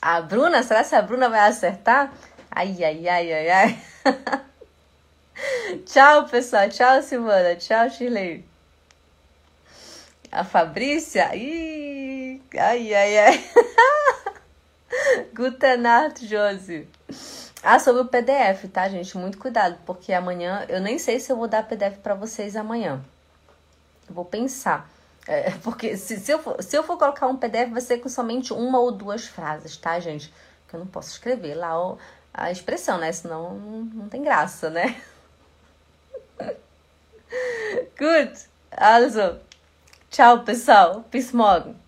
A 0.00 0.20
Bruna, 0.20 0.62
será 0.62 0.84
que 0.84 0.94
a 0.94 1.02
Bruna 1.02 1.28
vai 1.28 1.40
acertar? 1.40 2.12
Ai, 2.48 2.84
ai, 2.84 3.08
ai, 3.08 3.32
ai, 3.32 3.50
ai. 3.50 3.82
Tchau, 5.84 6.28
pessoal. 6.28 6.68
Tchau, 6.68 7.02
Silvana. 7.02 7.56
Tchau, 7.56 7.90
Shirley. 7.90 8.44
A 10.30 10.44
Fabrícia? 10.44 11.34
Ih, 11.34 12.40
ai, 12.56 12.94
ai, 12.94 13.18
ai. 13.18 13.50
Guten 15.34 15.82
Nacht, 15.82 16.22
Josi. 16.22 16.86
Ah, 17.62 17.78
sobre 17.78 18.02
o 18.02 18.06
PDF, 18.06 18.68
tá, 18.72 18.88
gente? 18.88 19.16
Muito 19.18 19.38
cuidado, 19.38 19.78
porque 19.84 20.12
amanhã 20.12 20.64
eu 20.68 20.80
nem 20.80 20.98
sei 20.98 21.18
se 21.18 21.32
eu 21.32 21.36
vou 21.36 21.48
dar 21.48 21.66
PDF 21.66 21.98
para 21.98 22.14
vocês 22.14 22.54
amanhã. 22.56 23.02
Eu 24.08 24.14
vou 24.14 24.24
pensar. 24.24 24.88
É, 25.26 25.50
porque 25.62 25.96
se, 25.96 26.18
se, 26.18 26.32
eu 26.32 26.38
for, 26.38 26.62
se 26.62 26.76
eu 26.76 26.82
for 26.82 26.96
colocar 26.96 27.26
um 27.26 27.36
PDF, 27.36 27.70
vai 27.70 27.80
ser 27.80 27.98
com 27.98 28.08
somente 28.08 28.52
uma 28.52 28.78
ou 28.78 28.92
duas 28.92 29.26
frases, 29.26 29.76
tá, 29.76 29.98
gente? 30.00 30.32
Que 30.68 30.76
eu 30.76 30.80
não 30.80 30.86
posso 30.86 31.10
escrever 31.10 31.54
lá 31.54 31.96
a 32.32 32.50
expressão, 32.50 32.98
né? 32.98 33.12
Senão 33.12 33.54
não, 33.54 34.08
tem 34.08 34.22
graça, 34.22 34.70
né? 34.70 35.00
Good. 37.98 38.32
Also, 38.70 39.38
tchau, 40.10 40.44
pessoal. 40.44 41.04
Bis 41.10 41.32
morgen. 41.32 41.78